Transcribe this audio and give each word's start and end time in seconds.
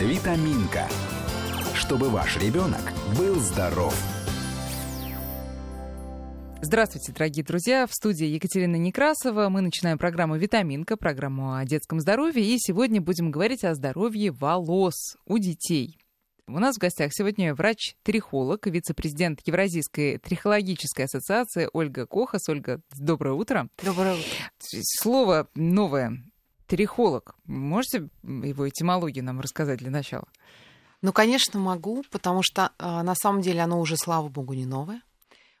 Витаминка. 0.00 0.88
Чтобы 1.74 2.08
ваш 2.08 2.38
ребенок 2.38 2.80
был 3.18 3.36
здоров. 3.36 3.94
Здравствуйте, 6.62 7.12
дорогие 7.12 7.44
друзья. 7.44 7.86
В 7.86 7.92
студии 7.92 8.26
Екатерина 8.26 8.76
Некрасова. 8.76 9.50
Мы 9.50 9.60
начинаем 9.60 9.98
программу 9.98 10.36
«Витаминка», 10.36 10.96
программу 10.96 11.54
о 11.54 11.64
детском 11.66 12.00
здоровье. 12.00 12.42
И 12.42 12.56
сегодня 12.58 13.02
будем 13.02 13.30
говорить 13.30 13.62
о 13.64 13.74
здоровье 13.74 14.32
волос 14.32 15.16
у 15.26 15.36
детей. 15.36 15.98
У 16.46 16.58
нас 16.58 16.76
в 16.76 16.80
гостях 16.80 17.12
сегодня 17.12 17.54
врач-трихолог, 17.54 18.66
вице-президент 18.66 19.40
Евразийской 19.46 20.16
трихологической 20.16 21.04
ассоциации 21.04 21.68
Ольга 21.72 22.06
Кохас. 22.06 22.48
Ольга, 22.48 22.80
доброе 22.98 23.34
утро. 23.34 23.68
Доброе 23.84 24.14
утро. 24.14 24.24
Слово 24.98 25.48
новое. 25.54 26.24
Трихолог. 26.70 27.34
Можете 27.46 28.08
его 28.22 28.68
этимологию 28.68 29.24
нам 29.24 29.40
рассказать 29.40 29.80
для 29.80 29.90
начала? 29.90 30.28
Ну, 31.02 31.12
конечно, 31.12 31.58
могу, 31.58 32.04
потому 32.12 32.44
что 32.44 32.70
а, 32.78 33.02
на 33.02 33.16
самом 33.16 33.42
деле 33.42 33.60
оно 33.62 33.80
уже, 33.80 33.96
слава 33.96 34.28
богу, 34.28 34.52
не 34.52 34.66
новое. 34.66 35.02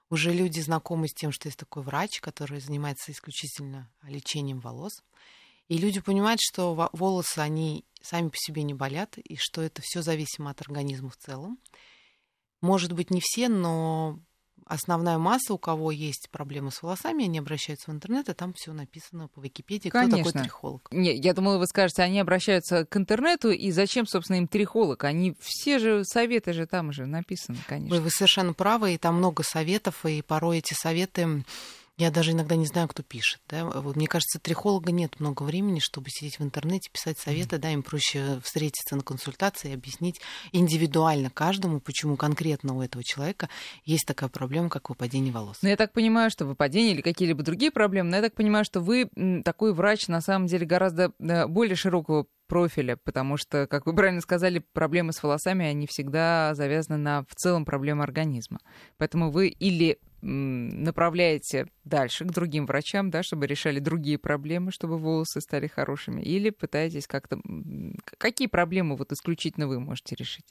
Уже 0.08 0.32
люди 0.32 0.60
знакомы 0.60 1.08
с 1.08 1.12
тем, 1.12 1.32
что 1.32 1.48
есть 1.48 1.58
такой 1.58 1.82
врач, 1.82 2.20
который 2.20 2.60
занимается 2.60 3.10
исключительно 3.10 3.90
лечением 4.04 4.60
волос. 4.60 5.02
И 5.66 5.78
люди 5.78 6.00
понимают, 6.00 6.40
что 6.40 6.88
волосы, 6.92 7.40
они 7.40 7.84
сами 8.00 8.28
по 8.28 8.36
себе 8.36 8.62
не 8.62 8.74
болят, 8.74 9.18
и 9.18 9.34
что 9.36 9.62
это 9.62 9.82
все 9.82 10.02
зависимо 10.02 10.50
от 10.50 10.60
организма 10.60 11.10
в 11.10 11.16
целом. 11.16 11.58
Может 12.60 12.92
быть, 12.92 13.10
не 13.10 13.20
все, 13.20 13.48
но 13.48 14.20
основная 14.66 15.18
масса, 15.18 15.54
у 15.54 15.58
кого 15.58 15.90
есть 15.90 16.28
проблемы 16.30 16.70
с 16.70 16.82
волосами, 16.82 17.24
они 17.24 17.38
обращаются 17.38 17.90
в 17.90 17.94
интернет, 17.94 18.28
и 18.28 18.34
там 18.34 18.52
все 18.54 18.72
написано 18.72 19.28
по 19.28 19.40
Википедии, 19.40 19.88
Конечно. 19.88 20.20
кто 20.20 20.30
такой 20.30 20.42
трихолог. 20.42 20.88
Не, 20.92 21.14
я 21.14 21.34
думала, 21.34 21.58
вы 21.58 21.66
скажете, 21.66 22.02
они 22.02 22.20
обращаются 22.20 22.84
к 22.84 22.96
интернету, 22.96 23.50
и 23.50 23.70
зачем, 23.70 24.06
собственно, 24.06 24.38
им 24.38 24.48
трихолог? 24.48 25.04
Они 25.04 25.34
все 25.40 25.78
же 25.78 26.04
советы 26.04 26.52
же 26.52 26.66
там 26.66 26.92
же 26.92 27.06
написаны, 27.06 27.58
конечно. 27.66 27.96
Вы, 27.96 28.02
вы 28.02 28.10
совершенно 28.10 28.52
правы, 28.52 28.94
и 28.94 28.98
там 28.98 29.16
много 29.16 29.42
советов, 29.42 30.04
и 30.06 30.22
порой 30.22 30.58
эти 30.58 30.74
советы 30.74 31.44
я 32.00 32.10
даже 32.10 32.32
иногда 32.32 32.56
не 32.56 32.64
знаю, 32.64 32.88
кто 32.88 33.02
пишет. 33.02 33.40
Да? 33.48 33.66
Вот, 33.66 33.94
мне 33.94 34.06
кажется, 34.06 34.38
трихолога 34.40 34.90
нет 34.90 35.20
много 35.20 35.42
времени, 35.42 35.80
чтобы 35.80 36.08
сидеть 36.08 36.38
в 36.38 36.42
интернете, 36.42 36.88
писать 36.90 37.18
советы. 37.18 37.58
Да, 37.58 37.70
им 37.70 37.82
проще 37.82 38.40
встретиться 38.42 38.96
на 38.96 39.02
консультации 39.02 39.70
и 39.70 39.74
объяснить 39.74 40.20
индивидуально 40.52 41.28
каждому, 41.28 41.78
почему 41.78 42.16
конкретно 42.16 42.74
у 42.74 42.82
этого 42.82 43.04
человека 43.04 43.50
есть 43.84 44.06
такая 44.06 44.30
проблема, 44.30 44.70
как 44.70 44.88
выпадение 44.88 45.30
волос. 45.32 45.58
Но 45.60 45.68
я 45.68 45.76
так 45.76 45.92
понимаю, 45.92 46.30
что 46.30 46.46
выпадение 46.46 46.94
или 46.94 47.02
какие-либо 47.02 47.42
другие 47.42 47.70
проблемы, 47.70 48.08
но 48.10 48.16
я 48.16 48.22
так 48.22 48.34
понимаю, 48.34 48.64
что 48.64 48.80
вы 48.80 49.10
такой 49.44 49.74
врач 49.74 50.08
на 50.08 50.22
самом 50.22 50.46
деле 50.46 50.64
гораздо 50.64 51.12
э, 51.18 51.46
более 51.46 51.76
широкого 51.76 52.26
профиля, 52.46 52.96
потому 52.96 53.36
что, 53.36 53.66
как 53.66 53.86
вы 53.86 53.94
правильно 53.94 54.20
сказали, 54.22 54.64
проблемы 54.72 55.12
с 55.12 55.22
волосами, 55.22 55.66
они 55.66 55.86
всегда 55.86 56.54
завязаны 56.54 56.96
на 56.96 57.22
в 57.28 57.34
целом 57.36 57.64
проблемы 57.64 58.02
организма. 58.02 58.58
Поэтому 58.96 59.30
вы 59.30 59.48
или 59.48 59.98
направляете 60.22 61.66
дальше 61.84 62.24
к 62.24 62.30
другим 62.30 62.66
врачам, 62.66 63.10
да, 63.10 63.22
чтобы 63.22 63.46
решали 63.46 63.78
другие 63.78 64.18
проблемы, 64.18 64.70
чтобы 64.72 64.98
волосы 64.98 65.40
стали 65.40 65.66
хорошими, 65.66 66.20
или 66.20 66.50
пытаетесь 66.50 67.06
как-то... 67.06 67.40
Какие 68.18 68.48
проблемы 68.48 68.96
вот 68.96 69.12
исключительно 69.12 69.66
вы 69.66 69.80
можете 69.80 70.14
решить? 70.16 70.44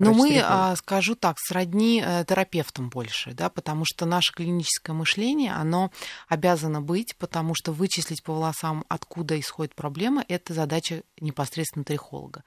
Но 0.00 0.14
мы, 0.14 0.40
а, 0.42 0.74
скажу 0.76 1.14
так, 1.14 1.36
сродни 1.38 2.02
э, 2.02 2.24
терапевтам 2.26 2.88
больше, 2.88 3.34
да, 3.34 3.50
потому 3.50 3.84
что 3.84 4.06
наше 4.06 4.32
клиническое 4.32 4.96
мышление, 4.96 5.52
оно 5.52 5.92
обязано 6.26 6.80
быть, 6.80 7.14
потому 7.18 7.54
что 7.54 7.72
вычислить 7.72 8.22
по 8.22 8.32
волосам, 8.32 8.86
откуда 8.88 9.38
исходит 9.38 9.74
проблема, 9.74 10.24
это 10.26 10.54
задача 10.54 11.02
непосредственно 11.20 11.84
трихолога. 11.84 12.44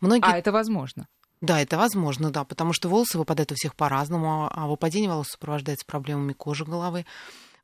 Многие... 0.00 0.30
А 0.30 0.36
это 0.36 0.52
возможно? 0.52 1.08
Да, 1.40 1.60
это 1.60 1.78
возможно, 1.78 2.30
да, 2.30 2.44
потому 2.44 2.74
что 2.74 2.88
волосы 2.88 3.16
выпадают 3.16 3.52
у 3.52 3.54
всех 3.54 3.74
по-разному, 3.74 4.50
а 4.52 4.66
выпадение 4.66 5.08
волос 5.08 5.28
сопровождается 5.28 5.86
проблемами 5.86 6.34
кожи 6.34 6.66
головы, 6.66 7.06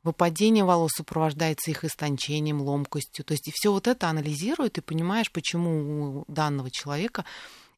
выпадение 0.03 0.63
волос 0.63 0.91
сопровождается 0.95 1.69
их 1.69 1.83
истончением, 1.83 2.61
ломкостью. 2.61 3.23
То 3.23 3.33
есть 3.33 3.47
все 3.53 3.71
вот 3.71 3.87
это 3.87 4.09
анализирует, 4.09 4.79
и 4.79 4.81
понимаешь, 4.81 5.31
почему 5.31 6.21
у 6.21 6.25
данного 6.27 6.71
человека 6.71 7.23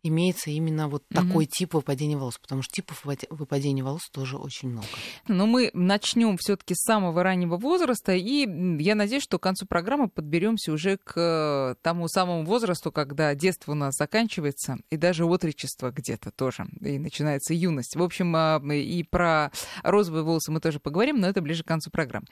имеется 0.03 0.49
именно 0.49 0.87
вот 0.87 1.03
mm-hmm. 1.03 1.27
такой 1.27 1.45
тип 1.45 1.73
выпадения 1.73 2.17
волос, 2.17 2.37
потому 2.37 2.61
что 2.61 2.73
типов 2.73 3.05
выпадения 3.29 3.83
волос 3.83 4.09
тоже 4.11 4.37
очень 4.37 4.69
много. 4.69 4.87
Но 5.27 5.45
мы 5.45 5.71
начнем 5.73 6.37
все-таки 6.37 6.73
с 6.75 6.83
самого 6.83 7.23
раннего 7.23 7.57
возраста, 7.57 8.13
и 8.13 8.47
я 8.81 8.95
надеюсь, 8.95 9.23
что 9.23 9.39
к 9.39 9.43
концу 9.43 9.65
программы 9.65 10.09
подберемся 10.09 10.71
уже 10.71 10.97
к 10.97 11.75
тому 11.81 12.07
самому 12.07 12.45
возрасту, 12.45 12.91
когда 12.91 13.35
детство 13.35 13.73
у 13.73 13.75
нас 13.75 13.95
заканчивается, 13.95 14.77
и 14.89 14.97
даже 14.97 15.25
отречество 15.25 15.91
где-то 15.91 16.31
тоже, 16.31 16.65
и 16.81 16.97
начинается 16.97 17.53
юность. 17.53 17.95
В 17.95 18.03
общем, 18.03 18.35
а, 18.35 18.59
и 18.73 19.03
про 19.03 19.51
розовые 19.83 20.23
волосы 20.23 20.51
мы 20.51 20.59
тоже 20.59 20.79
поговорим, 20.79 21.19
но 21.19 21.27
это 21.27 21.41
ближе 21.41 21.63
к 21.63 21.67
концу 21.67 21.89
программы. 21.91 22.27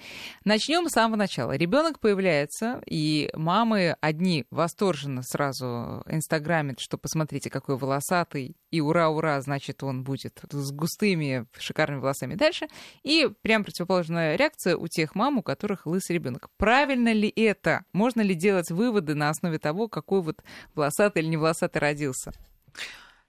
Начнем 0.45 0.87
с 0.87 0.93
самого 0.93 1.17
начала. 1.17 1.55
Ребенок 1.55 1.99
появляется, 1.99 2.81
и 2.85 3.29
мамы 3.33 3.95
одни 4.01 4.45
восторженно 4.51 5.23
сразу 5.23 6.03
инстаграмят, 6.07 6.79
что 6.79 6.97
посмотрите, 6.97 7.49
какой 7.59 7.77
волосатый, 7.77 8.55
и 8.71 8.81
ура-ура, 8.81 9.39
значит, 9.41 9.83
он 9.83 10.03
будет 10.03 10.41
с 10.49 10.71
густыми, 10.71 11.45
шикарными 11.57 11.99
волосами 11.99 12.35
дальше. 12.35 12.67
И 13.03 13.29
прям 13.41 13.63
противоположная 13.63 14.35
реакция 14.35 14.75
у 14.75 14.87
тех 14.87 15.15
мам, 15.15 15.37
у 15.37 15.43
которых 15.43 15.85
лысый 15.85 16.15
ребенок. 16.15 16.49
Правильно 16.57 17.13
ли 17.13 17.29
это? 17.29 17.85
Можно 17.93 18.21
ли 18.21 18.35
делать 18.35 18.69
выводы 18.71 19.15
на 19.15 19.29
основе 19.29 19.59
того, 19.59 19.87
какой 19.87 20.21
вот 20.21 20.43
волосатый 20.75 21.21
или 21.21 21.29
не 21.29 21.37
волосатый 21.37 21.81
родился? 21.81 22.31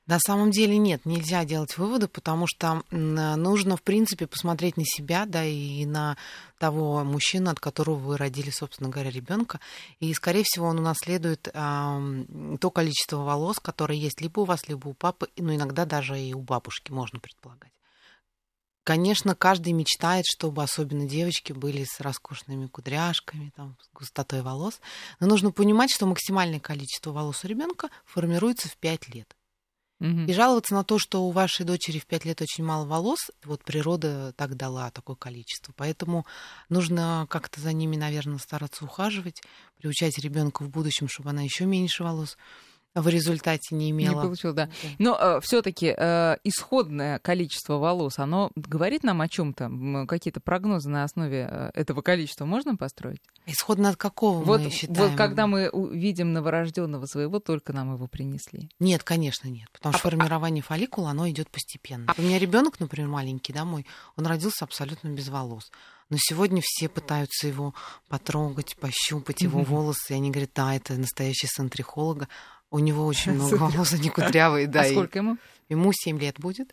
На 0.08 0.18
самом 0.18 0.50
деле 0.50 0.78
нет, 0.78 1.04
нельзя 1.04 1.44
делать 1.44 1.76
выводы, 1.76 2.08
потому 2.08 2.46
что 2.46 2.82
нужно, 2.90 3.76
в 3.76 3.82
принципе, 3.82 4.26
посмотреть 4.26 4.78
на 4.78 4.84
себя, 4.86 5.26
да, 5.26 5.44
и 5.44 5.84
на 5.84 6.16
того 6.58 7.04
мужчину, 7.04 7.50
от 7.50 7.60
которого 7.60 7.96
вы 7.96 8.16
родили, 8.16 8.48
собственно 8.48 8.88
говоря, 8.88 9.10
ребенка. 9.10 9.60
И, 10.00 10.14
скорее 10.14 10.44
всего, 10.44 10.66
он 10.66 10.78
унаследует 10.78 11.48
э, 11.52 12.24
то 12.58 12.70
количество 12.70 13.18
волос, 13.18 13.60
которые 13.60 14.00
есть 14.00 14.22
либо 14.22 14.40
у 14.40 14.44
вас, 14.44 14.66
либо 14.66 14.88
у 14.88 14.94
папы, 14.94 15.28
ну, 15.36 15.54
иногда 15.54 15.84
даже 15.84 16.18
и 16.18 16.32
у 16.32 16.40
бабушки, 16.40 16.90
можно 16.90 17.20
предполагать. 17.20 17.70
Конечно, 18.84 19.34
каждый 19.34 19.74
мечтает, 19.74 20.24
чтобы 20.26 20.62
особенно 20.62 21.06
девочки 21.06 21.52
были 21.52 21.84
с 21.84 22.00
роскошными 22.00 22.66
кудряшками, 22.66 23.52
там, 23.54 23.76
с 23.82 23.90
густотой 23.94 24.40
волос. 24.40 24.80
Но 25.20 25.26
нужно 25.26 25.50
понимать, 25.52 25.92
что 25.92 26.06
максимальное 26.06 26.60
количество 26.60 27.12
волос 27.12 27.44
у 27.44 27.46
ребенка 27.46 27.90
формируется 28.06 28.68
в 28.70 28.78
5 28.78 29.14
лет. 29.14 29.34
Угу. 30.00 30.26
И 30.28 30.32
жаловаться 30.32 30.74
на 30.74 30.84
то, 30.84 30.98
что 30.98 31.24
у 31.24 31.30
вашей 31.30 31.66
дочери 31.66 31.98
в 31.98 32.06
пять 32.06 32.24
лет 32.24 32.40
очень 32.40 32.64
мало 32.64 32.86
волос, 32.86 33.30
вот 33.44 33.64
природа 33.64 34.32
так 34.36 34.56
дала 34.56 34.90
такое 34.90 35.16
количество. 35.16 35.72
Поэтому 35.76 36.24
нужно 36.68 37.26
как-то 37.28 37.60
за 37.60 37.72
ними, 37.72 37.96
наверное, 37.96 38.38
стараться 38.38 38.84
ухаживать, 38.84 39.42
приучать 39.78 40.18
ребенка 40.18 40.62
в 40.62 40.70
будущем, 40.70 41.08
чтобы 41.08 41.30
она 41.30 41.42
еще 41.42 41.64
меньше 41.64 42.04
волос 42.04 42.36
в 43.02 43.08
результате 43.08 43.74
не 43.74 43.90
имела. 43.90 44.14
Не 44.14 44.20
получил, 44.22 44.52
да. 44.52 44.66
да. 44.66 44.88
Но 44.98 45.18
э, 45.18 45.40
все-таки 45.42 45.94
э, 45.96 46.36
исходное 46.44 47.18
количество 47.18 47.74
волос, 47.74 48.18
оно 48.18 48.50
говорит 48.54 49.02
нам 49.02 49.20
о 49.20 49.28
чем-то? 49.28 50.06
Какие-то 50.06 50.40
прогнозы 50.40 50.88
на 50.88 51.04
основе 51.04 51.48
э, 51.50 51.70
этого 51.74 52.02
количества 52.02 52.44
можно 52.44 52.76
построить? 52.76 53.20
Исходно 53.46 53.90
от 53.90 53.96
какого 53.96 54.42
вот, 54.42 54.60
мы 54.60 54.70
считаем? 54.70 55.10
Вот 55.10 55.16
когда 55.16 55.46
мы 55.46 55.70
видим 55.92 56.32
новорожденного 56.32 57.06
своего, 57.06 57.40
только 57.40 57.72
нам 57.72 57.94
его 57.94 58.06
принесли. 58.06 58.70
Нет, 58.78 59.02
конечно, 59.02 59.48
нет. 59.48 59.68
Потому 59.72 59.94
а, 59.94 59.98
что 59.98 60.10
формирование 60.10 60.62
а... 60.62 60.64
фолликула, 60.64 61.10
оно 61.10 61.28
идет 61.28 61.48
постепенно. 61.50 62.04
А... 62.08 62.14
У 62.18 62.22
меня 62.22 62.38
ребенок, 62.38 62.80
например, 62.80 63.08
маленький, 63.08 63.52
да, 63.52 63.64
мой, 63.64 63.86
он 64.16 64.26
родился 64.26 64.64
абсолютно 64.64 65.08
без 65.08 65.28
волос. 65.28 65.70
Но 66.10 66.16
сегодня 66.18 66.62
все 66.64 66.88
пытаются 66.88 67.46
его 67.46 67.74
потрогать, 68.08 68.76
пощупать 68.76 69.42
его 69.42 69.62
волосы. 69.62 70.12
И 70.12 70.14
они 70.14 70.30
говорят, 70.30 70.50
да, 70.54 70.74
это 70.74 70.94
настоящий 70.94 71.46
сын 71.46 71.68
трихолога. 71.68 72.28
У 72.70 72.78
него 72.78 73.06
очень 73.06 73.32
много 73.32 73.54
волос, 73.54 73.94
они 73.94 74.10
кудрявые, 74.10 74.66
да. 74.66 74.82
А 74.82 74.84
сколько 74.84 75.18
ему? 75.18 75.38
Ему 75.68 75.92
7 75.92 76.18
лет 76.18 76.38
будет. 76.38 76.70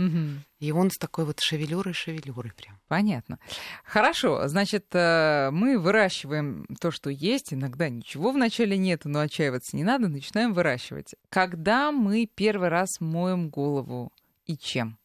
И 0.60 0.72
он 0.72 0.90
с 0.90 0.98
такой 0.98 1.26
вот 1.26 1.40
шевелюрой-шевелюрой 1.40 2.54
прям. 2.54 2.80
Понятно. 2.88 3.40
Хорошо, 3.84 4.48
значит, 4.48 4.86
э, 4.94 5.50
мы 5.52 5.78
выращиваем 5.78 6.66
то, 6.80 6.92
что 6.92 7.10
есть. 7.10 7.54
Иногда 7.54 7.90
ничего 7.90 8.32
вначале 8.32 8.78
нет, 8.78 9.02
но 9.04 9.20
отчаиваться 9.20 9.76
не 9.76 9.84
надо. 9.84 10.08
Начинаем 10.08 10.54
выращивать. 10.54 11.14
Когда 11.30 11.92
мы 11.92 12.30
первый 12.34 12.70
раз 12.70 13.02
моем 13.02 13.50
голову 13.50 14.14
и 14.46 14.58
чем? 14.58 14.98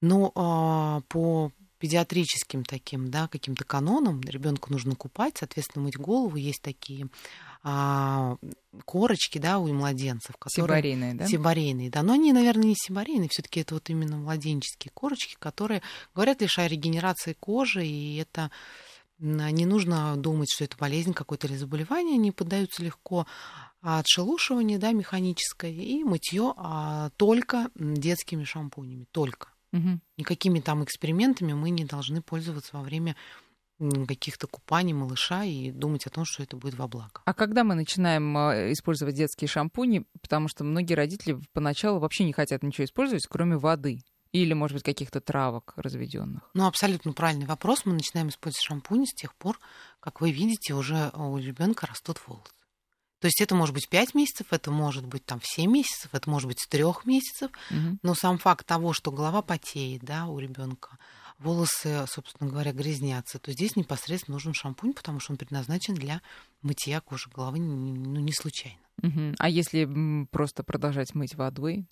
Ну, 0.00 0.32
а, 0.34 1.02
по 1.08 1.52
педиатрическим 1.78 2.64
таким, 2.64 3.10
да, 3.10 3.28
каким-то 3.28 3.64
канонам 3.64 4.20
ребенку 4.20 4.72
нужно 4.72 4.94
купать, 4.94 5.38
соответственно, 5.38 5.84
мыть 5.84 5.96
голову. 5.96 6.36
Есть 6.36 6.62
такие 6.62 7.08
а, 7.62 8.36
корочки, 8.84 9.38
да, 9.38 9.58
у 9.58 9.72
младенцев. 9.72 10.36
Которые... 10.36 10.66
Сибарейные, 10.66 11.14
да? 11.14 11.26
Сибарейные, 11.26 11.90
да. 11.90 12.02
Но 12.02 12.14
они, 12.14 12.32
наверное, 12.32 12.64
не 12.64 12.74
сибарейные, 12.76 13.28
все 13.28 13.42
таки 13.42 13.60
это 13.60 13.74
вот 13.74 13.88
именно 13.88 14.16
младенческие 14.16 14.90
корочки, 14.92 15.36
которые 15.38 15.82
говорят 16.14 16.40
лишь 16.40 16.58
о 16.58 16.66
регенерации 16.66 17.36
кожи, 17.38 17.86
и 17.86 18.16
это 18.16 18.50
не 19.18 19.66
нужно 19.66 20.16
думать, 20.16 20.48
что 20.52 20.64
это 20.64 20.76
болезнь 20.76 21.12
какой-то 21.12 21.46
или 21.46 21.54
заболевание, 21.54 22.14
они 22.14 22.32
поддаются 22.32 22.82
легко 22.82 23.26
отшелушивание, 23.80 24.78
да, 24.78 24.92
механическое, 24.92 25.72
и 25.72 26.02
мытье 26.02 26.54
а, 26.56 27.10
только 27.16 27.70
детскими 27.76 28.44
шампунями, 28.44 29.06
только. 29.12 29.48
Мгм. 29.72 30.00
Никакими 30.18 30.60
там 30.60 30.84
экспериментами 30.84 31.52
мы 31.52 31.70
не 31.70 31.84
должны 31.84 32.20
пользоваться 32.20 32.76
во 32.76 32.82
время 32.82 33.16
каких-то 34.06 34.46
купаний 34.46 34.92
малыша 34.92 35.44
и 35.44 35.70
думать 35.70 36.06
о 36.06 36.10
том, 36.10 36.24
что 36.24 36.42
это 36.42 36.56
будет 36.56 36.74
во 36.74 36.88
благо. 36.88 37.22
А 37.24 37.34
когда 37.34 37.64
мы 37.64 37.74
начинаем 37.74 38.36
э, 38.36 38.72
использовать 38.72 39.14
детские 39.14 39.48
шампуни, 39.48 40.04
потому 40.20 40.48
что 40.48 40.64
многие 40.64 40.94
родители 40.94 41.38
поначалу 41.52 41.98
вообще 41.98 42.24
не 42.24 42.32
хотят 42.32 42.62
ничего 42.62 42.84
использовать, 42.84 43.26
кроме 43.26 43.56
воды 43.56 44.00
или, 44.32 44.54
может 44.54 44.76
быть, 44.76 44.84
каких-то 44.84 45.20
травок 45.20 45.74
разведенных. 45.76 46.50
Ну, 46.54 46.66
абсолютно 46.66 47.12
правильный 47.12 47.46
вопрос. 47.46 47.84
Мы 47.84 47.92
начинаем 47.92 48.28
использовать 48.28 48.64
шампуни 48.64 49.04
с 49.04 49.14
тех 49.14 49.34
пор, 49.34 49.58
как 50.00 50.20
вы 50.20 50.32
видите, 50.32 50.74
уже 50.74 51.10
у 51.14 51.36
ребенка 51.36 51.86
растут 51.86 52.18
волосы. 52.26 52.50
То 53.20 53.26
есть 53.26 53.40
это 53.40 53.54
может 53.54 53.72
быть 53.72 53.88
5 53.88 54.14
месяцев, 54.14 54.48
это 54.50 54.72
может 54.72 55.06
быть 55.06 55.24
там 55.24 55.38
в 55.38 55.46
7 55.46 55.70
месяцев, 55.70 56.10
это 56.12 56.28
может 56.28 56.48
быть 56.48 56.58
с 56.58 56.66
3 56.66 56.82
месяцев. 57.04 57.52
Мгм. 57.70 58.00
Но 58.02 58.14
сам 58.14 58.36
факт 58.36 58.66
того, 58.66 58.92
что 58.92 59.12
голова 59.12 59.42
потеет, 59.42 60.02
да, 60.02 60.26
у 60.26 60.40
ребенка, 60.40 60.98
волосы, 61.38 62.04
собственно 62.08 62.50
говоря, 62.50 62.72
грязнятся, 62.72 63.38
то 63.38 63.52
здесь 63.52 63.76
непосредственно 63.76 64.36
нужен 64.36 64.54
шампунь, 64.54 64.92
потому 64.92 65.20
что 65.20 65.32
он 65.32 65.38
предназначен 65.38 65.94
для 65.94 66.22
мытья 66.62 67.00
кожи 67.00 67.30
головы, 67.30 67.58
ну, 67.58 68.20
не 68.20 68.32
случайно. 68.32 68.78
Мгм. 69.00 69.34
А 69.38 69.48
если 69.48 70.26
просто 70.30 70.62
продолжать 70.62 71.14
мыть 71.14 71.34
водой? 71.34 71.86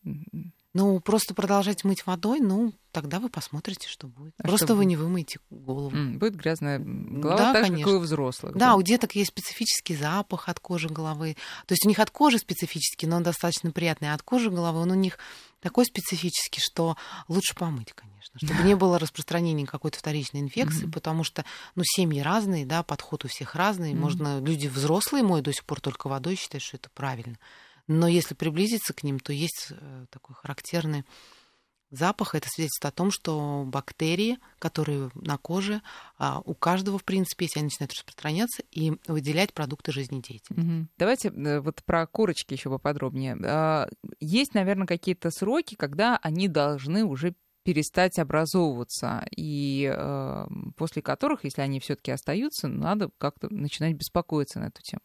Ну, 0.72 1.00
просто 1.00 1.34
продолжать 1.34 1.82
мыть 1.82 2.06
водой, 2.06 2.38
ну, 2.38 2.72
тогда 2.92 3.18
вы 3.18 3.28
посмотрите, 3.28 3.88
что 3.88 4.06
будет. 4.06 4.34
А 4.38 4.44
просто 4.44 4.66
что 4.66 4.74
вы 4.74 4.80
будет? 4.84 4.88
не 4.90 4.96
вымоете 4.96 5.40
голову. 5.50 5.90
Будет 5.90 6.36
грязная 6.36 6.78
голова, 6.78 7.38
Да, 7.38 7.52
так 7.52 7.64
же, 7.64 7.70
как 7.72 7.80
и 7.80 7.82
конечно. 7.82 7.98
у 7.98 7.98
взрослых. 8.00 8.56
Да, 8.56 8.76
у 8.76 8.82
деток 8.82 9.16
есть 9.16 9.30
специфический 9.30 9.96
запах 9.96 10.48
от 10.48 10.60
кожи 10.60 10.88
головы. 10.88 11.36
То 11.66 11.72
есть 11.72 11.84
у 11.84 11.88
них 11.88 11.98
от 11.98 12.10
кожи 12.10 12.38
специфический, 12.38 13.06
но 13.08 13.16
он 13.16 13.24
достаточно 13.24 13.72
приятный. 13.72 14.12
А 14.12 14.14
от 14.14 14.22
кожи 14.22 14.48
головы 14.50 14.80
он 14.80 14.92
у 14.92 14.94
них 14.94 15.18
такой 15.60 15.84
специфический, 15.84 16.60
что 16.60 16.96
лучше 17.28 17.54
помыть, 17.54 17.92
конечно, 17.92 18.38
чтобы 18.42 18.62
не 18.64 18.74
было 18.74 18.98
распространения 18.98 19.66
какой-то 19.66 19.98
вторичной 19.98 20.40
инфекции, 20.40 20.84
Мгм. 20.84 20.92
потому 20.92 21.24
что, 21.24 21.44
ну, 21.74 21.82
семьи 21.84 22.20
разные, 22.20 22.66
да, 22.66 22.82
подход 22.82 23.24
у 23.24 23.28
всех 23.28 23.54
разный. 23.54 23.92
Мгм. 23.92 24.00
Можно, 24.00 24.40
люди 24.40 24.66
взрослые 24.66 25.22
моют 25.22 25.44
до 25.44 25.52
сих 25.52 25.64
пор 25.64 25.80
только 25.80 26.08
водой, 26.08 26.36
считают, 26.36 26.62
что 26.62 26.76
это 26.76 26.90
правильно. 26.90 27.38
Но 27.86 28.06
если 28.06 28.34
приблизиться 28.34 28.92
к 28.92 29.02
ним, 29.02 29.18
то 29.18 29.32
есть 29.32 29.68
э, 29.70 30.06
такой 30.10 30.36
характерный 30.36 31.04
запах. 31.90 32.34
Это 32.34 32.48
свидетельствует 32.48 32.92
о 32.92 32.96
том, 32.96 33.10
что 33.10 33.64
бактерии, 33.66 34.38
которые 34.58 35.10
на 35.14 35.38
коже, 35.38 35.82
а, 36.18 36.40
у 36.44 36.54
каждого, 36.54 36.98
в 36.98 37.04
принципе, 37.04 37.46
если 37.46 37.60
они 37.60 37.66
начинают 37.66 37.92
распространяться 37.92 38.62
и 38.70 38.92
выделять 39.06 39.52
продукты 39.52 39.92
жизнедеятельности. 39.92 40.52
Мгм. 40.52 40.88
Давайте 40.98 41.28
э, 41.28 41.60
вот 41.60 41.82
про 41.84 42.06
корочки 42.06 42.54
еще 42.54 42.70
поподробнее. 42.70 43.36
А, 43.44 43.88
Есть, 44.20 44.54
наверное, 44.54 44.86
какие-то 44.86 45.30
сроки, 45.30 45.74
когда 45.74 46.18
они 46.22 46.48
должны 46.48 47.04
уже 47.04 47.34
перестать 47.62 48.18
образовываться, 48.18 49.26
и 49.36 49.92
э, 49.94 50.46
после 50.76 51.02
которых, 51.02 51.44
если 51.44 51.60
они 51.60 51.78
все-таки 51.80 52.10
остаются, 52.10 52.68
надо 52.68 53.10
как-то 53.18 53.52
начинать 53.52 53.94
беспокоиться 53.94 54.60
на 54.60 54.66
эту 54.66 54.82
тему. 54.82 55.02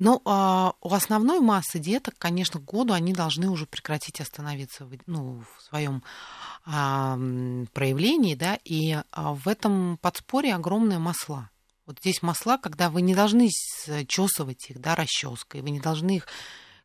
Но 0.00 0.22
а, 0.24 0.72
у 0.80 0.94
основной 0.94 1.40
массы 1.40 1.78
деток, 1.78 2.14
конечно, 2.16 2.58
к 2.58 2.64
году 2.64 2.94
они 2.94 3.12
должны 3.12 3.50
уже 3.50 3.66
прекратить 3.66 4.18
остановиться 4.22 4.86
в, 4.86 4.96
ну, 5.06 5.44
в 5.56 5.62
своем 5.62 6.02
а, 6.64 7.18
проявлении, 7.74 8.34
да, 8.34 8.58
и 8.64 8.96
а, 9.12 9.34
в 9.34 9.46
этом 9.46 9.98
подспорье 9.98 10.54
огромные 10.54 10.98
масла. 10.98 11.50
Вот 11.84 11.98
здесь 11.98 12.22
масла, 12.22 12.56
когда 12.56 12.88
вы 12.88 13.02
не 13.02 13.14
должны 13.14 13.50
чесывать 14.08 14.70
их, 14.70 14.80
да, 14.80 14.94
расческой, 14.94 15.60
вы 15.60 15.68
не 15.68 15.80
должны 15.80 16.16
их 16.16 16.28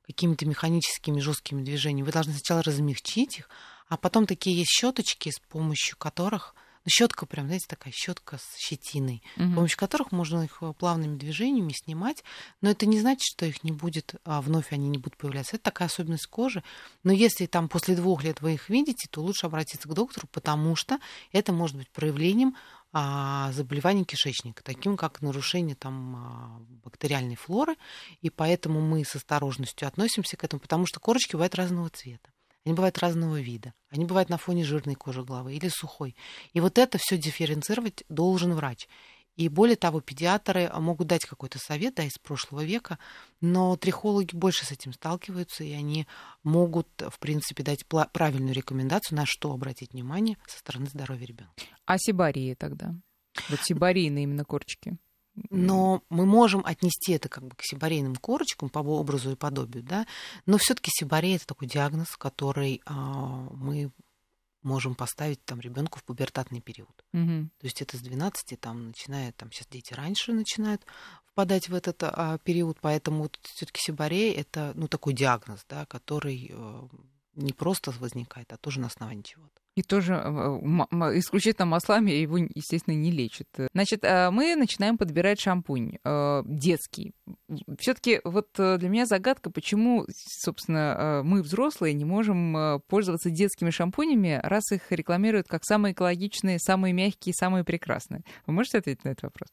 какими-то 0.06 0.46
механическими 0.46 1.22
жесткими 1.22 1.64
движениями, 1.64 2.06
вы 2.06 2.12
должны 2.12 2.34
сначала 2.34 2.64
размягчить 2.64 3.40
их, 3.40 3.50
а 3.88 3.96
потом 3.96 4.28
такие 4.28 4.58
есть 4.58 4.72
щеточки, 4.72 5.30
с 5.30 5.40
помощью 5.40 5.98
которых, 5.98 6.54
ну, 6.86 6.90
щетка 6.90 7.26
прям, 7.26 7.48
знаете, 7.48 7.66
такая 7.68 7.92
щетка 7.92 8.38
с 8.38 8.58
щетиной, 8.58 9.24
с 9.36 9.40
Мгм. 9.40 9.56
помощью 9.56 9.78
которых 9.78 10.12
можно 10.12 10.44
их 10.44 10.60
э, 10.62 10.72
плавными 10.74 11.18
движениями 11.18 11.74
снимать. 11.74 12.24
Но 12.62 12.70
это 12.70 12.86
не 12.86 13.00
значит, 13.00 13.24
что 13.24 13.46
их 13.48 13.64
не 13.64 13.72
будет, 13.72 14.16
а 14.24 14.40
вновь 14.42 14.72
они 14.72 14.88
не 14.88 15.00
будут 15.00 15.18
появляться. 15.18 15.56
Это 15.56 15.66
такая 15.66 15.88
особенность 15.88 16.28
кожи. 16.28 16.64
Но 17.04 17.12
если 17.12 17.48
там 17.48 17.70
после 17.70 17.96
двух 17.96 18.24
лет 18.24 18.42
вы 18.42 18.54
их 18.54 18.70
видите, 18.70 19.08
то 19.10 19.22
лучше 19.22 19.48
обратиться 19.48 19.88
к 19.90 19.94
доктору, 19.94 20.28
потому 20.32 20.76
что 20.76 21.00
это 21.32 21.52
может 21.52 21.76
быть 21.76 21.90
проявлением 21.90 22.56
а, 22.94 23.52
заболеваний 23.52 24.06
кишечника, 24.06 24.64
таким 24.64 24.96
как 24.96 25.22
нарушение 25.22 25.76
там 25.76 26.16
а, 26.16 26.62
бактериальной 26.84 27.36
флоры, 27.36 27.76
и 28.22 28.30
поэтому 28.30 28.80
мы 28.80 29.04
с 29.04 29.16
осторожностью 29.16 29.88
относимся 29.88 30.38
к 30.38 30.44
этому, 30.44 30.60
потому 30.60 30.86
что 30.86 31.00
корочки 31.00 31.34
бывают 31.34 31.56
разного 31.56 31.90
цвета. 31.90 32.30
Они 32.66 32.74
бывают 32.74 32.98
разного 32.98 33.40
вида. 33.40 33.74
Они 33.90 34.06
бывают 34.06 34.30
на 34.30 34.38
фоне 34.38 34.64
жирной 34.64 34.96
кожи 34.96 35.24
головы 35.24 35.54
или 35.54 35.70
сухой. 35.70 36.16
И 36.54 36.60
вот 36.60 36.78
это 36.78 36.98
все 36.98 37.18
дифференцировать 37.18 38.04
должен 38.10 38.54
врач. 38.54 38.88
И 39.36 39.50
более 39.50 39.76
того, 39.76 40.00
педиатры 40.00 40.72
могут 40.74 41.08
дать 41.08 41.26
какой-то 41.26 41.60
совет 41.60 41.96
да, 41.96 42.04
из 42.04 42.18
прошлого 42.18 42.64
века, 42.64 42.98
но 43.42 43.76
трихологи 43.76 44.34
больше 44.34 44.66
с 44.66 44.72
этим 44.72 44.94
сталкиваются, 44.94 45.64
и 45.64 45.74
они 45.74 46.08
могут, 46.44 46.88
в 47.10 47.20
принципе, 47.20 47.62
дать 47.62 47.86
правильную 47.86 48.54
рекомендацию, 48.54 49.18
на 49.18 49.26
что 49.26 49.52
обратить 49.52 49.92
внимание 49.92 50.38
со 50.48 50.60
стороны 50.60 50.88
здоровья 50.88 51.26
ребенка. 51.26 51.54
А 51.86 51.98
сибарии 51.98 52.54
тогда? 52.54 52.96
Вот 53.50 53.60
сибарийные 53.62 54.24
именно 54.24 54.46
корочки. 54.46 54.98
Но 55.50 56.02
мы 56.10 56.26
можем 56.26 56.66
отнести 56.66 57.12
это 57.14 57.28
как 57.30 57.44
бы 57.44 57.56
к 57.56 57.62
сибарейным 57.62 58.16
корочкам 58.16 58.70
по 58.70 58.80
образу 58.80 59.32
и 59.32 59.36
подобию, 59.36 59.84
да, 59.84 60.08
но 60.46 60.58
все-таки 60.58 60.92
сибарей 60.94 61.36
это 61.36 61.48
такой 61.48 61.68
диагноз, 61.68 62.16
который 62.16 62.82
а, 62.86 63.48
мы 63.52 63.92
можем 64.66 64.96
поставить 64.96 65.44
там 65.46 65.60
ребенку 65.60 66.00
в 66.00 66.04
пубертатный 66.04 66.60
период. 66.60 67.06
Мгм. 67.14 67.52
То 67.60 67.68
есть 67.68 67.82
это 67.82 67.98
с 67.98 68.02
12, 68.02 68.60
там, 68.60 68.88
начиная, 68.88 69.32
там, 69.34 69.52
сейчас 69.52 69.68
дети 69.68 69.94
раньше 69.94 70.34
начинают 70.34 70.86
впадать 71.26 71.70
в 71.70 71.76
этот 71.76 72.02
а, 72.02 72.38
период, 72.40 72.80
поэтому 72.82 73.24
вот 73.24 73.40
все-таки 73.44 73.80
сибарей 73.82 74.34
это, 74.34 74.72
ну, 74.76 74.88
такой 74.88 75.14
диагноз, 75.14 75.66
да, 75.70 75.86
который 75.86 76.50
э, 76.52 76.88
не 77.36 77.54
просто 77.54 77.92
возникает, 77.92 78.52
а 78.54 78.58
тоже 78.58 78.80
на 78.80 78.88
основании 78.88 79.22
чего-то. 79.22 79.62
И 79.76 79.84
тоже 79.84 80.14
э, 80.14 80.28
исключительно 81.20 81.66
маслами 81.66 82.12
его, 82.12 82.38
естественно, 82.38 82.96
не 82.96 83.12
лечат. 83.12 83.48
Значит, 83.74 84.04
э, 84.04 84.30
мы 84.32 84.56
начинаем 84.56 84.98
подбирать 84.98 85.42
шампунь 85.42 85.98
э, 86.02 86.44
детский. 86.46 87.14
Все-таки 87.78 88.22
вот 88.24 88.48
для 88.56 88.90
меня 88.90 89.06
загадка, 89.06 89.50
почему, 89.52 90.06
собственно, 90.42 91.22
мы, 91.26 91.42
взрослые, 91.42 91.94
не 91.94 92.06
можем 92.06 92.82
пользоваться 92.88 93.30
детскими 93.30 93.70
шампунями, 93.70 94.40
раз 94.44 94.72
их 94.72 94.92
рекламируют 94.92 95.48
как 95.48 95.66
самые 95.66 95.94
экологичные, 95.94 96.60
самые 96.60 96.94
мягкие, 96.94 97.34
самые 97.34 97.64
прекрасные. 97.64 98.22
Вы 98.46 98.54
можете 98.54 98.78
ответить 98.78 99.04
на 99.04 99.10
этот 99.10 99.24
вопрос? 99.24 99.50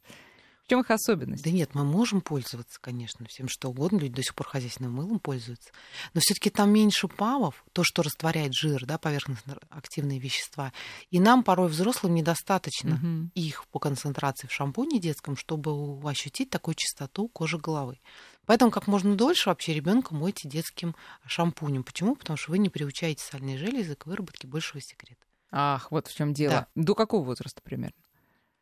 Чем 0.73 0.81
их 0.81 0.91
особенность? 0.91 1.45
Да 1.45 1.51
нет, 1.51 1.75
мы 1.75 1.85
можем 1.85 2.23
пользоваться, 2.23 2.79
конечно, 2.81 3.27
всем 3.29 3.47
что 3.47 3.69
угодно. 3.69 3.99
Люди 3.99 4.15
до 4.15 4.23
сих 4.23 4.35
пор 4.35 4.47
хозяйственным 4.47 4.95
мылом 4.95 5.19
пользуются. 5.19 5.71
Но 6.15 6.23
все-таки 6.23 6.49
там 6.49 6.71
меньше 6.71 7.09
павов, 7.09 7.63
то, 7.75 7.85
что 7.85 8.03
растворяет 8.03 8.55
жир, 8.55 8.87
да, 8.87 8.97
поверхностно-активные 8.97 10.19
вещества. 10.19 10.73
И 11.11 11.21
нам 11.21 11.43
порой 11.45 11.69
взрослым 11.69 12.15
недостаточно 12.15 12.95
Мгм. 12.95 13.33
их 13.35 13.67
по 13.67 13.81
концентрации 13.81 14.47
в 14.47 14.53
шампуне 14.53 14.99
детском, 14.99 15.37
чтобы 15.37 16.01
ощутить 16.09 16.49
такую 16.49 16.75
чистоту 16.75 17.29
кожи 17.29 17.59
головы. 17.59 18.01
Поэтому 18.47 18.71
как 18.71 18.87
можно 18.87 19.15
дольше 19.15 19.51
вообще 19.51 19.75
ребенка 19.75 20.15
мойте 20.15 20.49
детским 20.49 20.97
шампунем. 21.27 21.85
Почему? 21.85 22.17
Потому 22.17 22.39
что 22.39 22.51
вы 22.51 22.57
не 22.57 22.71
приучаете 22.71 23.23
сальные 23.23 23.59
железы 23.59 23.95
к 23.95 24.07
выработке 24.07 24.47
большего 24.47 24.81
секрета. 24.81 25.21
Ах, 25.51 25.91
вот 25.91 26.07
в 26.07 26.17
чем 26.17 26.33
дело. 26.33 26.67
До 26.75 26.95
какого 26.95 27.23
возраста 27.23 27.61
примерно? 27.63 28.03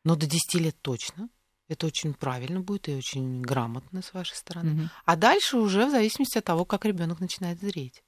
Но 0.02 0.17
до 0.17 0.26
10 0.26 0.55
лет 0.55 0.76
точно. 0.83 1.29
Это 1.71 1.87
очень 1.87 2.15
правильно 2.15 2.61
будет 2.61 2.89
и 2.89 2.97
очень 2.97 3.43
грамотно 3.43 4.03
с 4.03 4.12
вашей 4.12 4.35
стороны. 4.35 4.73
Мгм. 4.73 4.91
А 5.05 5.15
дальше 5.15 5.57
уже 5.57 5.87
в 5.87 5.91
зависимости 5.91 6.37
от 6.37 6.45
того, 6.45 6.65
как 6.65 6.85
ребенок 6.85 7.21
начинает 7.21 7.61
зреть. 7.61 8.03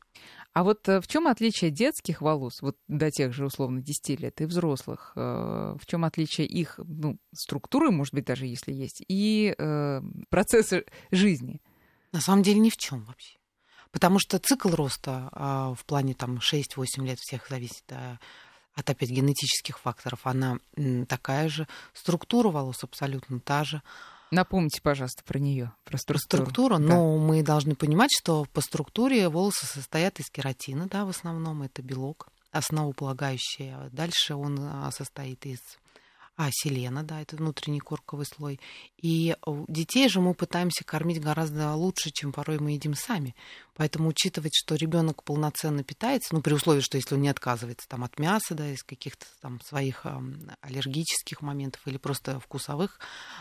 А 0.52 0.64
вот 0.64 0.88
э, 0.88 1.00
в 1.00 1.06
чем 1.06 1.28
отличие 1.28 1.70
детских 1.70 2.22
волос, 2.22 2.60
вот 2.60 2.76
до 2.88 3.12
тех 3.12 3.32
же 3.32 3.46
условно 3.46 3.80
10 3.80 4.20
лет, 4.20 4.40
и 4.40 4.46
взрослых? 4.46 5.12
э, 5.14 5.76
В 5.80 5.86
чем 5.86 6.04
отличие 6.04 6.48
их 6.48 6.80
ну, 6.84 7.18
структуры, 7.32 7.92
может 7.92 8.12
быть, 8.12 8.24
даже 8.24 8.46
если 8.46 8.72
есть, 8.72 9.04
и 9.06 9.54
э, 9.56 10.00
процесса 10.28 10.82
жизни? 11.12 11.62
На 12.10 12.20
самом 12.20 12.42
деле 12.42 12.58
ни 12.58 12.68
в 12.68 12.76
чем 12.76 13.04
вообще. 13.04 13.38
Потому 13.92 14.18
что 14.18 14.40
цикл 14.40 14.70
роста 14.70 15.28
а, 15.32 15.74
в 15.74 15.84
плане 15.84 16.14
там 16.14 16.38
6-8 16.38 17.06
лет 17.06 17.20
всех 17.20 17.46
зависит 17.48 17.84
а, 17.92 18.18
от 18.74 18.88
опять 18.88 19.10
генетических 19.10 19.78
факторов. 19.78 20.20
Она 20.26 20.58
такая 21.08 21.48
же. 21.48 21.66
Структура 21.92 22.48
волос 22.48 22.82
абсолютно 22.82 23.40
та 23.40 23.64
же. 23.64 23.82
Напомните, 24.30 24.80
пожалуйста, 24.80 25.22
про 25.24 25.38
нее, 25.38 25.72
про 25.84 25.98
структуру. 25.98 26.44
структуру, 26.44 26.78
Да. 26.78 26.82
но 26.94 27.18
мы 27.18 27.42
должны 27.42 27.74
понимать, 27.74 28.10
что 28.18 28.46
по 28.54 28.62
структуре 28.62 29.28
волосы 29.28 29.66
состоят 29.66 30.20
из 30.20 30.30
кератина, 30.30 30.86
да, 30.88 31.04
в 31.04 31.10
основном 31.10 31.62
это 31.62 31.82
белок, 31.82 32.28
основополагающий. 32.50 33.72
А 33.74 33.90
Дальше 33.92 34.34
он 34.34 34.58
а, 34.58 34.90
состоит 34.90 35.44
из 35.44 35.58
а 36.34 36.48
селена, 36.50 37.02
да, 37.02 37.20
это 37.20 37.36
внутренний 37.36 37.80
корковый 37.80 38.24
слой. 38.24 38.58
И 38.96 39.36
детей 39.68 40.08
же 40.08 40.20
мы 40.20 40.34
пытаемся 40.34 40.82
кормить 40.82 41.20
гораздо 41.20 41.74
лучше, 41.74 42.10
чем 42.10 42.32
порой 42.32 42.58
мы 42.58 42.72
едим 42.72 42.94
сами. 42.94 43.34
Поэтому 43.74 44.08
учитывать, 44.08 44.54
что 44.54 44.74
ребенок 44.74 45.24
полноценно 45.24 45.82
питается, 45.82 46.34
ну, 46.34 46.42
при 46.42 46.52
условии, 46.52 46.80
что 46.80 46.98
если 46.98 47.14
он 47.14 47.22
не 47.22 47.28
отказывается 47.28 47.88
там, 47.88 48.04
от 48.04 48.18
мяса, 48.18 48.54
да, 48.54 48.68
из 48.68 48.82
каких-то 48.82 49.24
там 49.40 49.60
своих 49.62 50.04
э, 50.04 50.20
аллергических 50.60 51.40
моментов 51.40 51.80
или 51.86 51.96
просто 51.96 52.38
вкусовых 52.38 53.00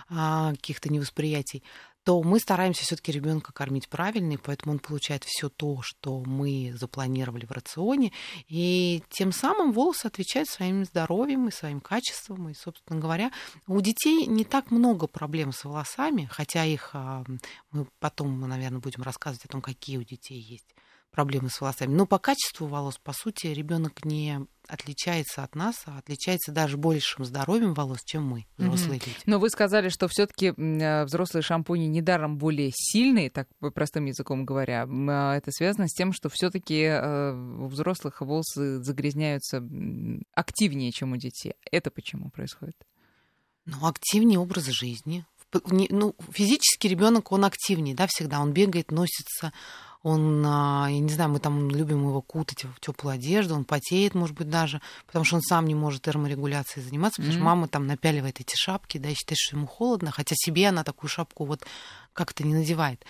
э, 0.09 0.51
каких-то 0.51 0.91
невосприятий, 0.91 1.63
то 2.03 2.23
мы 2.23 2.39
стараемся 2.39 2.83
все-таки 2.83 3.11
ребенка 3.11 3.53
кормить 3.53 3.87
правильно, 3.87 4.33
и 4.33 4.37
поэтому 4.37 4.73
он 4.73 4.79
получает 4.79 5.23
все 5.23 5.49
то, 5.49 5.81
что 5.83 6.21
мы 6.21 6.73
запланировали 6.75 7.45
в 7.45 7.51
рационе, 7.51 8.11
и 8.47 9.03
тем 9.09 9.31
самым 9.31 9.71
волосы 9.71 10.07
отвечают 10.07 10.49
своим 10.49 10.83
здоровьем 10.85 11.47
и 11.47 11.51
своим 11.51 11.79
качеством, 11.79 12.49
и, 12.49 12.53
собственно 12.55 12.99
говоря, 12.99 13.31
у 13.67 13.79
детей 13.81 14.25
не 14.25 14.45
так 14.45 14.71
много 14.71 15.05
проблем 15.07 15.51
с 15.51 15.63
волосами, 15.63 16.27
хотя 16.31 16.65
их 16.65 16.95
мы 17.71 17.87
потом, 17.99 18.39
наверное, 18.41 18.79
будем 18.79 19.03
рассказывать 19.03 19.45
о 19.45 19.49
том, 19.49 19.61
какие 19.61 19.97
у 19.97 20.03
детей 20.03 20.20
есть 20.29 20.75
проблемы 21.11 21.49
с 21.49 21.59
волосами. 21.61 21.93
Но 21.93 22.05
по 22.05 22.17
качеству 22.17 22.67
волос, 22.67 22.97
по 22.97 23.13
сути, 23.13 23.47
ребенок 23.47 24.05
не 24.05 24.39
отличается 24.67 25.43
от 25.43 25.55
нас, 25.55 25.83
а 25.85 25.97
отличается 25.97 26.51
даже 26.53 26.77
большим 26.77 27.25
здоровьем 27.25 27.73
волос, 27.73 27.99
чем 28.05 28.25
мы, 28.25 28.45
взрослые 28.57 28.99
mm-hmm. 28.99 29.07
люди. 29.07 29.19
Но 29.25 29.39
вы 29.39 29.49
сказали, 29.49 29.89
что 29.89 30.07
все-таки 30.07 30.53
э, 30.55 31.03
взрослые 31.03 31.43
шампуни 31.43 31.87
недаром 31.87 32.37
более 32.37 32.71
сильные, 32.73 33.29
так 33.29 33.49
простым 33.73 34.05
языком 34.05 34.45
говоря. 34.45 34.87
А 34.87 35.35
это 35.35 35.51
связано 35.51 35.89
с 35.89 35.93
тем, 35.93 36.13
что 36.13 36.29
все-таки 36.29 36.83
э, 36.83 37.33
у 37.33 37.67
взрослых 37.67 38.21
волосы 38.21 38.81
загрязняются 38.81 39.61
активнее, 40.33 40.91
чем 40.91 41.11
у 41.11 41.17
детей. 41.17 41.55
Это 41.69 41.91
почему 41.91 42.29
происходит? 42.29 42.77
Ну, 43.65 43.85
активнее 43.85 44.39
образ 44.39 44.65
жизни. 44.65 45.25
Ну, 45.69 46.15
физически 46.31 46.87
ребенок 46.87 47.33
он 47.33 47.43
активнее, 47.43 47.93
да, 47.93 48.07
всегда. 48.07 48.39
Он 48.39 48.53
бегает, 48.53 48.89
носится, 48.89 49.51
он, 50.03 50.43
а, 50.45 50.87
я 50.89 50.99
не 50.99 51.09
знаю, 51.09 51.29
мы 51.29 51.39
там 51.39 51.69
любим 51.69 52.07
его 52.07 52.21
кутать 52.21 52.63
в 52.63 52.79
теплую 52.79 53.13
одежду, 53.13 53.55
он 53.55 53.65
потеет, 53.65 54.15
может 54.15 54.35
быть, 54.35 54.49
даже, 54.49 54.81
потому 55.05 55.25
что 55.25 55.35
он 55.35 55.41
сам 55.41 55.67
не 55.67 55.75
может 55.75 56.01
терморегуляцией 56.01 56.85
заниматься, 56.85 57.21
потому 57.21 57.33
mm-hmm. 57.33 57.37
что 57.37 57.45
мама 57.45 57.67
там 57.67 57.85
напяливает 57.85 58.39
эти 58.39 58.55
шапки, 58.55 58.97
да, 58.97 59.09
и 59.09 59.13
считает, 59.13 59.37
что 59.37 59.57
ему 59.57 59.67
холодно, 59.67 60.11
хотя 60.11 60.35
себе 60.35 60.69
она 60.69 60.83
такую 60.83 61.09
шапку 61.09 61.45
вот 61.45 61.65
как-то 62.13 62.43
не 62.43 62.53
надевает 62.53 63.05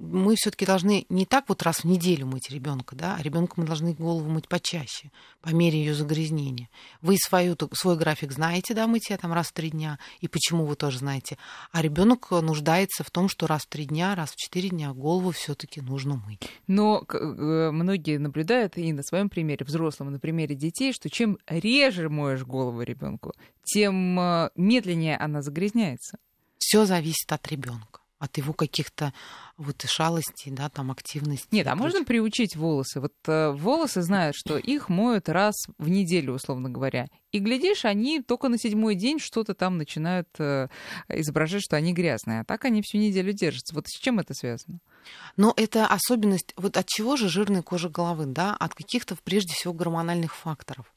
мы 0.00 0.34
все-таки 0.36 0.66
должны 0.66 1.06
не 1.08 1.26
так 1.26 1.48
вот 1.48 1.62
раз 1.62 1.78
в 1.78 1.84
неделю 1.84 2.26
мыть 2.26 2.50
ребенка, 2.50 2.94
да, 2.96 3.16
а 3.18 3.22
ребенка 3.22 3.54
мы 3.56 3.64
должны 3.64 3.94
голову 3.94 4.28
мыть 4.28 4.48
почаще, 4.48 5.10
по 5.40 5.50
мере 5.50 5.78
ее 5.78 5.94
загрязнения. 5.94 6.68
Вы 7.00 7.16
свою, 7.16 7.56
свой 7.72 7.96
график 7.96 8.32
знаете, 8.32 8.74
да, 8.74 8.86
мытья 8.86 9.16
там 9.16 9.32
раз 9.32 9.48
в 9.48 9.52
три 9.52 9.70
дня, 9.70 9.98
и 10.20 10.28
почему 10.28 10.66
вы 10.66 10.76
тоже 10.76 10.98
знаете. 10.98 11.38
А 11.70 11.82
ребенок 11.82 12.30
нуждается 12.30 13.04
в 13.04 13.10
том, 13.10 13.28
что 13.28 13.46
раз 13.46 13.62
в 13.62 13.68
три 13.68 13.86
дня, 13.86 14.14
раз 14.14 14.32
в 14.32 14.36
четыре 14.36 14.70
дня 14.70 14.92
голову 14.92 15.30
все-таки 15.30 15.80
нужно 15.80 16.16
мыть. 16.16 16.48
Но 16.66 17.04
э, 17.08 17.70
многие 17.70 18.18
наблюдают 18.18 18.76
и 18.76 18.92
на 18.92 19.02
своем 19.02 19.28
примере, 19.28 19.64
взрослом, 19.64 20.08
и 20.08 20.12
на 20.12 20.18
примере 20.18 20.54
детей, 20.54 20.92
что 20.92 21.08
чем 21.08 21.38
реже 21.46 22.08
моешь 22.08 22.44
голову 22.44 22.82
ребенку, 22.82 23.32
тем 23.64 24.18
э, 24.18 24.50
медленнее 24.56 25.16
она 25.16 25.42
загрязняется. 25.42 26.18
Все 26.58 26.84
зависит 26.84 27.32
от 27.32 27.46
ребенка 27.48 28.01
от 28.22 28.38
его 28.38 28.52
каких-то 28.52 29.12
вот 29.56 29.82
шалостей, 29.84 30.52
да, 30.52 30.68
там 30.68 30.92
активности. 30.92 31.48
Нет, 31.50 31.66
а 31.66 31.74
можно 31.74 32.04
приучить 32.04 32.54
волосы? 32.54 33.00
Вот 33.00 33.14
э, 33.26 33.50
волосы 33.50 34.00
знают, 34.02 34.36
что 34.36 34.58
их 34.58 34.88
моют 34.88 35.28
раз 35.28 35.54
в 35.76 35.88
неделю, 35.88 36.34
условно 36.34 36.70
говоря. 36.70 37.08
И 37.32 37.40
глядишь, 37.40 37.84
они 37.84 38.22
только 38.22 38.48
на 38.48 38.58
седьмой 38.58 38.94
день 38.94 39.18
что-то 39.18 39.54
там 39.54 39.76
начинают 39.76 40.28
э, 40.38 40.68
изображать, 41.08 41.62
что 41.64 41.76
они 41.76 41.92
грязные. 41.92 42.42
А 42.42 42.44
так 42.44 42.64
они 42.64 42.80
всю 42.82 42.98
неделю 42.98 43.32
держатся. 43.32 43.74
Вот 43.74 43.88
с 43.88 43.98
чем 43.98 44.20
это 44.20 44.34
связано? 44.34 44.78
Но 45.36 45.52
это 45.56 45.88
особенность, 45.88 46.54
вот 46.56 46.76
от 46.76 46.86
чего 46.86 47.16
же 47.16 47.28
жирная 47.28 47.62
кожа 47.62 47.88
головы, 47.88 48.26
да? 48.26 48.54
От 48.54 48.72
каких-то, 48.76 49.16
прежде 49.24 49.52
всего, 49.52 49.72
гормональных 49.72 50.36
факторов. 50.36 50.94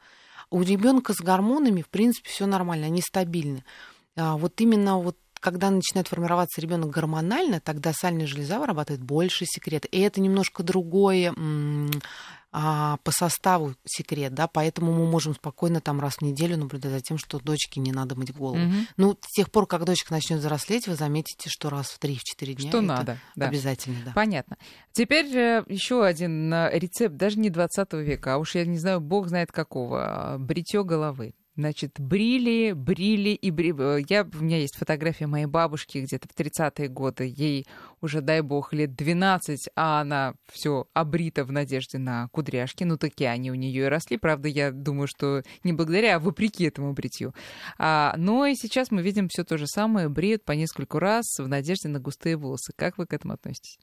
У 0.51 0.61
ребенка 0.61 1.13
с 1.13 1.17
гормонами, 1.17 1.81
в 1.81 1.89
принципе, 1.89 2.29
все 2.29 2.45
нормально, 2.45 2.85
они 2.85 3.01
стабильны. 3.01 3.63
А 4.15 4.37
вот 4.37 4.61
именно 4.61 4.99
вот 4.99 5.17
когда 5.45 5.69
начинает 5.69 6.07
формироваться 6.07 6.59
ребенок 6.59 6.89
гормонально, 6.89 7.59
тогда 7.59 7.93
сальная 7.93 8.25
железа 8.25 8.57
вырабатывает 8.57 9.03
больше 9.03 9.45
секрета. 9.45 9.87
И 9.89 9.99
это 9.99 10.19
немножко 10.19 10.63
другое 10.63 11.35
а, 12.51 12.97
по 13.03 13.11
составу 13.11 13.75
секрет, 13.85 14.33
да, 14.33 14.47
поэтому 14.47 14.91
мы 14.91 15.05
можем 15.05 15.35
спокойно 15.35 15.81
там 15.81 15.99
раз 15.99 16.15
в 16.15 16.21
неделю 16.23 16.57
наблюдать 16.57 16.93
за 16.93 17.01
тем, 17.01 17.19
что 17.19 17.37
дочке 17.37 17.79
не 17.79 17.91
надо 17.91 18.15
мыть 18.15 18.33
голову. 18.35 18.57
Угу. 18.57 18.73
Ну, 18.97 19.19
с 19.21 19.33
тех 19.33 19.51
пор, 19.51 19.67
как 19.67 19.85
дочка 19.85 20.11
начнет 20.11 20.39
взрослеть, 20.39 20.87
вы 20.87 20.95
заметите, 20.95 21.47
что 21.47 21.69
раз 21.69 21.91
в 21.91 21.99
3-4 21.99 22.17
дня 22.53 22.69
что 22.69 22.81
надо, 22.81 23.19
да. 23.35 23.47
обязательно, 23.47 23.97
да. 24.03 24.13
Понятно. 24.15 24.57
Теперь 24.93 25.27
э, 25.27 25.63
еще 25.67 26.03
один 26.03 26.51
э, 26.51 26.71
рецепт, 26.73 27.17
даже 27.17 27.37
не 27.37 27.51
20 27.51 27.93
века, 27.93 28.33
а 28.33 28.37
уж 28.37 28.55
я 28.55 28.65
не 28.65 28.79
знаю, 28.79 28.99
бог 28.99 29.27
знает 29.27 29.51
какого, 29.51 30.33
а, 30.33 30.37
бритье 30.39 30.83
головы. 30.83 31.35
Значит, 31.57 31.99
брили, 31.99 32.73
брили 32.73 33.29
и 33.29 33.49
брили. 33.49 33.99
Э, 33.99 34.03
я, 34.09 34.23
у 34.23 34.43
меня 34.43 34.57
есть 34.57 34.75
фотография 34.75 35.25
моей 35.25 35.45
бабушки 35.45 35.99
где-то 35.99 36.27
в 36.27 36.37
30-е 36.37 36.89
годы. 36.89 37.33
Ей 37.33 37.65
уже, 38.01 38.19
дай 38.19 38.41
бог, 38.41 38.73
лет 38.73 38.93
12, 38.93 39.69
а 39.75 40.01
она 40.01 40.33
все 40.51 40.87
обрита 40.93 41.45
в 41.45 41.53
надежде 41.53 41.97
на 41.97 42.27
кудряшки. 42.33 42.83
Ну, 42.83 42.97
такие 42.97 43.29
они 43.29 43.51
у 43.51 43.55
нее 43.55 43.85
и 43.85 43.87
росли. 43.87 44.17
Правда, 44.17 44.49
я 44.49 44.71
думаю, 44.71 45.07
что 45.07 45.43
не 45.63 45.71
благодаря, 45.71 46.17
а 46.17 46.19
вопреки 46.19 46.65
этому 46.65 46.91
бритью. 46.91 47.33
А, 47.77 48.13
но 48.17 48.45
и 48.45 48.55
сейчас 48.55 48.91
мы 48.91 49.01
видим 49.01 49.29
все 49.29 49.45
то 49.45 49.57
же 49.57 49.65
самое. 49.65 50.09
Бреют 50.09 50.43
по 50.43 50.51
нескольку 50.51 50.99
раз 50.99 51.25
в 51.37 51.47
надежде 51.47 51.87
на 51.87 51.99
густые 52.01 52.35
волосы. 52.35 52.73
Как 52.75 52.97
вы 52.97 53.05
к 53.05 53.13
этому 53.13 53.33
относитесь? 53.33 53.77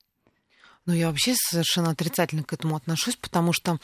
Ну, 0.85 0.93
я 0.93 1.09
вообще 1.09 1.35
совершенно 1.37 1.91
отрицательно 1.91 2.43
к 2.43 2.53
этому 2.53 2.77
отношусь, 2.77 3.17
потому 3.17 3.53
что 3.53 3.79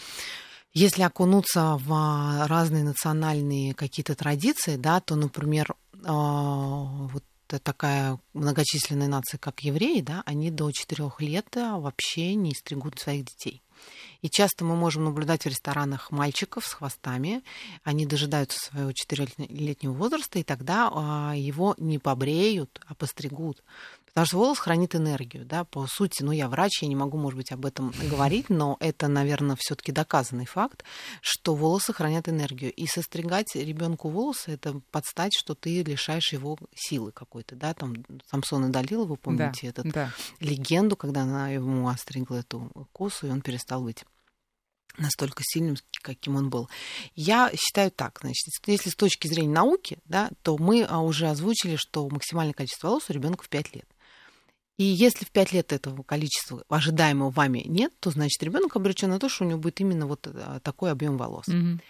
если 0.78 1.02
окунуться 1.02 1.76
в 1.76 1.92
а, 1.92 2.46
разные 2.46 2.84
национальные 2.84 3.74
какие-то 3.74 4.14
традиции, 4.14 4.76
да, 4.76 5.00
то, 5.00 5.16
например, 5.16 5.74
а, 6.04 6.84
вот 7.12 7.24
такая 7.48 8.20
многочисленная 8.32 9.08
нация, 9.08 9.38
как 9.38 9.60
евреи, 9.60 10.02
да, 10.02 10.22
они 10.24 10.52
до 10.52 10.70
четырех 10.70 11.20
лет 11.20 11.46
а, 11.56 11.78
вообще 11.78 12.36
не 12.36 12.54
стригут 12.54 13.00
своих 13.00 13.24
детей. 13.24 13.60
И 14.22 14.30
часто 14.30 14.64
мы 14.64 14.76
можем 14.76 15.04
наблюдать 15.04 15.42
в 15.42 15.48
ресторанах 15.48 16.12
мальчиков 16.12 16.64
с 16.64 16.74
хвостами. 16.74 17.42
Они 17.82 18.06
дожидаются 18.06 18.58
своего 18.58 18.92
четырехлетнего 18.92 19.92
возраста, 19.92 20.38
и 20.38 20.44
тогда 20.44 21.32
его 21.36 21.74
не 21.78 21.98
побреют, 21.98 22.80
а 22.86 22.94
постригут. 22.94 23.62
Потому 24.08 24.26
что 24.26 24.38
волос 24.38 24.58
хранит 24.58 24.94
энергию, 24.94 25.44
да, 25.44 25.64
по 25.64 25.86
сути, 25.86 26.22
ну, 26.22 26.32
я 26.32 26.48
врач, 26.48 26.82
я 26.82 26.88
не 26.88 26.96
могу, 26.96 27.18
может 27.18 27.36
быть, 27.36 27.52
об 27.52 27.64
этом 27.66 27.92
говорить, 28.10 28.48
но 28.50 28.76
это, 28.80 29.08
наверное, 29.08 29.56
все 29.58 29.74
таки 29.74 29.92
доказанный 29.92 30.46
факт, 30.46 30.84
что 31.20 31.54
волосы 31.54 31.92
хранят 31.92 32.28
энергию. 32.28 32.72
И 32.72 32.86
состригать 32.86 33.54
ребенку 33.54 34.08
волосы— 34.08 34.50
это 34.52 34.80
подстать, 34.90 35.32
что 35.36 35.54
ты 35.54 35.82
лишаешь 35.82 36.32
его 36.32 36.58
силы 36.74 37.12
какой-то, 37.12 37.56
да, 37.56 37.74
там 37.74 37.94
Самсон 38.30 38.66
и 38.66 38.72
Далила, 38.72 39.04
вы 39.04 39.16
помните 39.16 39.72
да, 39.72 39.82
эту 39.82 39.92
да. 39.92 40.12
легенду, 40.40 40.96
когда 40.96 41.22
она 41.22 41.50
ему 41.50 41.88
остригла 41.88 42.36
эту 42.36 42.70
косу, 42.92 43.26
и 43.26 43.30
он 43.30 43.40
перестал 43.40 43.82
быть 43.82 44.04
настолько 44.98 45.42
сильным, 45.44 45.76
каким 46.02 46.36
он 46.36 46.50
был. 46.50 46.68
Я 47.14 47.50
считаю 47.54 47.90
так, 47.90 48.18
значит, 48.20 48.46
если 48.66 48.90
с 48.90 48.96
точки 48.96 49.28
зрения 49.28 49.52
науки, 49.52 49.98
да, 50.04 50.30
то 50.42 50.58
мы 50.58 50.84
а, 50.88 51.00
уже 51.00 51.28
озвучили, 51.28 51.76
что 51.76 52.08
максимальное 52.08 52.54
количество 52.54 52.88
волос 52.88 53.08
у 53.08 53.12
ребенка 53.12 53.44
в 53.44 53.48
5 53.48 53.74
лет. 53.74 53.88
И 54.78 54.84
если 54.84 55.24
в 55.24 55.30
5 55.30 55.52
лет 55.52 55.72
этого 55.72 56.02
количества 56.04 56.62
ожидаемого 56.68 57.30
вами 57.30 57.64
нет, 57.66 57.92
то 58.00 58.10
значит 58.10 58.42
ребенок 58.42 58.76
обречен 58.76 59.10
на 59.10 59.18
то, 59.18 59.28
что 59.28 59.44
у 59.44 59.48
него 59.48 59.58
будет 59.58 59.80
именно 59.80 60.06
вот 60.06 60.26
э, 60.26 60.60
такой 60.62 60.92
объем 60.92 61.18
волос. 61.18 61.48
Угу. 61.48 61.80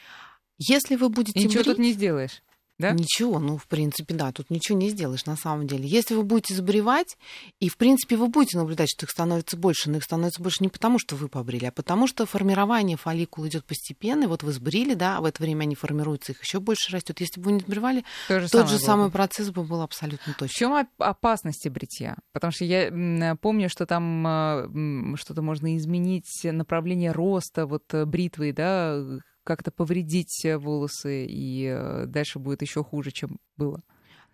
Если 0.59 0.97
вы 0.97 1.11
будете... 1.11 1.39
И 1.39 1.45
ничего 1.45 1.63
брить, 1.63 1.77
тут 1.77 1.79
не 1.79 1.93
сделаешь 1.93 2.43
да? 2.79 2.93
Ничего, 2.93 3.39
ну, 3.41 3.59
в 3.59 3.67
принципе, 3.67 4.15
да, 4.15 4.31
тут 4.33 4.51
ничего 4.51 4.79
не 4.79 4.91
сделаешь 4.91 5.27
на 5.27 5.37
самом 5.37 5.67
деле. 5.67 5.87
Если 5.87 6.15
вы 6.15 6.23
будете 6.23 6.55
заболевать, 6.55 7.17
и, 7.59 7.69
в 7.69 7.77
принципе, 7.77 8.17
вы 8.17 8.29
будете 8.29 8.57
наблюдать, 8.57 8.89
что 8.89 9.05
их 9.05 9.11
становится 9.11 9.57
больше, 9.57 9.91
но 9.91 9.97
их 9.97 10.05
становится 10.05 10.43
больше 10.43 10.59
не 10.61 10.69
потому, 10.69 10.99
что 10.99 11.17
вы 11.17 11.29
побрили, 11.29 11.67
а 11.67 11.73
потому 11.73 12.07
что 12.07 12.25
формирование 12.25 12.97
фолликул 12.97 13.47
идет 13.49 13.65
постепенно, 13.65 14.25
и 14.25 14.27
вот 14.27 14.43
вы 14.45 14.53
сбрили, 14.53 14.95
да, 14.95 15.21
в 15.21 15.25
это 15.25 15.43
время 15.43 15.63
они 15.63 15.75
формируются, 15.75 16.33
их 16.33 16.43
еще 16.43 16.61
больше 16.61 16.93
растет. 16.93 17.21
Если 17.21 17.41
бы 17.41 17.47
вы 17.47 17.53
не 17.53 17.61
сбривали, 17.61 18.05
То 18.29 18.41
же 18.41 18.49
тот 18.49 18.69
же 18.69 18.79
самый 18.79 19.11
процесс 19.11 19.51
бы 19.51 19.65
был 19.65 19.83
абсолютно 19.83 20.35
точно. 20.35 20.55
В 20.55 20.59
чем 20.59 20.89
опасности 20.99 21.69
бритья? 21.69 22.17
Потому 22.33 22.53
что 22.53 22.65
я 22.65 23.37
помню, 23.41 23.69
что 23.69 23.87
там 23.87 24.25
а, 24.27 25.17
что-то 25.17 25.43
можно 25.43 25.77
изменить, 25.77 26.27
направление 26.45 27.13
роста 27.13 27.67
вот 27.67 27.83
э, 27.93 28.05
бритвы, 28.05 28.53
да, 28.53 29.03
как-то 29.49 29.71
повредить 29.71 30.45
э, 30.45 30.59
волосы, 30.59 31.25
и 31.25 31.65
э, 31.65 32.05
дальше 32.05 32.39
будет 32.39 32.61
еще 32.61 32.85
хуже, 32.85 33.13
чем 33.13 33.39
было. 33.57 33.83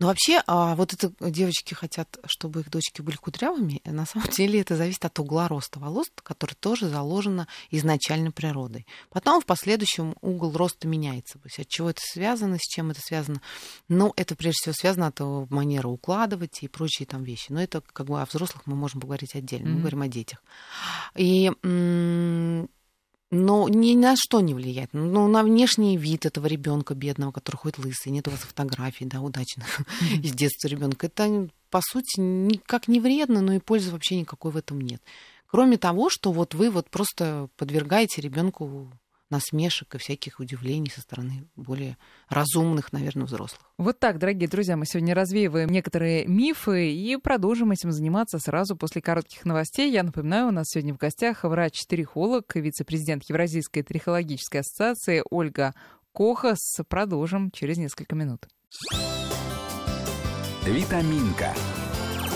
Ну, 0.00 0.09
вообще, 0.09 0.42
а, 0.49 0.75
вот 0.75 0.92
это 0.92 1.12
девочки 1.30 1.73
хотят, 1.73 2.18
чтобы 2.26 2.61
их 2.61 2.71
дочки 2.71 3.00
были 3.00 3.14
кудрявыми. 3.14 3.80
На 3.85 4.06
самом 4.06 4.28
деле 4.30 4.61
это 4.61 4.76
зависит 4.76 5.04
от 5.04 5.16
угла 5.21 5.47
роста 5.47 5.78
волос, 5.78 6.09
который 6.25 6.54
тоже 6.54 6.88
заложено 6.88 7.47
изначально 7.71 8.33
природой. 8.33 8.88
Потом 9.11 9.40
в 9.40 9.47
последующем 9.47 10.16
угол 10.21 10.50
роста 10.50 10.88
меняется. 10.88 11.38
То 11.38 11.47
есть 11.47 11.61
от 11.61 11.68
чего 11.68 11.90
это 11.90 12.00
связано, 12.02 12.59
с 12.59 12.62
чем 12.62 12.90
это 12.90 13.00
связано. 13.00 13.40
Ну, 13.88 14.12
это 14.16 14.35
прежде 14.35 14.62
всего 14.62 14.75
связано 14.76 15.06
от 15.06 15.21
манеры 15.50 15.88
укладывать 15.88 16.64
и 16.64 16.68
прочие 16.68 17.06
там 17.06 17.23
вещи. 17.23 17.52
Но 17.52 17.62
это 17.62 17.80
как 17.80 18.09
бы 18.09 18.21
о 18.21 18.26
взрослых 18.26 18.66
мы 18.66 18.75
можем 18.75 19.00
поговорить 19.00 19.37
отдельно. 19.37 19.68
Mm-hmm. 19.68 19.75
Мы 19.75 19.78
говорим 19.78 20.02
о 20.02 20.09
детях. 20.09 20.42
И 21.14 21.52
но 23.34 23.68
ни 23.68 23.94
на 23.96 24.14
что 24.16 24.40
не 24.40 24.54
влияет. 24.54 24.90
Ну, 24.92 25.26
на 25.28 25.42
внешний 25.42 25.96
вид 25.96 26.24
этого 26.24 26.46
ребенка 26.46 26.94
бедного, 26.94 27.32
который 27.32 27.56
ходит 27.56 27.78
лысый, 27.78 28.12
нет 28.12 28.28
у 28.28 28.30
вас 28.30 28.40
фотографий, 28.40 29.06
да, 29.06 29.20
удачных 29.20 29.80
из 30.22 30.32
детства 30.32 30.68
ребенка. 30.68 31.06
Это, 31.06 31.48
по 31.70 31.80
сути, 31.82 32.20
никак 32.20 32.88
не 32.88 33.00
вредно, 33.00 33.40
но 33.40 33.54
и 33.54 33.58
пользы 33.58 33.90
вообще 33.90 34.20
никакой 34.20 34.52
в 34.52 34.56
этом 34.56 34.80
нет. 34.80 35.02
Кроме 35.46 35.78
того, 35.78 36.10
что 36.10 36.32
вот 36.32 36.54
вы 36.54 36.70
вот 36.70 36.90
просто 36.90 37.48
подвергаете 37.56 38.20
ребенку 38.20 38.90
насмешек 39.30 39.94
и 39.94 39.98
всяких 39.98 40.40
удивлений 40.40 40.90
со 40.90 41.00
стороны 41.00 41.48
более 41.56 41.96
разумных, 42.28 42.92
наверное, 42.92 43.26
взрослых. 43.26 43.60
Вот 43.78 43.98
так, 43.98 44.18
дорогие 44.18 44.48
друзья, 44.48 44.76
мы 44.76 44.86
сегодня 44.86 45.14
развеиваем 45.14 45.68
некоторые 45.70 46.26
мифы 46.26 46.92
и 46.92 47.16
продолжим 47.16 47.72
этим 47.72 47.92
заниматься 47.92 48.38
сразу 48.38 48.76
после 48.76 49.02
коротких 49.02 49.44
новостей. 49.44 49.90
Я 49.90 50.02
напоминаю, 50.02 50.48
у 50.48 50.52
нас 50.52 50.66
сегодня 50.68 50.94
в 50.94 50.98
гостях 50.98 51.44
врач-трихолог, 51.44 52.54
вице-президент 52.54 53.24
Евразийской 53.28 53.82
трихологической 53.82 54.60
ассоциации 54.60 55.22
Ольга 55.30 55.74
Кохас. 56.12 56.78
Продолжим 56.88 57.50
через 57.50 57.76
несколько 57.78 58.14
минут. 58.14 58.46
Витаминка. 60.64 61.52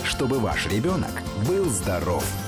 Чтобы 0.05 0.39
ваш 0.39 0.67
ребенок 0.67 1.23
был 1.47 1.67
здоров. 1.67 2.48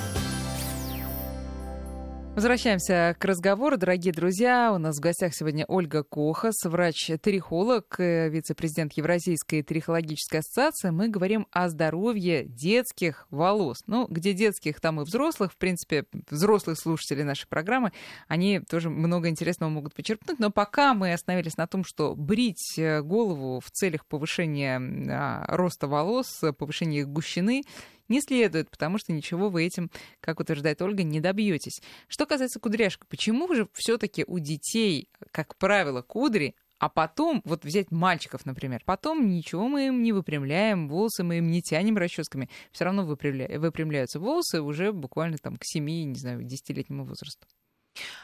Возвращаемся 2.33 3.13
к 3.19 3.25
разговору, 3.25 3.75
дорогие 3.75 4.13
друзья. 4.13 4.71
У 4.73 4.77
нас 4.77 4.97
в 4.97 5.01
гостях 5.01 5.35
сегодня 5.35 5.65
Ольга 5.67 6.01
Кохас, 6.03 6.63
врач-трихолог, 6.63 7.99
э, 7.99 8.29
вице-президент 8.29 8.93
Евразийской 8.93 9.63
трихологической 9.63 10.39
ассоциации. 10.39 10.91
Мы 10.91 11.09
говорим 11.09 11.45
о 11.51 11.67
здоровье 11.67 12.45
детских 12.45 13.27
волос. 13.31 13.83
Ну, 13.85 14.07
где 14.09 14.31
детских, 14.31 14.79
там 14.79 15.01
и 15.01 15.03
взрослых. 15.03 15.51
В 15.51 15.57
принципе, 15.57 16.05
взрослых 16.29 16.79
слушателей 16.79 17.25
нашей 17.25 17.47
программы, 17.47 17.91
они 18.29 18.61
тоже 18.61 18.89
много 18.89 19.27
интересного 19.27 19.69
могут 19.69 19.93
почерпнуть. 19.93 20.39
Но 20.39 20.51
пока 20.51 20.93
мы 20.93 21.11
остановились 21.11 21.57
на 21.57 21.67
том, 21.67 21.83
что 21.83 22.15
брить 22.15 22.75
э, 22.77 23.01
голову 23.01 23.59
в 23.59 23.69
целях 23.71 24.05
повышения 24.05 24.81
а, 25.09 25.45
роста 25.49 25.87
волос, 25.87 26.41
повышения 26.57 27.01
их 27.01 27.09
гущины 27.09 27.63
не 28.11 28.21
следует, 28.21 28.69
потому 28.69 28.99
что 28.99 29.11
ничего 29.11 29.49
вы 29.49 29.65
этим, 29.65 29.89
как 30.19 30.39
утверждает 30.39 30.81
Ольга, 30.83 31.01
не 31.01 31.19
добьетесь. 31.19 31.81
Что 32.07 32.27
касается 32.27 32.59
кудряшек, 32.59 33.07
почему 33.07 33.51
же 33.55 33.67
все-таки 33.73 34.23
у 34.27 34.37
детей, 34.37 35.09
как 35.31 35.55
правило, 35.55 36.03
кудри 36.03 36.55
а 36.81 36.89
потом, 36.89 37.43
вот 37.45 37.63
взять 37.63 37.91
мальчиков, 37.91 38.43
например, 38.43 38.81
потом 38.83 39.29
ничего 39.29 39.67
мы 39.67 39.87
им 39.87 40.01
не 40.01 40.13
выпрямляем, 40.13 40.89
волосы 40.89 41.23
мы 41.23 41.37
им 41.37 41.51
не 41.51 41.61
тянем 41.61 41.95
расческами, 41.95 42.49
все 42.71 42.85
равно 42.85 43.05
выпрямля... 43.05 43.59
выпрямляются 43.59 44.19
волосы 44.19 44.63
уже 44.63 44.91
буквально 44.91 45.37
там 45.37 45.57
к 45.57 45.61
7, 45.63 45.85
не 45.85 46.15
знаю, 46.15 46.41
10-летнему 46.41 47.05
возрасту. 47.05 47.45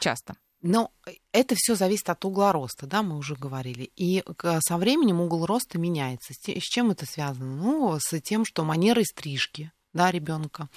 Часто. 0.00 0.34
Но 0.60 0.90
это 1.30 1.54
все 1.56 1.76
зависит 1.76 2.10
от 2.10 2.24
угла 2.24 2.50
роста, 2.50 2.88
да, 2.88 3.04
мы 3.04 3.16
уже 3.16 3.36
говорили. 3.36 3.92
И 3.94 4.24
со 4.58 4.76
временем 4.76 5.20
угол 5.20 5.46
роста 5.46 5.78
меняется. 5.78 6.34
С 6.34 6.62
чем 6.62 6.90
это 6.90 7.06
связано? 7.06 7.54
Ну, 7.54 7.96
с 8.00 8.20
тем, 8.20 8.44
что 8.44 8.64
манеры 8.64 9.04
стрижки, 9.04 9.70
да, 9.98 10.12
ребенка, 10.12 10.68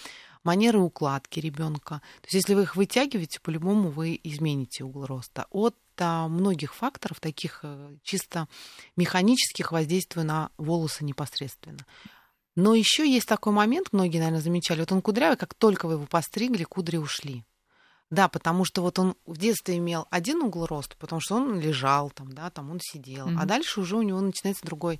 манеры 0.43 0.79
укладки 0.79 1.39
ребенка. 1.39 2.01
То 2.21 2.25
есть, 2.25 2.33
если 2.33 2.55
вы 2.55 2.63
их 2.63 2.75
вытягиваете, 2.75 3.39
по-любому 3.39 3.91
вы 3.91 4.19
измените 4.23 4.83
угол 4.83 5.05
роста. 5.05 5.45
От 5.51 5.75
а, 5.99 6.27
многих 6.27 6.73
факторов, 6.73 7.19
таких 7.19 7.59
э, 7.61 7.95
чисто 8.01 8.47
механических, 8.97 9.71
воздействия 9.71 10.23
на 10.23 10.49
волосы 10.57 11.05
непосредственно. 11.05 11.85
Но 12.55 12.73
еще 12.73 13.07
есть 13.07 13.27
такой 13.27 13.53
момент, 13.53 13.89
многие, 13.91 14.17
наверное, 14.17 14.41
замечали, 14.41 14.79
вот 14.79 14.91
он 14.91 15.03
кудрявый, 15.03 15.37
как 15.37 15.53
только 15.53 15.85
вы 15.85 15.93
его 15.93 16.07
постригли, 16.07 16.63
кудри 16.63 16.97
ушли. 16.97 17.45
Да, 18.09 18.27
потому 18.27 18.65
что 18.65 18.81
вот 18.81 18.97
он 18.97 19.15
в 19.27 19.37
детстве 19.37 19.77
имел 19.77 20.07
один 20.09 20.41
угол 20.41 20.65
роста, 20.65 20.95
потому 20.97 21.21
что 21.21 21.35
он 21.35 21.59
лежал 21.59 22.09
там, 22.09 22.33
да, 22.33 22.49
там 22.49 22.71
он 22.71 22.79
сидел, 22.81 23.29
mm-hmm. 23.29 23.37
а 23.39 23.45
дальше 23.45 23.79
уже 23.79 23.95
у 23.95 24.01
него 24.01 24.19
начинается 24.19 24.65
другой 24.65 24.99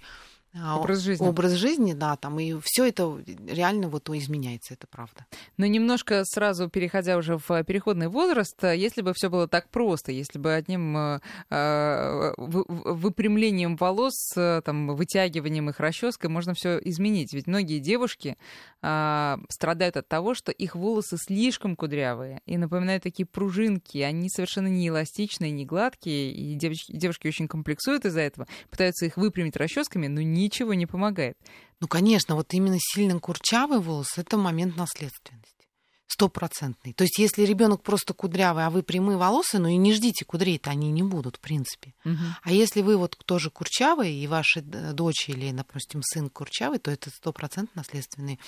образ 0.53 0.99
жизни. 0.99 1.25
Образ 1.25 1.53
жизни, 1.53 1.93
да, 1.93 2.17
там, 2.17 2.39
и 2.39 2.55
все 2.63 2.85
это 2.85 3.17
реально 3.47 3.87
вот 3.87 4.09
изменяется, 4.09 4.73
это 4.73 4.87
правда. 4.87 5.25
Но 5.57 5.65
немножко 5.65 6.23
сразу 6.25 6.69
переходя 6.69 7.17
уже 7.17 7.37
в 7.37 7.63
переходный 7.63 8.09
возраст, 8.09 8.61
если 8.63 9.01
бы 9.01 9.13
все 9.13 9.29
было 9.29 9.47
так 9.47 9.69
просто, 9.69 10.11
если 10.11 10.39
бы 10.39 10.53
одним 10.53 10.97
э, 10.97 11.19
э 11.49 12.33
выпрямлением 12.37 13.75
волос, 13.77 14.31
э, 14.35 14.61
там, 14.65 14.95
вытягиванием 14.95 15.69
их 15.69 15.79
расческой 15.79 16.29
можно 16.29 16.53
все 16.53 16.79
изменить. 16.79 17.33
Ведь 17.33 17.47
многие 17.47 17.79
девушки 17.79 18.37
э, 18.81 19.37
страдают 19.49 19.97
от 19.97 20.07
того, 20.07 20.33
что 20.33 20.51
их 20.51 20.75
волосы 20.75 21.17
слишком 21.17 21.75
кудрявые 21.75 22.41
и 22.45 22.57
напоминают 22.57 23.03
такие 23.03 23.25
пружинки. 23.25 23.99
Они 23.99 24.29
совершенно 24.29 24.67
не 24.67 24.89
эластичные, 24.89 25.51
не 25.51 25.65
гладкие, 25.65 26.31
и 26.33 26.55
девочки, 26.55 26.91
девушки 26.91 27.27
очень 27.27 27.47
комплексуют 27.47 28.05
из-за 28.05 28.21
этого, 28.21 28.47
пытаются 28.69 29.05
их 29.05 29.17
выпрямить 29.17 29.55
расческами, 29.55 30.07
но 30.07 30.21
не 30.21 30.40
ничего 30.43 30.73
не 30.73 30.85
помогает. 30.85 31.37
Ну, 31.79 31.87
конечно, 31.87 32.35
вот 32.35 32.53
именно 32.53 32.77
сильно 32.79 33.19
курчавый 33.19 33.79
волос 33.79 34.17
это 34.17 34.37
момент 34.37 34.77
наследственности. 34.77 35.67
Стопроцентный. 36.07 36.93
То 36.93 37.05
есть, 37.05 37.17
если 37.19 37.43
ребенок 37.43 37.83
просто 37.83 38.13
кудрявый, 38.13 38.65
а 38.65 38.69
вы 38.69 38.83
прямые 38.83 39.17
волосы, 39.17 39.59
ну 39.59 39.69
и 39.69 39.77
не 39.77 39.93
ждите 39.93 40.25
кудрей-то 40.25 40.69
они 40.69 40.91
не 40.91 41.03
будут, 41.03 41.37
в 41.37 41.39
принципе. 41.39 41.93
Угу. 42.03 42.17
А 42.43 42.51
если 42.51 42.81
вы 42.81 42.97
вот 42.97 43.17
тоже 43.25 43.49
курчавый, 43.49 44.13
и 44.13 44.27
ваша 44.27 44.61
дочь 44.61 45.29
или, 45.29 45.51
допустим, 45.51 46.01
сын 46.03 46.29
курчавый, 46.29 46.79
то 46.79 46.91
это 46.91 47.09
стопроцентно 47.09 47.81
наследственный 47.81 48.39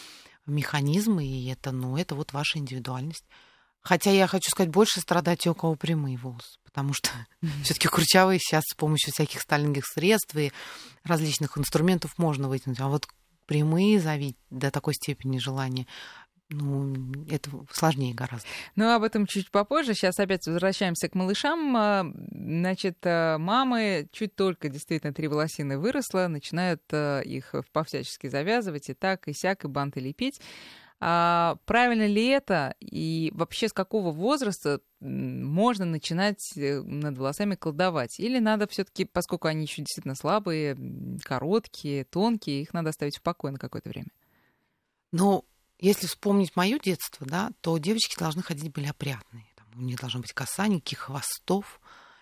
механизм, 0.46 1.20
и 1.20 1.48
это, 1.48 1.72
ну, 1.72 1.98
это 1.98 2.16
вот 2.16 2.34
ваша 2.34 2.60
индивидуальность. 2.60 3.26
Хотя 3.82 4.12
я 4.12 4.28
хочу 4.28 4.50
сказать, 4.52 4.72
больше 4.72 5.02
страдать 5.02 5.48
у 5.48 5.56
кого 5.56 5.76
прямые 5.76 6.18
волосы, 6.18 6.58
потому 6.74 6.94
что 6.94 7.10
все-таки 7.64 7.88
курчавые 7.88 8.40
сейчас 8.40 8.64
с 8.68 8.76
помощью 8.76 9.14
всяких 9.14 9.42
сталингих 9.42 9.86
средств 9.86 10.36
и 10.36 10.52
различных 11.04 11.58
инструментов 11.58 12.18
можно 12.18 12.50
вытянуть. 12.50 12.80
А 12.80 12.88
вот 12.88 13.08
прямые 13.46 14.00
завить 14.00 14.38
до 14.50 14.72
такой 14.72 14.96
степени 14.96 15.38
желания 15.38 15.86
ну, 16.50 16.94
это 17.30 17.50
сложнее 17.72 18.14
гораздо. 18.14 18.48
Ну, 18.76 18.94
об 18.94 19.04
этом 19.04 19.26
чуть 19.26 19.50
попозже. 19.50 19.94
Сейчас 19.94 20.20
опять 20.20 20.46
возвращаемся 20.46 21.10
к 21.10 21.16
малышам. 21.16 21.76
А, 21.76 22.06
значит, 22.32 22.98
а, 23.04 23.38
мамы 23.38 24.08
чуть 24.12 24.36
только 24.36 24.70
действительно 24.70 25.14
три 25.14 25.28
волосины 25.28 25.80
выросла, 25.80 26.28
начинают 26.28 26.82
а, 26.92 27.22
их 27.22 27.56
повсячески 27.72 28.28
завязывать 28.28 28.90
и 28.90 28.94
так, 28.94 29.28
и 29.28 29.34
сяк, 29.34 29.66
и 29.66 29.68
банты 29.68 30.00
лепить. 30.00 30.42
А 31.06 31.58
правильно 31.66 32.08
ли 32.08 32.28
это? 32.28 32.76
И 32.80 33.30
вообще 33.36 33.68
с 33.68 33.74
какого 33.74 34.14
возраста 34.14 34.80
можно 35.02 35.84
начинать 35.84 36.56
э, 36.56 36.80
над 36.80 37.18
волосами 37.18 37.56
колдовать? 37.56 38.22
Или 38.22 38.40
надо 38.40 38.68
все-таки, 38.68 39.04
поскольку 39.04 39.50
они 39.50 39.64
еще 39.64 39.82
действительно 39.82 40.16
слабые, 40.16 40.78
короткие, 41.24 42.06
тонкие, 42.06 42.62
их 42.62 42.74
надо 42.74 42.92
оставить 42.92 43.18
в 43.18 43.22
покое 43.22 43.52
на 43.52 43.60
какое-то 43.60 43.90
время? 43.90 44.08
Ну, 45.12 45.44
если 45.78 46.08
вспомнить 46.08 46.56
мое 46.56 46.80
детство, 46.80 47.28
да, 47.28 47.52
то 47.60 47.78
девочки 47.78 48.18
должны 48.18 48.42
ходить 48.42 48.72
были 48.72 48.88
опрятные. 48.88 49.48
Там, 49.58 49.68
у 49.76 49.82
них 49.82 50.00
должна 50.00 50.22
быть 50.22 50.32
коса, 50.32 50.68
никаких 50.68 51.00
хвостов, 51.00 51.82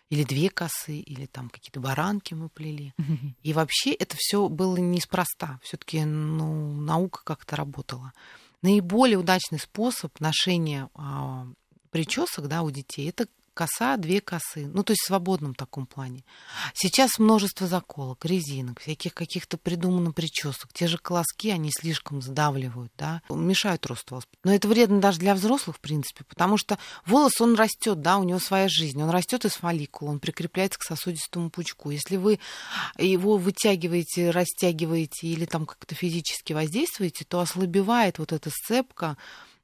или 0.10 0.24
две 0.24 0.50
косы, 0.50 0.98
или 0.98 1.28
там 1.28 1.52
какие-то 1.52 1.82
баранки 1.82 2.34
мы 2.34 2.50
плели. 2.50 2.96
И 3.44 3.54
вообще 3.54 3.94
это 3.94 4.16
все 4.18 4.50
было 4.50 4.78
неспроста. 4.78 5.60
Все-таки 5.62 6.04
ну, 6.04 6.74
наука 6.74 7.22
как-то 7.24 7.56
работала 7.56 8.12
наиболее 8.62 9.18
удачный 9.18 9.60
способ 9.60 10.20
ношения 10.20 10.90
а, 10.96 11.48
причесок 11.90 12.48
да, 12.48 12.62
у 12.62 12.72
детей 12.72 13.10
это 13.10 13.28
коса, 13.62 13.96
две 13.98 14.22
косы. 14.22 14.66
Ну, 14.66 14.84
то 14.84 14.92
есть 14.92 15.04
в 15.04 15.08
свободном 15.08 15.54
таком 15.54 15.86
плане. 15.86 16.24
Сейчас 16.74 17.20
множество 17.20 17.68
заколок, 17.68 18.26
резинок, 18.26 18.82
всяких 18.82 19.14
каких-то 19.14 19.58
придуманных 19.60 20.16
причесок. 20.16 20.74
Те 20.74 20.88
же 20.88 20.98
колоски, 20.98 21.52
они 21.52 21.70
слишком 21.72 22.24
сдавливают, 22.24 22.92
да, 22.98 23.22
мешают 23.30 23.86
росту 23.86 24.16
волос. 24.16 24.26
Но 24.44 24.52
это 24.52 24.68
вредно 24.68 25.00
даже 25.00 25.20
для 25.20 25.36
взрослых, 25.36 25.78
в 25.78 25.80
принципе, 25.80 26.24
потому 26.24 26.58
что 26.58 26.80
волос, 27.06 27.40
он 27.40 27.56
растет, 27.56 28.02
да, 28.02 28.18
у 28.18 28.24
него 28.24 28.40
своя 28.40 28.68
жизнь. 28.68 29.02
Он 29.02 29.12
растет 29.12 29.46
из 29.46 29.52
фолликула, 29.52 30.10
он 30.10 30.20
прикрепляется 30.20 30.80
к 30.80 30.84
сосудистому 30.84 31.52
пучку. 31.52 31.92
Если 31.92 32.18
вы 32.18 32.40
его 32.98 33.38
вытягиваете, 33.38 34.32
растягиваете 34.32 35.28
или 35.28 35.46
там 35.46 35.68
как-то 35.68 35.94
физически 35.94 36.54
воздействуете, 36.54 37.26
то 37.26 37.40
ослабевает 37.40 38.18
вот 38.18 38.32
эта 38.32 38.50
сцепка, 38.50 39.18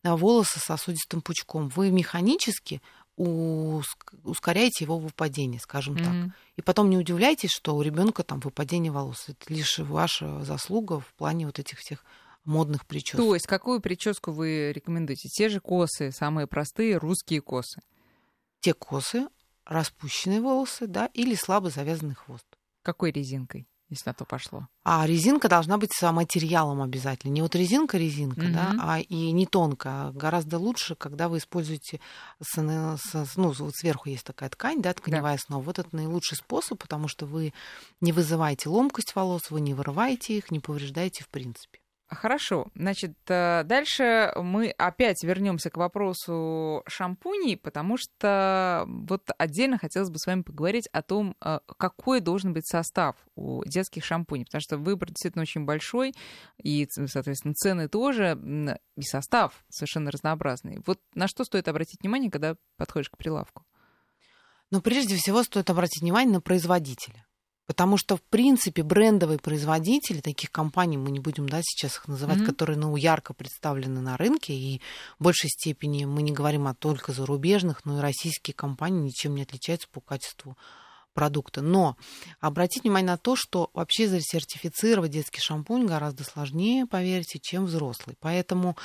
волосы 0.04 0.60
сосудистым 0.60 1.22
пучком. 1.22 1.70
Вы 1.70 1.92
механически 1.92 2.82
ускоряете 3.18 4.86
его 4.86 5.00
выпадение, 5.00 5.60
скажем 5.60 5.96
mm-hmm. 5.96 6.24
так. 6.24 6.36
И 6.56 6.62
потом 6.62 6.90
не 6.90 6.98
удивляйтесь, 6.98 7.52
что 7.52 7.76
у 7.76 7.82
ребенка 7.82 8.24
там 8.24 8.40
выпадение 8.40 8.92
волос. 8.92 9.26
Это 9.28 9.54
лишь 9.54 9.80
ваша 9.80 10.44
заслуга 10.44 11.00
в 11.00 11.14
плане 11.16 11.48
вот 11.48 11.58
этих 11.60 11.80
всех 11.80 12.06
модных 12.46 12.86
причесок. 12.86 13.20
То 13.20 13.34
есть 13.34 13.48
какую 13.48 13.82
прическу 13.82 14.32
вы 14.32 14.72
рекомендуете? 14.72 15.30
Те 15.30 15.50
же 15.50 15.60
косы, 15.60 16.12
самые 16.12 16.48
простые 16.48 16.98
русские 16.98 17.42
косы? 17.42 17.82
Те 18.60 18.74
косы, 18.74 19.28
распущенные 19.66 20.40
волосы, 20.40 20.88
да, 20.88 21.08
или 21.14 21.36
слабо 21.36 21.70
завязанный 21.70 22.16
хвост. 22.16 22.46
Какой 22.84 23.12
резинкой? 23.12 23.68
Если 23.90 24.10
на 24.10 24.14
то 24.14 24.26
пошло. 24.26 24.68
А 24.84 25.06
резинка 25.06 25.48
должна 25.48 25.78
быть 25.78 25.94
с 25.94 26.12
материалом 26.12 26.82
обязательно. 26.82 27.32
Не 27.32 27.42
вот 27.42 27.56
резинка-резинка, 27.56 28.42
mm-hmm. 28.42 28.54
да, 28.54 28.76
а 28.80 29.00
и 29.00 29.32
не 29.32 29.46
тонкая. 29.46 30.12
Гораздо 30.12 30.60
лучше, 30.60 30.96
когда 30.96 31.30
вы 31.30 31.38
используете, 31.38 32.00
с, 32.42 32.58
с, 32.58 33.36
ну, 33.38 33.52
вот 33.52 33.76
сверху 33.76 34.10
есть 34.10 34.26
такая 34.26 34.50
ткань, 34.50 34.82
да, 34.82 34.94
тканевая 34.94 35.36
да. 35.36 35.42
основа. 35.42 35.62
Вот 35.62 35.80
это 35.80 35.96
наилучший 35.96 36.38
способ, 36.38 36.80
потому 36.80 37.08
что 37.08 37.26
вы 37.26 37.54
не 38.02 38.12
вызываете 38.12 38.70
ломкость 38.70 39.16
волос, 39.16 39.50
вы 39.50 39.62
не 39.62 39.74
вырываете 39.74 40.38
их, 40.38 40.52
не 40.52 40.60
повреждаете 40.60 41.24
в 41.24 41.30
принципе. 41.30 41.80
Хорошо. 42.10 42.68
Значит, 42.74 43.18
э, 43.28 43.64
дальше 43.66 44.32
мы 44.38 44.70
опять 44.70 45.22
вернемся 45.24 45.70
к 45.70 45.76
вопросу 45.76 46.82
шампуней, 46.88 47.58
потому 47.58 47.98
что 47.98 48.86
вот 48.88 49.30
отдельно 49.38 49.78
хотелось 49.78 50.10
бы 50.10 50.18
с 50.18 50.26
вами 50.26 50.42
поговорить 50.44 50.88
о 50.94 51.02
том, 51.02 51.36
э, 51.44 51.60
какой 51.78 52.22
должен 52.22 52.54
быть 52.54 52.66
состав 52.66 53.18
у 53.36 53.62
детских 53.66 54.06
шампуней, 54.06 54.46
потому 54.46 54.62
что 54.62 54.78
выбор 54.78 55.10
действительно 55.10 55.42
очень 55.42 55.66
большой, 55.66 56.14
и, 56.64 56.88
соответственно, 57.08 57.54
цены 57.54 57.90
тоже, 57.90 58.40
и 58.96 59.02
состав 59.02 59.66
совершенно 59.70 60.10
разнообразный. 60.10 60.82
Вот 60.86 61.02
на 61.14 61.28
что 61.28 61.44
стоит 61.44 61.68
обратить 61.68 62.00
внимание, 62.02 62.32
когда 62.32 62.56
подходишь 62.78 63.10
к 63.10 63.18
прилавку? 63.18 63.66
Ну, 64.72 64.82
прежде 64.82 65.16
всего, 65.18 65.44
стоит 65.44 65.70
обратить 65.70 66.02
внимание 66.02 66.36
на 66.36 66.42
производителя. 66.42 67.26
Потому 67.68 67.98
что, 67.98 68.16
в 68.16 68.24
принципе, 68.24 68.82
брендовые 68.82 69.40
производители, 69.40 70.22
таких 70.22 70.52
компаний, 70.52 70.98
мы 70.98 71.12
не 71.12 71.20
будем 71.20 71.50
да, 71.50 71.60
сейчас 71.62 71.98
их 71.98 72.08
называть, 72.08 72.40
mm-hmm. 72.40 72.46
которые 72.46 72.78
ну, 72.78 72.96
ярко 72.96 73.34
представлены 73.34 74.00
на 74.00 74.16
рынке, 74.16 74.54
и 74.54 74.82
в 75.20 75.24
большей 75.24 75.50
степени 75.50 76.06
мы 76.06 76.22
не 76.22 76.32
говорим 76.32 76.68
о 76.68 76.74
только 76.74 77.12
зарубежных, 77.12 77.84
но 77.86 78.00
и 78.00 78.02
российские 78.02 78.54
компании 78.56 79.02
ничем 79.02 79.36
не 79.36 79.44
отличаются 79.44 79.90
по 79.90 80.00
качеству 80.00 80.58
продукта. 81.14 81.62
Но 81.62 81.98
обратите 82.40 82.84
внимание 82.84 83.08
на 83.08 83.18
то, 83.18 83.36
что 83.36 83.70
вообще 83.74 84.08
засертифицировать 84.08 85.12
детский 85.12 85.42
шампунь 85.42 85.88
гораздо 85.88 86.24
сложнее, 86.24 86.86
поверьте, 86.86 87.40
чем 87.42 87.66
взрослый. 87.66 88.16
Поэтому 88.20 88.78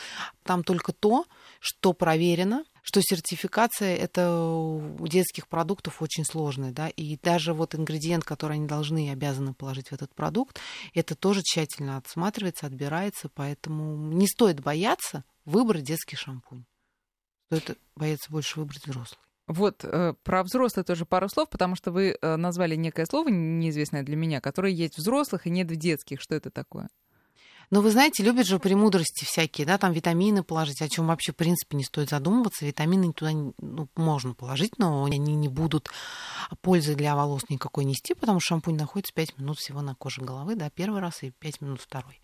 там 0.42 0.64
только 0.64 0.92
то, 0.92 1.26
что 1.60 1.92
проверено, 1.92 2.64
что 2.82 3.00
сертификация 3.00 3.96
это 3.96 4.34
у 4.34 5.06
детских 5.06 5.48
продуктов 5.48 6.02
очень 6.02 6.24
сложная, 6.24 6.72
да, 6.72 6.88
и 6.88 7.16
даже 7.16 7.54
вот 7.54 7.74
ингредиент, 7.74 8.24
который 8.24 8.54
они 8.54 8.66
должны 8.66 9.06
и 9.06 9.10
обязаны 9.10 9.54
положить 9.54 9.88
в 9.88 9.92
этот 9.92 10.14
продукт, 10.14 10.60
это 10.92 11.14
тоже 11.14 11.42
тщательно 11.42 11.96
отсматривается, 11.96 12.66
отбирается, 12.66 13.28
поэтому 13.28 13.96
не 14.12 14.26
стоит 14.26 14.60
бояться 14.60 15.24
выбрать 15.44 15.84
детский 15.84 16.16
шампунь. 16.16 16.64
Стоит 17.46 17.78
бояться 17.94 18.30
больше 18.30 18.60
выбрать 18.60 18.86
взрослый. 18.86 19.20
Вот 19.46 19.84
э, 19.84 20.14
про 20.22 20.42
взрослые 20.44 20.84
тоже 20.84 21.04
пару 21.04 21.28
слов, 21.28 21.50
потому 21.50 21.74
что 21.76 21.90
вы 21.90 22.16
э, 22.20 22.36
назвали 22.36 22.76
некое 22.76 23.06
слово 23.06 23.28
неизвестное 23.28 24.02
для 24.02 24.16
меня, 24.16 24.40
которое 24.40 24.72
есть 24.72 24.94
в 24.94 24.98
взрослых 24.98 25.46
и 25.46 25.50
нет 25.50 25.70
в 25.70 25.76
детских. 25.76 26.20
Что 26.20 26.34
это 26.34 26.50
такое? 26.50 26.88
Но 27.70 27.80
вы 27.80 27.90
знаете, 27.90 28.22
любят 28.22 28.46
же 28.46 28.58
премудрости 28.58 29.24
всякие, 29.24 29.66
да, 29.66 29.78
там 29.78 29.92
витамины 29.92 30.42
положить, 30.42 30.82
о 30.82 30.88
чем 30.88 31.06
вообще, 31.06 31.32
в 31.32 31.36
принципе, 31.36 31.76
не 31.76 31.84
стоит 31.84 32.10
задумываться. 32.10 32.66
Витамины 32.66 33.12
туда 33.12 33.32
ну, 33.32 33.88
можно 33.96 34.34
положить, 34.34 34.78
но 34.78 35.04
они 35.04 35.18
не 35.18 35.48
будут 35.48 35.90
пользы 36.60 36.94
для 36.94 37.16
волос 37.16 37.42
никакой 37.48 37.84
нести, 37.84 38.14
потому 38.14 38.40
что 38.40 38.48
шампунь 38.48 38.76
находится 38.76 39.14
5 39.14 39.38
минут 39.38 39.58
всего 39.58 39.80
на 39.80 39.94
коже 39.94 40.20
головы, 40.22 40.54
да, 40.54 40.70
первый 40.70 41.00
раз 41.00 41.22
и 41.22 41.30
5 41.30 41.60
минут 41.60 41.80
второй. 41.80 42.20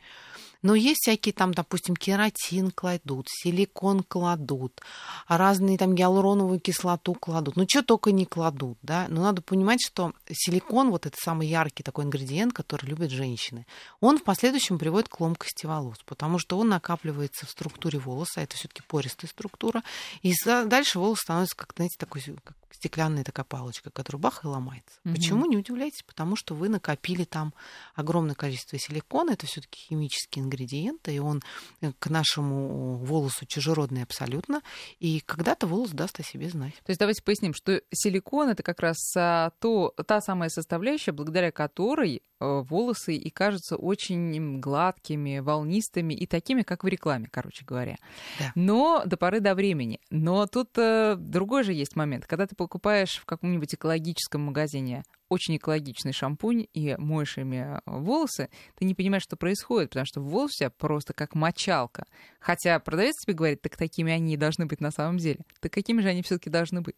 Но 0.63 0.75
есть 0.75 1.03
всякие 1.03 1.33
там, 1.33 1.55
допустим, 1.55 1.95
кератин 1.95 2.71
кладут, 2.71 3.29
силикон 3.31 4.03
кладут, 4.03 4.81
разные 5.29 5.79
там 5.79 5.95
гиалуроновую 5.95 6.59
кислоту 6.59 7.15
кладут. 7.15 7.57
Ну, 7.57 7.65
что 7.69 7.83
только 7.83 8.11
не 8.11 8.27
кладут, 8.27 8.77
да. 8.83 9.07
Но 9.09 9.23
надо 9.23 9.41
понимать, 9.41 9.81
что 9.81 10.13
силикон, 10.29 10.91
вот 10.91 11.07
это 11.07 11.17
самый 11.19 11.47
яркий 11.47 11.83
такой 11.83 12.05
ингредиент, 12.05 12.53
который 12.53 12.87
любят 12.87 13.11
женщины, 13.11 13.67
он 14.01 14.19
в 14.19 14.25
последующем 14.25 14.79
приводит 14.79 15.09
к 15.09 15.21
ломкости 15.21 15.67
волос, 15.67 15.99
потому 16.05 16.39
что 16.39 16.59
он 16.59 16.69
накапливается 16.69 17.47
в 17.47 17.51
структуре 17.51 17.99
волоса, 17.99 18.41
это 18.41 18.57
все-таки 18.57 18.83
пористая 18.87 19.31
структура, 19.31 19.83
и 20.23 20.33
дальше 20.45 20.99
волос 20.99 21.21
становится 21.21 21.57
как, 21.57 21.73
знаете, 21.77 21.97
такой 21.99 22.21
как 22.45 22.57
стеклянная 22.71 23.25
такая 23.25 23.45
палочка, 23.45 23.91
которая 23.91 24.21
бах 24.21 24.45
и 24.45 24.47
ломается. 24.47 25.01
Угу. 25.05 25.15
Почему? 25.15 25.47
Не 25.47 25.57
удивляйтесь, 25.57 26.03
потому 26.03 26.37
что 26.37 26.55
вы 26.55 26.69
накопили 26.69 27.25
там 27.25 27.55
огромное 27.95 28.35
количество 28.35 28.79
силикона, 28.79 29.33
это 29.33 29.47
все-таки 29.47 29.81
химический 29.81 30.43
ингредиент, 30.43 31.09
и 31.09 31.19
он 31.19 31.43
э, 31.81 31.93
к 31.99 32.09
нашему 32.09 32.97
волосу 32.99 33.47
чужеродный 33.47 34.03
абсолютно, 34.03 34.63
и 34.99 35.21
когда-то 35.21 35.67
волос 35.67 35.91
даст 35.91 36.21
о 36.21 36.23
себе 36.23 36.49
знать. 36.49 36.75
То 36.85 36.91
есть 36.91 37.01
давайте 37.01 37.23
поясним, 37.23 37.55
что 37.55 37.81
силикон 37.91 38.51
это 38.51 38.63
как 38.63 38.81
раз 38.81 38.97
а, 39.17 39.51
то, 39.61 39.95
та 40.07 40.21
самая 40.21 40.49
составляющая, 40.49 41.13
благодаря 41.13 41.53
которой 41.53 42.23
э, 42.41 42.63
волосы 42.69 43.15
и 43.17 43.31
кажутся 43.31 43.77
очень 43.77 44.61
гладкими, 44.61 45.39
волнистыми 45.39 46.15
и 46.15 46.27
такими, 46.27 46.63
как 46.63 46.85
в 46.85 46.87
рекламе, 46.87 47.29
короче 47.31 47.65
говоря. 47.65 47.97
Да. 48.39 48.53
Но 48.55 49.03
до 49.07 49.17
поры 49.17 49.41
до 49.41 49.55
времени. 49.55 50.01
Но 50.11 50.47
тут 50.47 50.71
э, 50.77 51.17
другой 51.17 51.65
же 51.65 51.73
есть 51.73 51.97
момент, 51.97 52.27
когда 52.27 52.47
ты 52.47 52.55
покупаешь 52.59 53.17
в 53.17 53.25
каком-нибудь 53.25 53.75
экологическом 53.75 54.43
магазине 54.43 55.05
очень 55.29 55.57
экологичный 55.57 56.13
шампунь 56.13 56.67
и 56.73 56.97
моешь 56.99 57.39
ими 57.39 57.81
волосы, 57.87 58.49
ты 58.77 58.85
не 58.85 58.95
понимаешь, 58.95 59.23
что 59.23 59.37
происходит, 59.37 59.91
потому 59.91 60.07
что 60.07 60.21
волосы 60.21 60.55
у 60.55 60.59
тебя 60.59 60.71
просто 60.71 61.13
как 61.13 61.35
мочалка. 61.35 62.05
Хотя 62.41 62.79
продавец 62.81 63.15
тебе 63.17 63.35
говорит, 63.35 63.63
так 63.63 63.77
такими 63.77 64.13
они 64.13 64.35
и 64.35 64.39
должны 64.39 64.67
быть 64.67 64.81
на 64.81 64.91
самом 64.91 65.19
деле. 65.19 65.41
Так 65.61 65.73
какими 65.73 66.01
же 66.01 66.09
они 66.09 66.23
все-таки 66.23 66.51
должны 66.51 66.81
быть? 66.81 66.97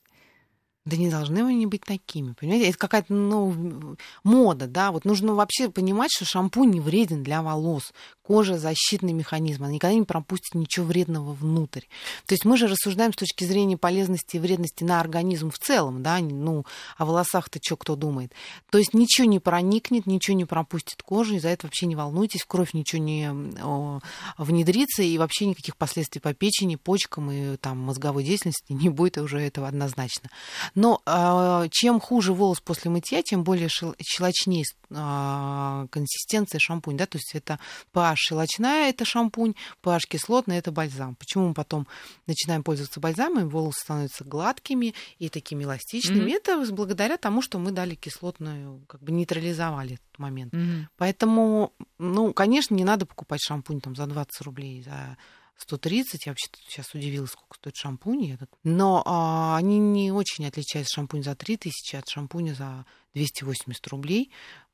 Да 0.87 0.96
не 0.96 1.11
должны 1.11 1.40
они 1.40 1.66
быть 1.66 1.83
такими, 1.83 2.33
понимаете? 2.33 2.70
Это 2.70 2.79
какая-то 2.79 3.12
ну, 3.12 3.96
мода, 4.25 4.66
да. 4.66 4.92
Вот 4.92 5.05
нужно 5.05 5.35
вообще 5.35 5.68
понимать, 5.68 6.11
что 6.11 6.25
шампунь 6.25 6.70
не 6.70 6.81
вреден 6.81 7.23
для 7.23 7.42
волос. 7.42 7.92
Кожа 8.31 8.61
защитный 8.61 9.12
механизм, 9.12 9.64
она 9.64 9.73
никогда 9.73 9.93
не 9.93 10.05
пропустит 10.05 10.55
ничего 10.55 10.87
вредного 10.87 11.33
внутрь. 11.33 11.81
То 12.27 12.35
есть 12.35 12.45
мы 12.45 12.57
же 12.57 12.69
рассуждаем 12.69 13.12
с 13.12 13.16
точки 13.16 13.43
зрения 13.43 13.77
полезности 13.77 14.37
и 14.37 14.38
вредности 14.38 14.85
на 14.85 15.01
организм 15.01 15.51
в 15.51 15.59
целом, 15.59 16.05
да, 16.05 16.21
ну, 16.21 16.64
о 16.97 17.07
волосах-то 17.07 17.59
что 17.61 17.77
кто 17.77 17.97
думает. 17.97 18.33
То 18.71 18.79
есть 18.79 18.95
ничего 18.95 19.27
не 19.27 19.40
проникнет, 19.40 20.07
ничего 20.07 20.37
не 20.37 20.45
пропустит 20.45 21.03
кожу, 21.03 21.35
и 21.35 21.38
за 21.40 21.49
это 21.49 21.66
вообще 21.66 21.87
не 21.87 21.97
волнуйтесь, 21.97 22.43
в 22.43 22.47
кровь 22.47 22.73
ничего 22.73 23.03
не 23.03 23.33
о, 23.64 23.99
внедрится, 24.38 25.03
и 25.03 25.19
вообще 25.19 25.47
никаких 25.47 25.77
последствий 25.77 26.21
по 26.21 26.33
печени, 26.33 26.77
почкам 26.77 27.33
и 27.33 27.57
там 27.57 27.79
мозговой 27.79 28.23
деятельности 28.23 28.73
не 28.73 28.90
будет 28.90 29.19
уже 29.19 29.40
этого 29.40 29.66
однозначно. 29.66 30.31
Но 30.77 31.03
э, 31.05 31.66
чем 31.73 31.99
хуже 31.99 32.33
волос 32.33 32.61
после 32.61 32.93
мытья, 32.93 33.23
тем 33.23 33.43
более 33.43 33.69
щелочнее 33.69 34.66
э, 34.88 35.87
консистенция 35.90 36.61
шампунь. 36.61 36.97
Да? 36.97 37.07
То 37.07 37.19
есть 37.19 37.35
это 37.35 37.59
pH 37.93 38.20
щелочная, 38.21 38.91
это 38.91 39.05
шампунь, 39.05 39.55
pH 39.83 40.01
кислотная, 40.09 40.59
это 40.59 40.73
бальзам. 40.73 41.15
Почему 41.17 41.49
мы 41.49 41.55
потом 41.55 41.87
начинаем 42.27 42.63
пользоваться 42.63 43.01
бальзамом, 43.01 43.49
волосы 43.49 43.81
становятся 43.81 44.25
гладкими 44.25 44.95
и 45.19 45.29
такими 45.29 45.65
эластичными? 45.65 46.31
Mm-hmm. 46.31 46.37
Это 46.37 46.73
благодаря 46.73 47.17
тому, 47.17 47.43
что 47.43 47.59
мы 47.59 47.71
дали 47.71 47.95
кислотную, 47.95 48.85
как 48.87 49.03
бы 49.03 49.13
нейтрализовали 49.13 49.95
этот 49.95 50.19
момент. 50.19 50.55
Mm-hmm. 50.55 50.85
Поэтому, 50.97 51.73
ну, 51.99 52.33
конечно, 52.33 52.75
не 52.75 52.85
надо 52.85 53.07
покупать 53.07 53.41
шампунь 53.43 53.81
там 53.81 53.97
за 53.97 54.07
20 54.07 54.41
рублей, 54.43 54.83
за 54.83 55.17
130. 55.62 56.27
Я 56.27 56.33
вообще 56.33 56.49
сейчас 56.68 56.94
удивилась, 56.94 57.31
сколько 57.31 57.57
стоит 57.57 57.77
шампунь. 57.77 58.33
Этот. 58.33 58.51
Но 58.64 59.03
а, 59.07 59.57
они 59.57 59.79
не 59.79 60.12
очень 60.12 60.46
отличаются 60.46 60.94
шампунь 60.94 61.23
за 61.23 61.35
3000 61.35 61.96
от 61.96 62.09
шампуня 62.09 62.55
за 62.55 62.87
280 63.14 63.87
рублей. 63.88 64.31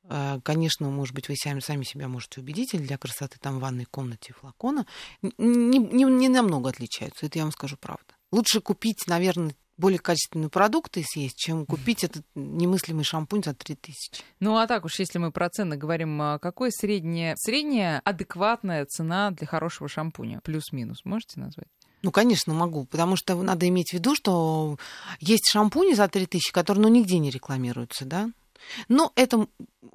А, 0.08 0.40
конечно, 0.40 0.88
может 0.88 1.14
быть, 1.14 1.28
вы 1.28 1.36
сами, 1.36 1.60
сами 1.60 1.84
себя 1.84 2.08
можете 2.08 2.40
убедить, 2.40 2.74
или 2.74 2.82
для 2.82 2.98
красоты 2.98 3.38
там 3.40 3.58
в 3.58 3.60
ванной 3.60 3.86
комнате 3.86 4.32
флакона. 4.32 4.86
Не, 5.22 5.78
не, 5.78 6.04
не 6.04 6.28
намного 6.28 6.70
отличаются, 6.70 7.26
это 7.26 7.38
я 7.38 7.44
вам 7.44 7.52
скажу 7.52 7.76
правда. 7.76 8.14
Лучше 8.30 8.60
купить, 8.60 9.06
наверное, 9.06 9.54
более 9.76 9.98
качественные 9.98 10.48
продукты 10.48 11.04
съесть, 11.06 11.36
чем 11.36 11.66
купить 11.66 12.04
этот 12.04 12.24
немыслимый 12.34 13.04
шампунь 13.04 13.42
за 13.44 13.54
3000. 13.54 14.22
Ну 14.40 14.56
а 14.56 14.66
так 14.66 14.84
уж, 14.84 14.98
если 14.98 15.18
мы 15.18 15.30
про 15.30 15.50
цены 15.50 15.76
говорим, 15.76 16.20
а 16.20 16.38
какой 16.38 16.70
средняя, 16.72 17.34
средняя 17.38 18.00
адекватная 18.04 18.86
цена 18.86 19.30
для 19.30 19.46
хорошего 19.46 19.88
шампуня? 19.88 20.40
Плюс-минус 20.42 21.04
можете 21.04 21.40
назвать? 21.40 21.68
Ну, 22.02 22.10
конечно, 22.12 22.54
могу, 22.54 22.84
потому 22.84 23.16
что 23.16 23.34
надо 23.42 23.66
иметь 23.68 23.90
в 23.90 23.94
виду, 23.94 24.14
что 24.14 24.78
есть 25.18 25.48
шампуни 25.50 25.94
за 25.94 26.08
3000, 26.08 26.52
которые 26.52 26.82
ну, 26.82 26.88
нигде 26.88 27.18
не 27.18 27.30
рекламируются, 27.30 28.04
да? 28.04 28.30
Но 28.88 29.12
это 29.14 29.46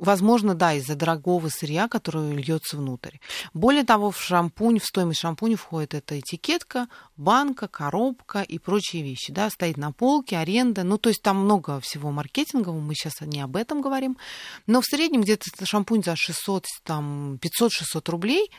Возможно, 0.01 0.55
да, 0.55 0.73
из-за 0.73 0.95
дорогого 0.95 1.49
сырья, 1.49 1.87
которое 1.87 2.33
льется 2.33 2.75
внутрь. 2.75 3.17
Более 3.53 3.83
того, 3.83 4.09
в 4.09 4.19
шампунь, 4.19 4.79
в 4.79 4.85
стоимость 4.85 5.19
шампуня 5.19 5.55
входит 5.57 5.93
эта 5.93 6.19
этикетка, 6.19 6.87
банка, 7.17 7.67
коробка 7.67 8.41
и 8.41 8.57
прочие 8.57 9.03
вещи. 9.03 9.31
Да, 9.31 9.51
стоит 9.51 9.77
на 9.77 9.91
полке, 9.91 10.39
аренда. 10.39 10.83
Ну, 10.83 10.97
то 10.97 11.09
есть 11.09 11.21
там 11.21 11.37
много 11.37 11.79
всего 11.81 12.09
маркетингового, 12.09 12.79
мы 12.79 12.95
сейчас 12.95 13.21
не 13.21 13.41
об 13.41 13.55
этом 13.55 13.81
говорим. 13.81 14.17
Но 14.65 14.81
в 14.81 14.85
среднем 14.85 15.21
где-то 15.21 15.45
шампунь 15.65 16.03
за 16.03 16.15
600, 16.15 16.65
там, 16.83 17.35
500-600 17.35 18.09
рублей. 18.09 18.51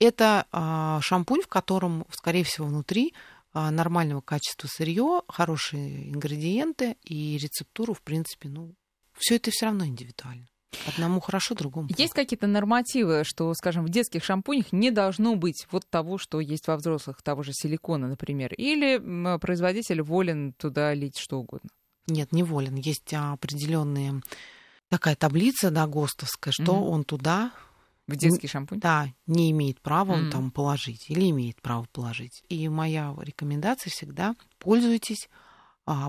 Это 0.00 0.46
а, 0.50 1.00
шампунь, 1.00 1.42
в 1.42 1.48
котором, 1.48 2.06
скорее 2.10 2.42
всего, 2.42 2.66
внутри 2.66 3.14
а, 3.52 3.70
нормального 3.70 4.20
качества 4.20 4.66
сырье, 4.66 5.22
хорошие 5.28 6.10
ингредиенты 6.10 6.96
и 7.04 7.38
рецептуру, 7.38 7.94
в 7.94 8.02
принципе, 8.02 8.48
ну, 8.48 8.74
все 9.18 9.36
это 9.36 9.50
все 9.50 9.66
равно 9.66 9.86
индивидуально. 9.86 10.46
Одному 10.86 11.20
хорошо, 11.20 11.54
другому. 11.54 11.88
Есть 11.96 12.12
какие-то 12.12 12.46
нормативы, 12.46 13.22
что, 13.24 13.52
скажем, 13.54 13.84
в 13.84 13.88
детских 13.88 14.22
шампунях 14.22 14.70
не 14.72 14.90
должно 14.90 15.34
быть 15.34 15.66
вот 15.70 15.88
того, 15.88 16.18
что 16.18 16.40
есть 16.40 16.66
во 16.66 16.76
взрослых, 16.76 17.22
того 17.22 17.42
же 17.42 17.52
силикона, 17.52 18.06
например, 18.06 18.52
или 18.54 18.98
производитель 19.38 20.02
волен 20.02 20.52
туда 20.52 20.92
лить 20.92 21.18
что 21.18 21.38
угодно? 21.38 21.70
Нет, 22.06 22.32
не 22.32 22.42
волен. 22.42 22.74
Есть 22.76 23.12
определенные 23.14 24.22
такая 24.88 25.16
таблица, 25.16 25.70
да, 25.70 25.86
ГОСТовская, 25.86 26.52
что 26.52 26.72
mm-hmm. 26.72 26.88
он 26.88 27.04
туда 27.04 27.52
в 28.06 28.16
детский 28.16 28.46
шампунь? 28.46 28.80
Да, 28.80 29.08
не 29.26 29.50
имеет 29.50 29.80
права 29.80 30.18
mm. 30.18 30.30
там 30.30 30.50
положить 30.50 31.10
или 31.10 31.28
имеет 31.30 31.60
право 31.60 31.86
положить. 31.92 32.42
И 32.48 32.68
моя 32.68 33.14
рекомендация 33.18 33.90
всегда 33.90 34.34
пользуйтесь 34.58 35.28
а, 35.30 35.47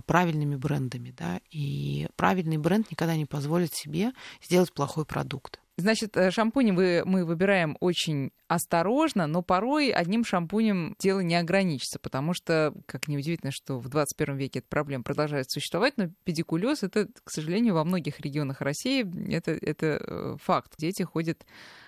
правильными 0.06 0.56
брендами, 0.56 1.14
да, 1.18 1.40
и 1.52 2.08
правильный 2.16 2.58
бренд 2.58 2.92
никогда 2.92 3.16
не 3.16 3.26
позволит 3.26 3.74
себе 3.74 4.12
сделать 4.42 4.74
плохой 4.74 5.06
продукт. 5.06 5.60
Значит, 5.80 6.18
э, 6.18 6.30
шампуни 6.30 6.72
вы, 6.72 7.04
мы 7.06 7.24
выбираем 7.24 7.78
очень 7.80 8.32
осторожно, 8.50 9.28
но 9.28 9.42
порой 9.42 9.92
одним 9.92 10.26
шампунем 10.26 10.98
дело 11.00 11.22
не 11.22 11.36
ограничится, 11.36 12.00
потому 12.00 12.34
что, 12.34 12.74
как 12.86 13.08
неудивительно, 13.08 13.52
что 13.54 13.80
в 13.80 13.88
21 13.88 14.36
веке 14.36 14.60
эта 14.60 14.68
проблема 14.68 15.06
продолжает 15.06 15.50
существовать, 15.50 15.94
но 15.96 16.10
педикулез 16.26 16.84
это, 16.84 17.08
к 17.24 17.32
сожалению, 17.32 17.76
во 17.76 17.86
многих 17.86 18.20
регионах 18.20 18.60
России 18.60 19.08
это, 19.34 19.52
это 19.52 19.86
э, 19.86 20.36
факт. 20.44 20.74
Дети 20.78 21.04
ходят 21.04 21.46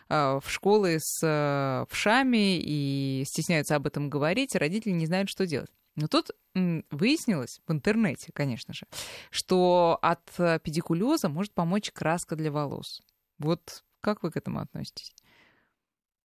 а, 0.07 0.39
в 0.39 0.49
школы 0.49 0.97
с 0.99 1.85
вшами 1.89 2.59
и 2.59 3.23
стесняются 3.25 3.75
об 3.75 3.87
этом 3.87 4.09
говорить, 4.09 4.55
родители 4.55 4.91
не 4.91 5.05
знают, 5.05 5.29
что 5.29 5.45
делать. 5.45 5.69
Но 5.97 6.07
тут 6.07 6.31
выяснилось 6.53 7.61
в 7.65 7.71
интернете, 7.71 8.31
конечно 8.33 8.73
же, 8.73 8.85
что 9.29 9.97
от 10.01 10.21
э, 10.37 10.59
педикулеза 10.59 11.29
может 11.29 11.53
помочь 11.53 11.91
краска 11.91 12.35
для 12.35 12.51
волос. 12.51 13.01
Вот 13.37 13.83
как 14.01 14.23
вы 14.23 14.31
к 14.31 14.37
этому 14.37 14.59
относитесь? 14.59 15.13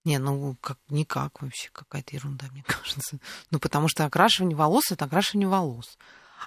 Не, 0.04 0.18
ну 0.18 0.56
как 0.60 0.78
никак 0.88 1.42
вообще, 1.42 1.68
какая-то 1.72 2.14
ерунда, 2.14 2.46
мне 2.52 2.62
кажется. 2.66 3.18
Ну, 3.50 3.58
потому 3.58 3.88
что 3.88 4.04
окрашивание 4.04 4.56
волос 4.56 4.90
это 4.90 5.04
окрашивание 5.04 5.48
волос. 5.48 5.98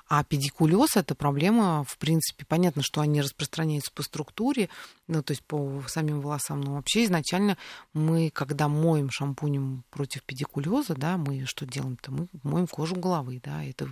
А 0.07 0.23
педикулез 0.23 0.95
это 0.95 1.15
проблема, 1.15 1.83
в 1.83 1.97
принципе, 1.97 2.45
понятно, 2.45 2.81
что 2.83 3.01
они 3.01 3.21
распространяются 3.21 3.91
по 3.91 4.03
структуре, 4.03 4.69
ну, 5.07 5.23
то 5.23 5.31
есть 5.31 5.43
по 5.43 5.83
самим 5.87 6.21
волосам. 6.21 6.61
Но 6.61 6.75
вообще 6.75 7.05
изначально 7.05 7.57
мы, 7.93 8.29
когда 8.29 8.67
моем 8.67 9.09
шампунем 9.09 9.83
против 9.89 10.23
педикулеза, 10.23 10.95
да, 10.95 11.17
мы 11.17 11.45
что 11.45 11.65
делаем-то? 11.65 12.11
Мы 12.11 12.27
моем 12.43 12.67
кожу 12.67 12.95
головы, 12.95 13.41
да, 13.43 13.63
это 13.63 13.87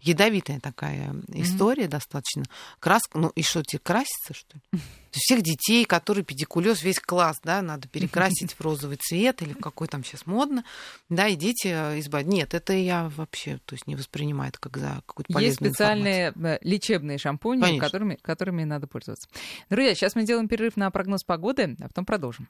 ядовитая 0.00 0.60
такая 0.60 1.14
история 1.28 1.84
mm-hmm. 1.84 1.88
достаточно. 1.88 2.44
Краска, 2.80 3.18
ну 3.18 3.28
и 3.34 3.42
что, 3.42 3.62
тебе 3.62 3.80
краситься, 3.80 4.34
что 4.34 4.56
ли? 4.56 4.80
То 5.08 5.14
есть 5.14 5.24
всех 5.24 5.42
детей, 5.42 5.86
которые 5.86 6.22
педикулез, 6.22 6.82
весь 6.82 7.00
класс, 7.00 7.38
да, 7.42 7.62
надо 7.62 7.88
перекрасить 7.92 8.52
в 8.52 8.60
розовый 8.60 8.98
цвет 8.98 9.40
или 9.42 9.54
в 9.54 9.60
какой 9.60 9.88
там 9.88 10.04
сейчас 10.04 10.26
модно, 10.26 10.64
да, 11.08 11.28
и 11.28 11.36
дети 11.36 11.68
э, 11.68 11.98
избавить. 12.00 12.26
Нет, 12.26 12.52
это 12.52 12.74
я 12.74 13.10
вообще, 13.16 13.58
то 13.64 13.74
есть 13.74 13.86
не 13.86 13.96
воспринимаю 13.96 14.50
это 14.50 14.58
как 14.58 14.76
за 14.76 15.02
какую-то 15.06 15.32
Есть 15.48 15.58
специальные 15.58 16.28
информацию. 16.28 16.58
Лечебные 16.62 17.18
шампуни, 17.18 17.78
которыми, 17.78 18.18
которыми 18.20 18.64
надо 18.64 18.86
пользоваться. 18.86 19.28
Друзья, 19.68 19.94
сейчас 19.94 20.14
мы 20.14 20.24
делаем 20.24 20.48
перерыв 20.48 20.76
на 20.76 20.90
прогноз 20.90 21.24
погоды, 21.24 21.76
а 21.80 21.88
потом 21.88 22.04
продолжим. 22.04 22.48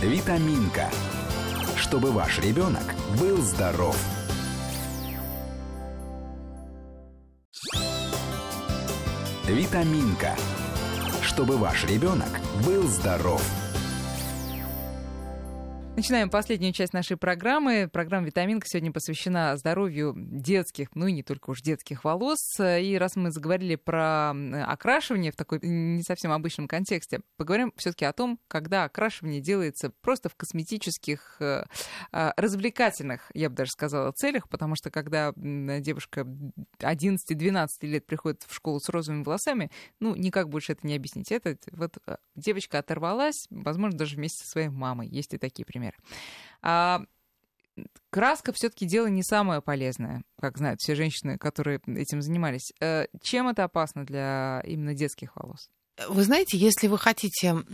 Витаминка. 0.00 0.88
Чтобы 1.76 2.12
ваш 2.12 2.38
ребенок 2.38 2.94
был 3.20 3.38
здоров. 3.38 3.96
Витаминка. 9.46 10.36
Чтобы 11.22 11.56
ваш 11.56 11.84
ребенок 11.84 12.28
был 12.64 12.84
здоров. 12.84 13.67
Начинаем 15.98 16.30
последнюю 16.30 16.72
часть 16.72 16.92
нашей 16.92 17.16
программы. 17.16 17.90
Программа 17.92 18.24
«Витаминка» 18.24 18.68
сегодня 18.68 18.92
посвящена 18.92 19.56
здоровью 19.56 20.14
детских, 20.16 20.94
ну 20.94 21.08
и 21.08 21.12
не 21.12 21.24
только 21.24 21.50
уж 21.50 21.60
детских 21.60 22.04
волос. 22.04 22.38
И 22.60 22.96
раз 23.00 23.16
мы 23.16 23.32
заговорили 23.32 23.74
про 23.74 24.30
окрашивание 24.64 25.32
в 25.32 25.34
такой 25.34 25.58
не 25.60 26.04
совсем 26.04 26.30
обычном 26.30 26.68
контексте, 26.68 27.22
поговорим 27.36 27.72
все 27.76 27.90
таки 27.90 28.04
о 28.04 28.12
том, 28.12 28.38
когда 28.46 28.84
окрашивание 28.84 29.40
делается 29.40 29.90
просто 30.00 30.28
в 30.28 30.36
косметических, 30.36 31.38
э, 31.40 31.64
а, 32.12 32.32
развлекательных, 32.36 33.32
я 33.34 33.50
бы 33.50 33.56
даже 33.56 33.72
сказала, 33.72 34.12
целях, 34.12 34.48
потому 34.48 34.76
что 34.76 34.92
когда 34.92 35.32
девушка 35.34 36.28
11-12 36.78 37.66
лет 37.82 38.06
приходит 38.06 38.44
в 38.46 38.54
школу 38.54 38.78
с 38.78 38.88
розовыми 38.88 39.24
волосами, 39.24 39.72
ну, 39.98 40.14
никак 40.14 40.48
больше 40.48 40.74
это 40.74 40.86
не 40.86 40.94
объяснить. 40.94 41.32
Это 41.32 41.56
вот 41.72 41.98
э, 42.06 42.18
девочка 42.36 42.78
оторвалась, 42.78 43.48
возможно, 43.50 43.98
даже 43.98 44.14
вместе 44.14 44.44
со 44.44 44.48
своей 44.48 44.68
мамой. 44.68 45.08
Есть 45.08 45.34
и 45.34 45.38
такие 45.38 45.66
примеры 45.66 45.87
например. 45.88 45.94
А, 46.62 47.00
краска 48.10 48.52
все-таки 48.52 48.86
дело 48.86 49.06
не 49.06 49.22
самое 49.22 49.62
полезное, 49.62 50.22
как 50.40 50.58
знают 50.58 50.80
все 50.80 50.94
женщины, 50.94 51.38
которые 51.38 51.80
этим 51.86 52.22
занимались. 52.22 52.72
Э, 52.80 53.06
чем 53.22 53.48
это 53.48 53.64
опасно 53.64 54.04
для 54.04 54.62
именно 54.64 54.94
детских 54.94 55.36
волос? 55.36 55.68
Вы 56.06 56.22
знаете, 56.22 56.56
если 56.56 56.86
вы 56.86 56.96
хотите 56.96 57.64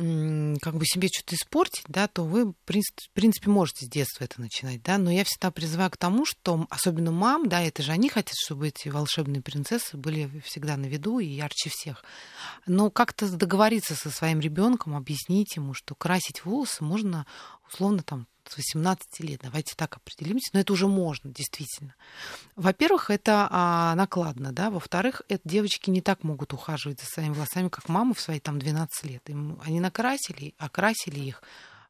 как 0.62 0.76
бы 0.76 0.86
себе 0.86 1.08
что-то 1.12 1.34
испортить, 1.34 1.84
да, 1.88 2.08
то 2.08 2.24
вы, 2.24 2.52
в 2.52 2.54
принципе, 2.64 3.50
можете 3.50 3.84
с 3.84 3.88
детства 3.88 4.24
это 4.24 4.40
начинать, 4.40 4.82
да, 4.82 4.96
но 4.96 5.10
я 5.10 5.24
всегда 5.24 5.50
призываю 5.50 5.90
к 5.90 5.98
тому, 5.98 6.24
что 6.24 6.66
особенно 6.70 7.12
мам, 7.12 7.48
да, 7.48 7.60
это 7.60 7.82
же 7.82 7.92
они 7.92 8.08
хотят, 8.08 8.34
чтобы 8.36 8.68
эти 8.68 8.88
волшебные 8.88 9.42
принцессы 9.42 9.98
были 9.98 10.40
всегда 10.44 10.76
на 10.78 10.86
виду 10.86 11.18
и 11.18 11.26
ярче 11.26 11.68
всех. 11.70 12.02
Но 12.66 12.90
как-то 12.90 13.28
договориться 13.28 13.94
со 13.94 14.10
своим 14.10 14.40
ребенком, 14.40 14.96
объяснить 14.96 15.56
ему, 15.56 15.74
что 15.74 15.94
красить 15.94 16.44
волосы 16.46 16.82
можно 16.82 17.26
условно 17.68 18.02
там 18.02 18.26
с 18.48 18.56
18 18.56 19.20
лет, 19.20 19.40
давайте 19.42 19.74
так 19.76 19.96
определимся, 19.96 20.50
но 20.52 20.60
это 20.60 20.72
уже 20.72 20.86
можно, 20.86 21.30
действительно. 21.30 21.94
Во-первых, 22.56 23.10
это 23.10 23.48
а, 23.50 23.94
накладно, 23.94 24.52
да, 24.52 24.70
во-вторых, 24.70 25.22
это 25.28 25.48
девочки 25.48 25.90
не 25.90 26.00
так 26.00 26.22
могут 26.22 26.52
ухаживать 26.52 27.00
за 27.00 27.06
своими 27.06 27.34
волосами, 27.34 27.68
как 27.68 27.88
мамы 27.88 28.14
в 28.14 28.20
свои 28.20 28.40
там 28.40 28.58
12 28.58 29.04
лет. 29.04 29.28
Им, 29.30 29.60
они 29.64 29.80
накрасили, 29.80 30.54
окрасили 30.58 31.20
их, 31.20 31.42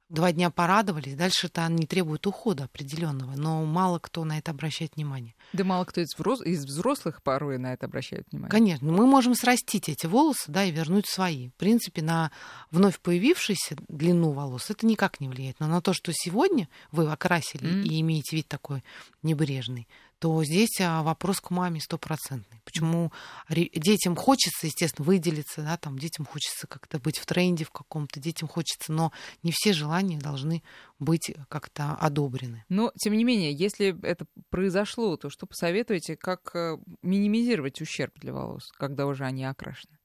два 0.08 0.32
дня 0.32 0.50
порадовались, 0.50 1.14
дальше 1.14 1.46
это 1.46 1.66
не 1.68 1.86
требует 1.86 2.26
ухода 2.26 2.64
определенного, 2.64 3.32
но 3.36 3.64
мало 3.64 3.98
кто 3.98 4.24
на 4.24 4.38
это 4.38 4.50
обращает 4.50 4.96
внимание. 4.96 5.34
Да 5.52 5.64
мало 5.64 5.84
кто 5.84 6.00
из, 6.00 6.10
из 6.44 6.64
взрослых 6.64 7.22
порой 7.22 7.58
на 7.58 7.72
это 7.72 7.86
обращает 7.86 8.26
внимание. 8.30 8.50
Конечно, 8.50 8.90
мы 8.90 9.06
можем 9.06 9.34
срастить 9.34 9.88
эти 9.88 10.06
волосы, 10.06 10.50
да, 10.50 10.64
и 10.64 10.70
вернуть 10.70 11.06
свои. 11.08 11.48
В 11.50 11.54
принципе, 11.54 12.02
на 12.02 12.30
вновь 12.70 13.00
появившуюся 13.00 13.76
длину 13.88 14.32
волос 14.32 14.70
это 14.70 14.86
никак 14.86 15.20
не 15.20 15.28
влияет, 15.28 15.60
но 15.60 15.66
на 15.66 15.80
то, 15.80 15.92
что 15.92 16.12
сегодня 16.14 16.68
вы 16.92 17.10
окрасили 17.10 17.66
mm. 17.66 17.82
и 17.84 18.00
имеете 18.00 18.36
вид 18.36 18.48
такой 18.48 18.84
небрежный, 19.22 19.88
то 20.24 20.42
здесь 20.42 20.80
а, 20.80 21.02
вопрос 21.02 21.38
к 21.38 21.50
маме 21.50 21.80
стопроцентный. 21.80 22.62
Почему 22.64 23.12
детям 23.50 24.16
хочется, 24.16 24.68
естественно, 24.68 25.04
выделиться, 25.04 25.60
да, 25.60 25.76
там 25.76 25.98
детям 25.98 26.24
хочется 26.24 26.66
как-то 26.66 26.98
быть 26.98 27.18
в 27.18 27.26
тренде 27.26 27.66
в 27.66 27.70
каком-то, 27.70 28.20
детям 28.20 28.48
хочется, 28.48 28.90
но 28.90 29.12
не 29.42 29.52
все 29.52 29.74
желания 29.74 30.16
должны 30.16 30.62
быть 30.98 31.34
как-то 31.50 31.92
одобрены. 32.00 32.64
Но, 32.70 32.90
тем 32.96 33.12
не 33.12 33.22
менее, 33.22 33.52
если 33.52 33.94
это 34.02 34.24
произошло, 34.48 35.14
то 35.18 35.28
что 35.28 35.44
посоветуете, 35.44 36.16
как 36.16 36.56
э, 36.56 36.78
минимизировать 37.02 37.82
ущерб 37.82 38.18
для 38.18 38.32
волос, 38.32 38.72
когда 38.78 39.04
уже 39.04 39.26
они 39.26 39.44
окрашены? 39.44 39.98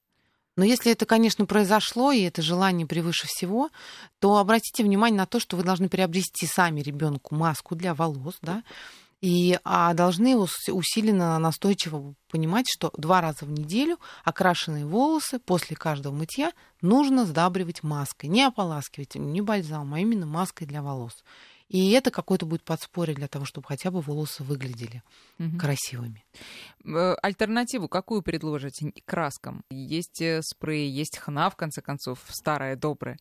Но 0.58 0.66
если 0.66 0.92
это, 0.92 1.06
конечно, 1.06 1.46
произошло, 1.46 2.12
и 2.12 2.24
это 2.24 2.42
желание 2.42 2.86
превыше 2.86 3.26
всего, 3.26 3.70
то 4.20 4.36
обратите 4.36 4.84
внимание 4.84 5.20
на 5.20 5.26
то, 5.26 5.40
что 5.40 5.56
вы 5.56 5.64
должны 5.64 5.88
приобрести 5.88 6.46
сами 6.46 6.82
ребенку 6.82 7.36
маску 7.36 7.74
для 7.76 7.94
волос, 7.94 8.38
да, 8.42 8.64
и 9.22 9.60
а, 9.64 9.94
должны 9.94 10.38
усиленно, 10.38 11.38
настойчиво 11.40 12.16
понимать, 12.30 12.68
что 12.70 12.92
два 12.98 13.20
раза 13.22 13.46
в 13.46 13.52
неделю 13.52 14.00
окрашенные 14.24 14.86
волосы 14.86 15.40
после 15.40 15.76
каждого 15.76 16.14
мытья 16.14 16.54
нужно 16.82 17.26
сдабривать 17.26 17.84
маской. 17.84 18.28
Не 18.28 18.44
ополаскивать, 18.44 19.16
не 19.16 19.42
бальзамом, 19.42 19.94
а 19.94 20.00
именно 20.00 20.26
маской 20.26 20.66
для 20.66 20.82
волос. 20.82 21.24
И 21.68 21.92
это 21.92 22.10
какое-то 22.10 22.48
будет 22.48 22.64
подспорье 22.64 23.16
для 23.16 23.28
того, 23.28 23.46
чтобы 23.46 23.68
хотя 23.68 23.92
бы 23.92 24.02
волосы 24.02 24.44
выглядели 24.44 25.04
Мгм. 25.38 25.60
красивыми. 25.60 26.26
Э, 26.84 27.16
Альтернативу 27.22 27.88
какую 27.88 28.24
предложите 28.24 28.92
краскам? 29.06 29.64
Есть 29.70 30.22
э, 30.22 30.42
спрей, 30.42 30.90
есть 30.90 31.18
хна, 31.20 31.50
в 31.50 31.56
конце 31.56 31.82
концов, 31.82 32.20
старая, 32.30 32.76
добрая. 32.76 33.20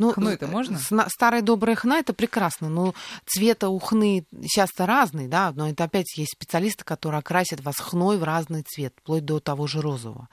Ну, 0.00 0.14
Хну 0.14 0.30
это 0.30 0.46
э, 0.46 0.48
можно? 0.48 0.78
сна- 0.78 1.08
Старая 1.10 1.42
добрая 1.42 1.76
хна 1.76 1.98
это 1.98 2.14
прекрасно, 2.14 2.70
но 2.70 2.94
цвета 3.26 3.68
у 3.68 3.78
хны 3.78 4.24
сейчас-то 4.40 4.86
разный, 4.86 5.28
да, 5.28 5.52
но 5.54 5.68
это 5.68 5.84
опять 5.84 6.16
есть 6.16 6.32
специалисты, 6.32 6.84
которые 6.84 7.18
окрасят 7.18 7.60
вас 7.60 7.76
хной 7.76 8.16
в 8.16 8.24
разный 8.24 8.62
цвет, 8.62 8.94
вплоть 8.96 9.26
до 9.26 9.40
того 9.40 9.66
же 9.66 9.82
розового. 9.82 10.28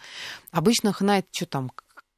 Обычно 0.52 0.94
хна 0.94 1.20
это 1.20 1.28
что 1.36 1.48
там, 1.48 1.72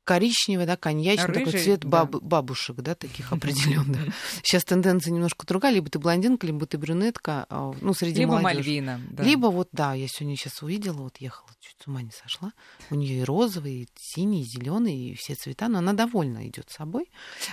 коричневый, 0.09 0.65
да, 0.65 0.75
коньячный 0.75 1.27
такой 1.27 1.43
Рыжий, 1.53 1.63
цвет 1.63 1.81
да. 1.81 2.05
баб- 2.05 2.23
бабушек, 2.23 2.77
да, 2.77 2.95
таких 2.95 3.31
определенных. 3.31 4.11
Сейчас 4.41 4.63
тенденция 4.63 5.11
немножко 5.11 5.45
другая, 5.45 5.71
либо 5.71 5.87
ты 5.91 5.99
блондинка, 5.99 6.47
либо 6.47 6.65
ты 6.65 6.79
брюнетка, 6.79 7.45
а, 7.47 7.75
ну, 7.79 7.93
среди 7.93 8.21
Либо 8.21 8.39
молодежи. 8.39 8.57
Мальвина. 8.57 9.01
да. 9.11 9.23
Либо 9.23 9.47
вот, 9.47 9.69
да, 9.71 9.93
я 9.93 10.07
сегодня 10.07 10.35
сейчас 10.35 10.63
увидела, 10.63 10.97
вот 10.97 11.17
ехала, 11.17 11.47
чуть 11.59 11.75
с 11.83 11.87
ума 11.87 12.01
не 12.01 12.09
сошла. 12.09 12.53
У 12.89 12.95
нее 12.95 13.19
и 13.19 13.23
розовый, 13.23 13.83
и 13.83 13.87
синий, 13.95 14.41
и 14.41 14.45
зеленый, 14.45 14.95
и 14.97 15.13
все 15.13 15.35
цвета, 15.35 15.67
но 15.67 15.77
она 15.77 15.93
довольна 15.93 16.47
идет 16.47 16.71
собой. 16.71 17.11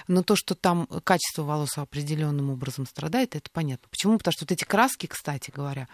Но 0.09 0.23
то, 0.23 0.35
что 0.35 0.55
там 0.55 0.87
качество 1.05 1.43
волос 1.43 1.77
определенным 1.77 2.49
образом 2.49 2.87
страдает, 2.87 3.37
это 3.37 3.51
понятно. 3.53 3.87
Почему? 3.91 4.17
Потому 4.17 4.33
что 4.33 4.45
вот 4.47 4.53
эти 4.53 4.65
краски, 4.65 5.07
кстати 5.07 5.51
говоря, 5.55 5.89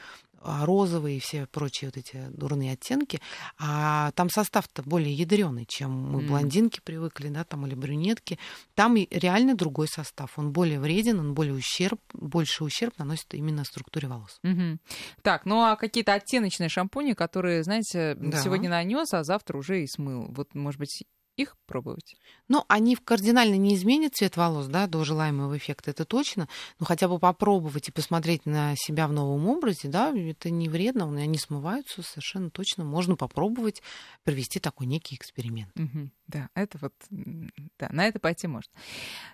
а, 0.44 0.66
розовые 0.66 1.16
и 1.16 1.20
все 1.20 1.46
прочие 1.46 1.88
вот 1.88 1.96
эти 1.96 2.26
дурные 2.30 2.72
оттенки, 2.72 3.20
а 3.58 4.10
там 4.12 4.28
состав-то 4.30 4.82
более 4.82 5.12
ядреный, 5.14 5.66
чем 5.68 5.90
мы 5.92 6.20
М. 6.20 6.26
блондинки 6.26 6.80
привыкли, 6.82 7.28
да, 7.28 7.44
там 7.44 7.66
или 7.66 7.74
брюнетки. 7.74 8.38
Там 8.74 8.96
реально 8.96 9.54
другой 9.54 9.88
состав. 9.88 10.38
Он 10.38 10.52
более 10.52 10.80
вреден, 10.80 11.18
он 11.20 11.34
более 11.34 11.54
ущерб, 11.54 12.00
больше 12.12 12.64
ущерб 12.64 12.98
наносит 12.98 13.34
именно 13.34 13.64
структуре 13.64 14.08
волос. 14.08 14.38
Мгм. 14.42 14.80
Так, 15.22 15.46
ну 15.46 15.62
а 15.62 15.76
какие-то 15.76 16.14
оттеночные 16.14 16.68
шампуни, 16.68 17.12
которые, 17.12 17.62
знаете, 17.64 18.14
Да. 18.18 18.42
сегодня 18.42 18.68
нанес, 18.70 19.12
а 19.12 19.24
завтра 19.24 19.58
уже 19.58 19.82
и 19.82 19.86
смыл. 19.86 20.26
Вот, 20.34 20.54
может 20.54 20.78
быть, 20.78 21.04
их 21.36 21.56
пробовать? 21.66 22.16
Ну, 22.48 22.64
они 22.68 22.96
кардинально 22.96 23.54
не 23.54 23.74
изменят 23.74 24.14
цвет 24.14 24.36
волос, 24.36 24.66
да, 24.66 24.86
до 24.86 25.04
желаемого 25.04 25.56
эффекта, 25.56 25.90
это 25.90 26.04
точно. 26.04 26.48
Но 26.78 26.86
хотя 26.86 27.08
бы 27.08 27.18
попробовать 27.18 27.88
и 27.88 27.92
посмотреть 27.92 28.46
на 28.46 28.74
себя 28.76 29.08
в 29.08 29.12
новом 29.12 29.48
образе, 29.48 29.88
да, 29.88 30.12
это 30.16 30.50
не 30.50 30.68
вредно, 30.68 31.04
они 31.04 31.38
смываются 31.38 32.02
совершенно 32.02 32.50
точно. 32.50 32.84
Можно 32.84 33.16
попробовать 33.16 33.82
провести 34.24 34.60
такой 34.60 34.86
некий 34.86 35.14
эксперимент. 35.14 35.70
Мгм. 35.74 36.12
Да, 36.26 36.48
это 36.54 36.78
вот, 36.78 36.94
да, 37.10 37.88
на 37.90 38.06
это 38.06 38.18
пойти 38.18 38.46
можно. 38.46 38.72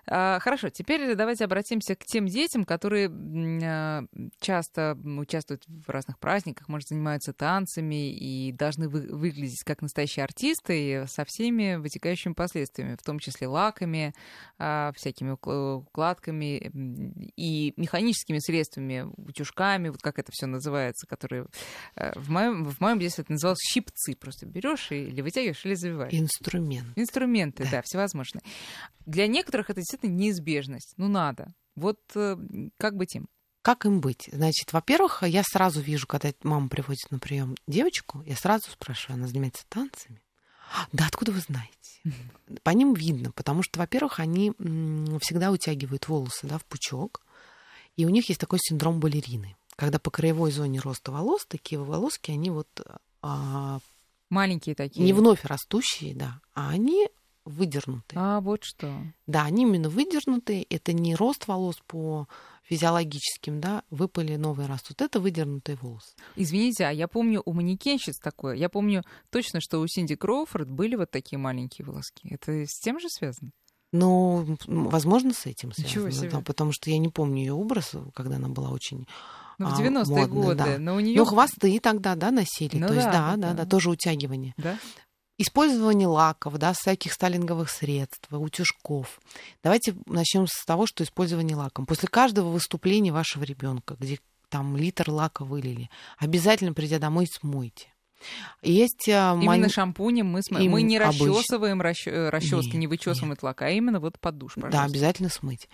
А, 0.06 0.40
Хорошо, 0.40 0.68
теперь 0.68 1.14
давайте 1.14 1.44
обратимся 1.44 1.94
к 1.94 2.04
тем 2.04 2.26
детям, 2.26 2.64
которые 2.64 3.08
а, 3.08 4.04
часто 4.40 4.98
участвуют 5.04 5.64
в 5.66 5.88
разных 5.88 6.18
праздниках, 6.18 6.68
может, 6.68 6.88
занимаются 6.88 7.32
танцами 7.32 8.12
и 8.12 8.52
должны 8.52 8.88
вы- 8.88 9.08
выглядеть 9.14 9.62
как 9.64 9.82
настоящие 9.82 10.24
артисты 10.24 11.04
и 11.04 11.06
со 11.06 11.24
всеми 11.24 11.76
вытекающими 11.88 12.32
последствиями, 12.34 12.96
в 12.96 13.02
том 13.02 13.18
числе 13.18 13.48
лаками, 13.48 14.14
а, 14.58 14.92
всякими 14.94 15.32
укл- 15.32 15.78
укладками 15.78 16.70
и 17.36 17.72
механическими 17.76 18.38
средствами, 18.38 19.06
утюжками, 19.16 19.88
вот 19.88 20.02
как 20.02 20.18
это 20.18 20.30
все 20.32 20.46
называется, 20.46 21.06
которые 21.06 21.46
э, 21.96 22.18
в 22.18 22.30
моем, 22.30 22.64
в 22.64 22.80
моем 22.80 22.98
детстве 22.98 23.22
это 23.22 23.32
называлось 23.32 23.60
щипцы. 23.60 24.14
Просто 24.14 24.46
берешь 24.46 24.92
и 24.92 25.08
или 25.08 25.20
вытягиваешь, 25.20 25.64
или 25.64 25.74
завиваешь. 25.74 26.12
Инструмент. 26.12 26.86
Инструменты, 26.96 27.64
да. 27.64 27.70
Да. 27.70 27.82
всевозможные. 27.82 28.42
Для 29.06 29.26
некоторых 29.26 29.70
это 29.70 29.80
действительно 29.80 30.10
неизбежность. 30.10 30.94
Ну, 30.96 31.08
надо. 31.08 31.54
Вот 31.76 32.00
э, 32.14 32.36
как 32.76 32.96
быть 32.96 33.14
им? 33.16 33.28
Как 33.62 33.84
им 33.86 34.00
быть? 34.00 34.28
Значит, 34.32 34.72
во-первых, 34.72 35.22
я 35.26 35.42
сразу 35.44 35.80
вижу, 35.80 36.06
когда 36.06 36.30
мама 36.42 36.68
приводит 36.68 37.10
на 37.10 37.18
прием 37.18 37.54
девочку, 37.66 38.22
я 38.26 38.36
сразу 38.36 38.70
спрашиваю, 38.70 39.18
она 39.18 39.28
занимается 39.28 39.64
танцами? 39.68 40.20
Да, 40.92 41.06
откуда 41.06 41.32
вы 41.32 41.40
знаете? 41.40 41.72
По 42.62 42.70
ним 42.70 42.94
видно, 42.94 43.32
потому 43.32 43.62
что, 43.62 43.78
во-первых, 43.78 44.20
они 44.20 44.52
всегда 45.20 45.50
утягивают 45.50 46.08
волосы 46.08 46.46
да, 46.46 46.58
в 46.58 46.64
пучок, 46.64 47.22
и 47.96 48.06
у 48.06 48.08
них 48.08 48.28
есть 48.28 48.40
такой 48.40 48.58
синдром 48.62 49.00
балерины. 49.00 49.56
Когда 49.76 49.98
по 49.98 50.10
краевой 50.10 50.50
зоне 50.50 50.80
роста 50.80 51.12
волос, 51.12 51.44
такие 51.46 51.80
волоски, 51.80 52.32
они 52.32 52.50
вот 52.50 52.68
а, 53.22 53.80
Маленькие 54.30 54.74
такие. 54.74 55.04
не 55.04 55.12
вновь 55.12 55.44
растущие, 55.44 56.14
да, 56.14 56.40
а 56.54 56.70
они 56.70 57.08
выдернутые. 57.48 58.18
А, 58.20 58.40
вот 58.40 58.64
что. 58.64 58.92
Да, 59.26 59.44
они 59.44 59.62
именно 59.62 59.88
выдернутые. 59.88 60.62
Это 60.64 60.92
не 60.92 61.14
рост 61.14 61.48
волос 61.48 61.78
по 61.86 62.28
физиологическим, 62.62 63.60
да, 63.60 63.82
выпали 63.90 64.36
новые 64.36 64.68
растут. 64.68 65.00
Это 65.00 65.20
выдернутые 65.20 65.76
волосы. 65.76 66.14
Извините, 66.36 66.84
а 66.84 66.90
я 66.90 67.08
помню 67.08 67.42
у 67.44 67.52
манекенщиц 67.52 68.18
такое. 68.18 68.54
Я 68.56 68.68
помню 68.68 69.02
точно, 69.30 69.60
что 69.60 69.80
у 69.80 69.86
Синди 69.86 70.14
Кроуфорд 70.16 70.70
были 70.70 70.94
вот 70.94 71.10
такие 71.10 71.38
маленькие 71.38 71.86
волоски. 71.86 72.28
Это 72.30 72.64
с 72.66 72.80
тем 72.80 73.00
же 73.00 73.08
связано? 73.08 73.50
Но, 73.90 74.44
м, 74.66 74.88
возможно, 74.88 75.32
с 75.32 75.46
этим 75.46 75.72
связано, 75.72 76.12
себе. 76.12 76.30
да, 76.30 76.40
потому 76.42 76.72
что 76.72 76.90
я 76.90 76.98
не 76.98 77.08
помню 77.08 77.38
ее 77.38 77.54
образ, 77.54 77.92
когда 78.14 78.36
она 78.36 78.48
была 78.48 78.70
очень... 78.70 79.06
Ну, 79.56 79.66
в 79.70 79.74
А, 79.74 79.82
90-е 79.82 80.04
модно, 80.20 80.26
годы. 80.42 80.54
да. 80.56 80.78
Но 80.78 80.94
у 80.94 81.00
нее... 81.00 81.16
Ну, 81.16 81.24
хвосты 81.24 81.80
тогда, 81.80 82.14
да, 82.14 82.30
носили. 82.30 82.76
Ну 82.78 82.86
То 82.86 82.94
есть, 82.94 83.06
да, 83.06 83.12
да, 83.12 83.18
да, 83.18 83.36
да, 83.36 83.48
да. 83.54 83.64
да, 83.64 83.68
тоже 83.70 83.90
утягивание. 83.90 84.54
Да? 84.56 84.78
Использование 85.40 86.08
лаков, 86.08 86.58
да, 86.58 86.72
всяких 86.72 87.12
сталинговых 87.12 87.70
средств, 87.70 88.26
утюжков. 88.30 89.20
Давайте 89.62 89.94
начнем 90.06 90.48
с 90.48 90.64
того, 90.64 90.86
что 90.86 91.04
использование 91.04 91.56
лаком. 91.56 91.86
После 91.86 92.08
каждого 92.08 92.48
выступления 92.48 93.12
вашего 93.12 93.44
ребенка, 93.44 93.96
где 94.00 94.18
там 94.48 94.76
литр 94.76 95.10
лака 95.10 95.44
вылили, 95.44 95.90
обязательно 96.18 96.74
придя 96.74 96.98
домой, 96.98 97.28
смойте. 97.30 97.86
Есть 98.62 99.08
а, 99.08 99.34
Именно 99.34 99.44
ман- 99.46 99.68
шампунем 99.70 100.26
мы, 100.26 100.42
см... 100.42 100.62
Им 100.64 100.72
мы 100.72 100.82
не 100.82 100.96
обычно. 100.98 101.26
расчесываем 101.26 101.80
расчески, 101.80 102.50
Нет, 102.72 102.74
не 102.74 102.86
вычесываем 102.86 103.32
от 103.32 103.42
лака, 103.42 103.66
а 103.66 103.70
именно 103.70 104.00
вот 104.00 104.18
под 104.18 104.38
душ, 104.38 104.54
пожалуйста. 104.54 104.78
Да, 104.78 104.84
обязательно 104.84 105.28
смыть. 105.28 105.68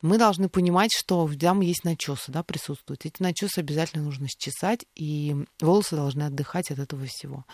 Мы 0.00 0.16
должны 0.18 0.48
понимать, 0.48 0.90
что 0.96 1.28
там 1.40 1.60
есть 1.60 1.84
начесы, 1.84 2.30
да, 2.30 2.42
присутствуют. 2.44 3.04
Эти 3.04 3.20
начесы 3.20 3.58
обязательно 3.58 4.04
нужно 4.04 4.28
счесать, 4.28 4.86
и 4.94 5.34
волосы 5.60 5.96
должны 5.96 6.22
отдыхать 6.22 6.70
от 6.70 6.78
этого 6.78 7.04
всего. 7.06 7.44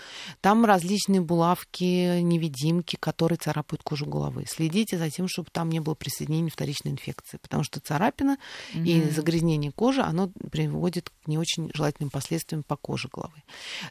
Там 0.42 0.64
различные 0.66 1.22
булавки, 1.22 2.20
невидимки, 2.20 2.96
которые 2.96 3.38
царапают 3.38 3.82
кожу 3.82 4.04
головы. 4.06 4.44
Следите 4.46 4.98
за 4.98 5.08
тем, 5.10 5.26
чтобы 5.28 5.48
там 5.50 5.70
не 5.70 5.80
было 5.80 5.94
присоединения 5.94 6.50
вторичной 6.50 6.92
инфекции, 6.92 7.38
потому 7.40 7.64
что 7.64 7.80
царапина 7.80 8.36
и 8.74 9.00
Мгм. 9.00 9.10
загрязнение 9.12 9.72
кожи, 9.72 10.02
оно 10.02 10.28
приводит 10.52 11.08
к 11.10 11.28
не 11.28 11.38
очень 11.38 11.70
желательным 11.72 12.10
последствиям 12.10 12.62
по 12.62 12.76
коже 12.76 13.08
головы. 13.10 13.42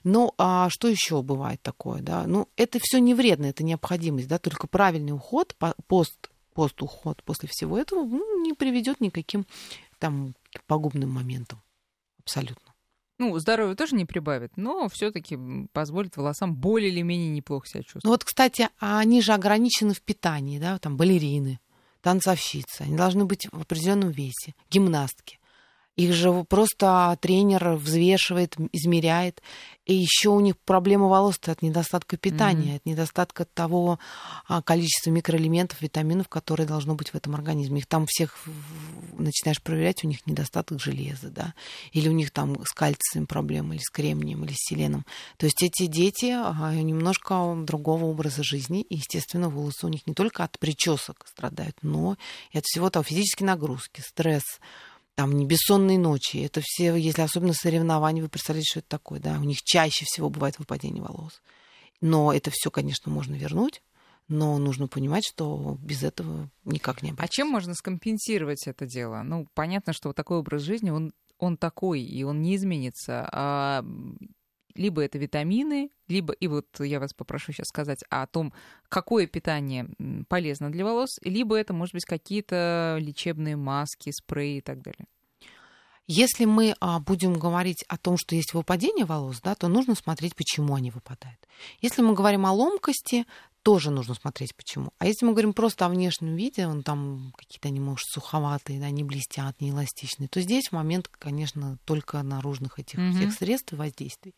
Ну, 0.04 0.32
а 0.46 0.70
что 0.70 0.90
еще 0.90 1.22
бывает 1.22 1.62
такое, 1.62 2.02
да? 2.02 2.28
Ну, 2.28 2.50
это 2.58 2.78
все 2.82 3.00
не 3.00 3.14
вредно, 3.14 3.46
это 3.46 3.64
необходимость, 3.64 4.28
да, 4.28 4.40
только 4.40 4.68
правильный 4.68 5.14
уход, 5.14 5.56
по- 5.58 5.74
пост, 5.88 6.30
пост 6.54 6.82
уход 6.82 7.24
после 7.24 7.48
всего 7.50 7.78
этого 7.78 8.04
ну, 8.04 8.44
не 8.44 8.52
приведет 8.52 9.00
никаким 9.00 9.46
там 10.00 10.36
пагубным 10.68 11.12
моментам. 11.12 11.62
Абсолютно. 12.20 12.74
Ну, 13.20 13.40
здоровье 13.40 13.78
тоже 13.78 13.96
не 13.96 14.04
прибавит, 14.04 14.58
но 14.58 14.90
все-таки 14.90 15.40
позволит 15.72 16.18
волосам 16.18 16.54
более 16.54 16.92
или 16.92 17.04
менее 17.04 17.30
неплохо 17.30 17.66
себя 17.66 17.84
чувствовать. 17.84 18.04
Ну 18.04 18.10
вот, 18.10 18.26
кстати, 18.26 18.68
а 18.82 19.00
они 19.00 19.22
же 19.22 19.32
ограничены 19.32 19.94
в 19.94 20.02
питании, 20.02 20.60
да, 20.60 20.78
там 20.78 20.98
балерины, 20.98 21.62
танцовщицы, 22.02 22.82
они 22.82 22.98
должны 22.98 23.24
быть 23.24 23.48
в 23.50 23.62
определенном 23.62 24.12
весе, 24.12 24.56
гимнастки. 24.70 25.40
Их 25.96 26.14
же 26.14 26.44
просто 26.46 27.18
тренер 27.22 27.74
взвешивает, 27.74 28.56
измеряет. 28.72 29.44
И 29.86 29.94
еще 29.94 30.30
у 30.30 30.40
них 30.40 30.58
проблема 30.58 31.08
волос 31.08 31.40
от 31.46 31.62
недостатка 31.62 32.16
питания, 32.16 32.68
Мгм. 32.68 32.76
от 32.78 32.86
недостатка 32.86 33.46
того 33.46 34.00
а, 34.48 34.62
количества 34.62 35.10
микроэлементов, 35.12 35.82
витаминов, 35.82 36.30
которые 36.30 36.66
должно 36.66 36.96
быть 36.96 37.10
в 37.10 37.16
этом 37.16 37.36
организме. 37.36 37.80
Их 37.80 37.88
там 37.88 38.06
всех 38.08 38.38
начинаешь 39.18 39.62
проверять, 39.62 40.04
у 40.04 40.08
них 40.08 40.26
недостаток 40.26 40.80
железа, 40.80 41.30
да, 41.30 41.54
или 41.92 42.08
у 42.08 42.14
них 42.14 42.32
там 42.32 42.64
с 42.66 42.72
кальцием 42.72 43.28
проблемы, 43.28 43.76
или 43.76 43.82
с 43.82 43.90
кремнием, 43.90 44.46
или 44.46 44.54
с 44.54 44.70
селеном. 44.70 45.06
То 45.38 45.46
есть 45.46 45.62
эти 45.62 45.88
дети 45.88 46.34
немножко 46.82 47.56
другого 47.66 48.06
образа 48.06 48.44
жизни, 48.44 48.82
и, 48.82 48.96
естественно, 48.96 49.50
волосы 49.50 49.86
у 49.86 49.90
них 49.90 50.08
не 50.08 50.14
только 50.14 50.44
от 50.44 50.58
причесок 50.60 51.26
страдают, 51.28 51.78
но 51.82 52.18
и 52.52 52.58
от 52.58 52.66
всего 52.66 52.90
того 52.90 53.04
физической 53.04 53.44
нагрузки, 53.44 54.02
стресс, 54.02 54.60
там 55.16 55.38
не 55.38 55.46
бессонные 55.46 56.00
ночи. 56.00 56.38
Это 56.38 56.62
все, 56.64 56.96
если 56.96 57.22
особенно 57.22 57.54
соревнования, 57.54 58.22
вы 58.22 58.30
представляете, 58.30 58.70
что 58.70 58.80
это 58.80 58.90
такое, 58.90 59.20
да? 59.20 59.40
У 59.40 59.44
них 59.44 59.62
чаще 59.64 60.06
всего 60.06 60.30
бывает 60.30 60.60
выпадение 60.60 61.04
волос. 61.04 61.42
Но 62.02 62.34
это 62.34 62.52
все, 62.52 62.72
конечно, 62.72 63.12
можно 63.12 63.36
вернуть, 63.36 63.82
но 64.28 64.58
нужно 64.58 64.88
понимать, 64.88 65.26
что 65.26 65.78
без 65.80 66.04
этого 66.04 66.50
никак 66.66 67.02
не 67.04 67.12
А 67.12 67.14
обойтись. 67.14 67.36
чем 67.36 67.48
можно 67.48 67.74
скомпенсировать 67.76 68.68
это 68.68 68.86
дело? 68.86 69.22
Ну, 69.24 69.48
понятно, 69.54 69.94
что 69.94 70.10
вот 70.10 70.16
такой 70.16 70.38
образ 70.38 70.64
жизни, 70.64 70.90
он, 70.90 71.14
он 71.38 71.58
такой, 71.58 72.02
и 72.02 72.24
он 72.24 72.42
не 72.42 72.56
изменится. 72.56 73.30
А 73.32 73.86
Либо 74.76 75.04
это 75.04 75.18
витамины, 75.18 75.90
либо, 76.08 76.34
и 76.34 76.48
вот 76.48 76.80
я 76.80 77.00
вас 77.00 77.14
попрошу 77.14 77.52
сейчас 77.52 77.68
сказать 77.68 78.04
о 78.10 78.26
том, 78.28 78.54
какое 78.90 79.28
питание 79.28 79.88
полезно 80.28 80.72
для 80.72 80.84
волос, 80.86 81.20
либо 81.22 81.56
это, 81.56 81.74
может 81.74 81.94
быть, 81.94 82.06
какие-то 82.06 82.98
лечебные 83.00 83.56
маски, 83.56 84.12
спреи 84.12 84.58
и 84.58 84.62
так 84.62 84.82
далее. 84.82 85.06
Если 86.06 86.44
мы 86.44 86.76
а, 86.82 87.00
будем 87.00 87.34
говорить 87.34 87.86
о 87.88 87.98
том, 87.98 88.18
что 88.18 88.36
есть 88.36 88.54
выпадение 88.54 89.06
волос, 89.06 89.40
да, 89.42 89.56
то 89.56 89.70
нужно 89.70 89.96
смотреть, 89.96 90.36
почему 90.36 90.76
они 90.76 90.92
выпадают. 90.92 91.40
Если 91.80 92.02
мы 92.02 92.14
говорим 92.14 92.46
о 92.46 92.52
ломкости, 92.52 93.26
тоже 93.64 93.92
нужно 93.92 94.14
смотреть, 94.14 94.56
почему. 94.56 94.92
А 95.00 95.08
если 95.08 95.26
мы 95.26 95.32
говорим 95.32 95.54
просто 95.54 95.86
о 95.86 95.90
внешнем 95.90 96.36
виде, 96.36 96.68
он 96.68 96.84
там 96.84 97.34
какие-то 97.38 97.70
они, 97.70 97.80
может, 97.80 98.06
суховатые, 98.10 98.80
да, 98.80 98.90
не 98.90 99.04
блестят, 99.04 99.60
не 99.62 99.72
эластичные, 99.72 100.28
то 100.28 100.42
здесь 100.42 100.72
момент, 100.72 101.08
конечно, 101.08 101.78
только 101.86 102.22
наружных 102.22 102.78
этих 102.78 103.00
mm-hmm. 103.00 103.14
всех 103.14 103.34
средств 103.34 103.74
и 103.74 103.78
воздействий. 103.78 104.36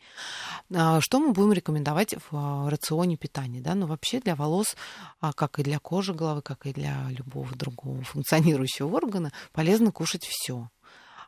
А, 0.74 1.02
что 1.02 1.20
мы 1.20 1.34
будем 1.34 1.54
рекомендовать 1.54 2.14
в 2.14 2.28
а, 2.32 2.70
рационе 2.70 3.18
питания? 3.18 3.62
Да? 3.62 3.74
Ну, 3.74 3.88
вообще 3.88 4.20
для 4.20 4.36
волос, 4.36 4.78
а, 5.20 5.34
как 5.34 5.60
и 5.60 5.64
для 5.64 5.80
кожи 5.80 6.14
головы, 6.14 6.42
как 6.44 6.68
и 6.68 6.74
для 6.74 7.08
любого 7.10 7.54
другого 7.56 8.04
функционирующего 8.04 8.96
органа, 8.96 9.34
полезно 9.52 9.92
кушать 9.92 10.24
все. 10.24 10.70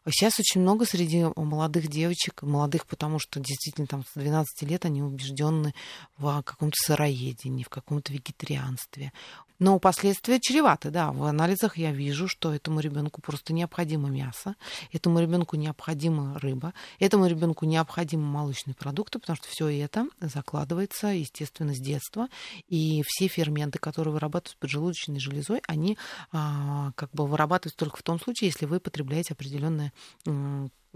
Сейчас 0.10 0.40
очень 0.40 0.62
много 0.62 0.86
среди 0.86 1.26
молодых 1.36 1.88
девочек, 1.90 2.42
молодых, 2.42 2.86
потому 2.86 3.20
что 3.20 3.42
действительно 3.42 3.88
там 3.88 4.06
с 4.06 4.18
12 4.18 4.62
лет 4.70 4.86
они 4.86 5.02
убеждены 5.02 5.74
в 6.18 6.42
каком-то 6.44 6.76
сыроедении, 6.78 7.64
в 7.64 7.70
каком-то 7.70 8.14
вегетарианстве. 8.14 9.12
Но 9.60 9.80
последствия 9.80 10.40
чреваты, 10.40 10.92
да. 10.92 11.12
В 11.12 11.24
анализах 11.24 11.78
я 11.78 11.92
вижу, 11.92 12.28
что 12.28 12.54
этому 12.54 12.80
ребенку 12.80 13.22
просто 13.22 13.54
необходимо 13.54 14.10
мясо, 14.10 14.56
этому 14.92 15.20
ребенку 15.20 15.56
необходима 15.56 16.38
рыба, 16.40 16.74
этому 17.00 17.26
ребенку 17.28 17.66
необходимы 17.66 18.24
молочные 18.24 18.76
продукты, 18.76 19.20
потому 19.20 19.36
что 19.38 19.48
все 19.48 19.68
это 19.68 20.08
закладывается, 20.22 21.08
естественно, 21.08 21.74
с 21.74 21.80
детства. 21.80 22.28
И 22.68 23.04
все 23.08 23.28
ферменты, 23.28 23.80
которые 23.80 24.14
вырабатываются 24.14 24.58
поджелудочной 24.60 25.20
железой, 25.20 25.62
они 25.68 25.98
а, 26.32 26.92
как 26.96 27.10
бы 27.12 27.26
вырабатываются 27.26 27.78
только 27.78 27.98
в 27.98 28.04
том 28.04 28.20
случае, 28.20 28.50
если 28.50 28.66
вы 28.66 28.80
потребляете 28.80 29.34
определенное 29.34 29.92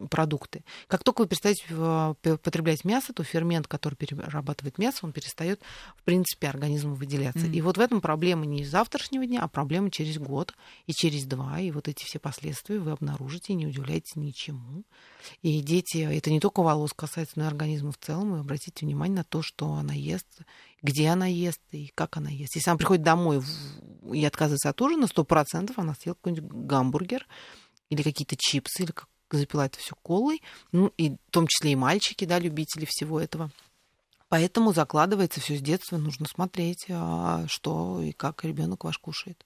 продукты. 0.10 0.64
Как 0.88 1.04
только 1.04 1.22
вы 1.22 1.28
перестаете 1.28 1.64
э, 1.70 2.38
потреблять 2.42 2.86
мясо, 2.86 3.14
то 3.14 3.24
фермент, 3.24 3.68
который 3.68 3.96
перерабатывает 3.96 4.78
мясо, 4.78 5.00
он 5.04 5.12
перестает, 5.12 5.62
в 5.96 6.04
принципе, 6.04 6.48
организму 6.48 6.96
выделяться. 6.96 7.46
Mm-hmm. 7.46 7.56
И 7.56 7.62
вот 7.62 7.78
в 7.78 7.82
этом 7.82 8.02
проблема 8.02 8.46
не 8.46 8.66
завтрашнего 8.66 9.26
дня, 9.26 9.42
а 9.44 9.48
проблема 9.48 9.92
через 9.92 10.18
год 10.18 10.54
и 10.88 10.94
через 10.94 11.26
два. 11.26 11.60
И 11.60 11.72
вот 11.72 11.88
эти 11.88 12.04
все 12.04 12.20
последствия 12.20 12.80
вы 12.80 12.92
обнаружите 12.92 13.54
и 13.54 13.56
не 13.56 13.68
удивляйтесь 13.68 14.16
ничему. 14.16 14.84
И 15.42 15.62
дети, 15.62 15.98
это 15.98 16.32
не 16.32 16.40
только 16.40 16.62
волос 16.62 16.94
касается, 16.94 17.34
но 17.38 17.44
и 17.44 17.48
организма 17.48 17.92
в 17.92 17.98
целом. 17.98 18.36
И 18.36 18.40
обратите 18.40 18.86
внимание 18.86 19.18
на 19.18 19.24
то, 19.24 19.42
что 19.42 19.74
она 19.74 19.94
ест, 19.94 20.28
где 20.82 21.10
она 21.10 21.28
ест 21.28 21.62
и 21.72 21.92
как 21.96 22.18
она 22.18 22.30
ест. 22.30 22.56
Если 22.56 22.70
она 22.70 22.78
приходит 22.78 23.04
домой 23.04 23.42
и 24.12 24.26
отказывается 24.26 24.70
от 24.70 24.82
ужина, 24.82 25.08
сто 25.08 25.24
процентов 25.24 25.80
она 25.80 25.96
съела 25.96 26.16
какой-нибудь 26.16 26.52
гамбургер 26.52 27.28
или 27.90 28.02
какие-то 28.02 28.36
чипсы, 28.38 28.84
или 28.84 28.94
запила 29.38 29.66
это 29.66 29.78
все 29.80 29.96
колой, 30.02 30.42
ну, 30.72 30.92
и 30.98 31.12
в 31.12 31.32
том 31.32 31.48
числе 31.48 31.74
и 31.74 31.76
мальчики, 31.76 32.26
да, 32.26 32.40
любители 32.40 32.86
всего 32.86 33.20
этого. 33.20 33.52
Поэтому 34.30 34.74
закладывается 34.74 35.42
все 35.42 35.58
с 35.58 35.62
детства, 35.62 35.98
нужно 35.98 36.26
смотреть, 36.26 36.86
а, 36.90 37.46
что 37.48 38.02
и 38.02 38.14
как 38.14 38.46
ребенок 38.46 38.84
ваш 38.86 38.98
кушает. 38.98 39.46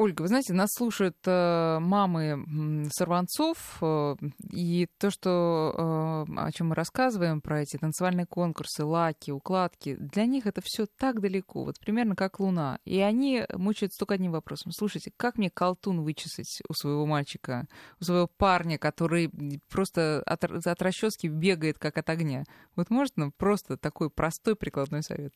Ольга, 0.00 0.22
вы 0.22 0.28
знаете, 0.28 0.52
нас 0.52 0.70
слушают 0.72 1.16
э, 1.26 1.78
мамы 1.80 2.86
сорванцов, 2.92 3.78
э, 3.80 4.14
и 4.52 4.86
то, 4.96 5.10
что, 5.10 6.24
э, 6.28 6.32
о 6.36 6.52
чем 6.52 6.68
мы 6.68 6.76
рассказываем, 6.76 7.40
про 7.40 7.62
эти 7.62 7.78
танцевальные 7.78 8.24
конкурсы, 8.26 8.84
лаки, 8.84 9.32
укладки, 9.32 9.96
для 9.96 10.26
них 10.26 10.46
это 10.46 10.60
все 10.62 10.86
так 10.86 11.20
далеко, 11.20 11.64
вот 11.64 11.80
примерно 11.80 12.14
как 12.14 12.38
луна. 12.38 12.78
И 12.84 13.00
они 13.00 13.44
мучаются 13.52 13.98
только 13.98 14.14
одним 14.14 14.30
вопросом. 14.30 14.70
Слушайте, 14.70 15.10
как 15.16 15.36
мне 15.36 15.50
колтун 15.50 16.02
вычесать 16.02 16.62
у 16.68 16.74
своего 16.74 17.04
мальчика, 17.04 17.66
у 18.00 18.04
своего 18.04 18.28
парня, 18.28 18.78
который 18.78 19.32
просто 19.68 20.22
от, 20.24 20.44
от 20.44 20.80
расчески 20.80 21.26
бегает 21.26 21.80
как 21.80 21.98
от 21.98 22.08
огня? 22.08 22.44
Вот 22.76 22.90
можно 22.90 23.32
просто 23.32 23.76
такой 23.76 24.10
простой 24.10 24.54
прикладной 24.54 25.02
совет? 25.02 25.34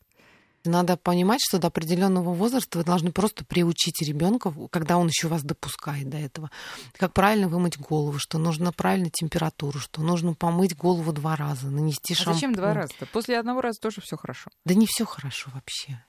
Надо 0.65 0.97
понимать, 0.97 1.41
что 1.43 1.59
до 1.59 1.69
определенного 1.69 2.33
возраста 2.33 2.79
вы 2.79 2.85
должны 2.85 3.11
просто 3.11 3.45
приучить 3.45 4.01
ребенка, 4.03 4.53
когда 4.71 4.97
он 4.97 5.09
еще 5.09 5.29
вас 5.29 5.43
допускает 5.43 6.09
до 6.09 6.19
этого, 6.19 6.51
как 6.97 7.13
правильно 7.13 7.49
вымыть 7.49 7.79
голову, 7.79 8.19
что 8.19 8.39
нужно 8.39 8.73
правильно 8.73 9.11
температуру, 9.11 9.81
что 9.81 10.03
нужно 10.03 10.35
помыть 10.35 10.77
голову 10.77 11.13
два 11.13 11.35
раза, 11.35 11.69
нанести 11.69 12.15
а 12.15 12.17
шампунь. 12.17 12.35
Зачем 12.35 12.55
два 12.55 12.75
раза-то? 12.75 13.07
После 13.07 13.39
одного 13.39 13.61
раза 13.61 13.81
тоже 13.81 14.01
все 14.01 14.17
хорошо. 14.17 14.51
Да 14.65 14.75
не 14.75 14.87
все 14.87 15.05
хорошо 15.05 15.51
вообще. 15.53 16.03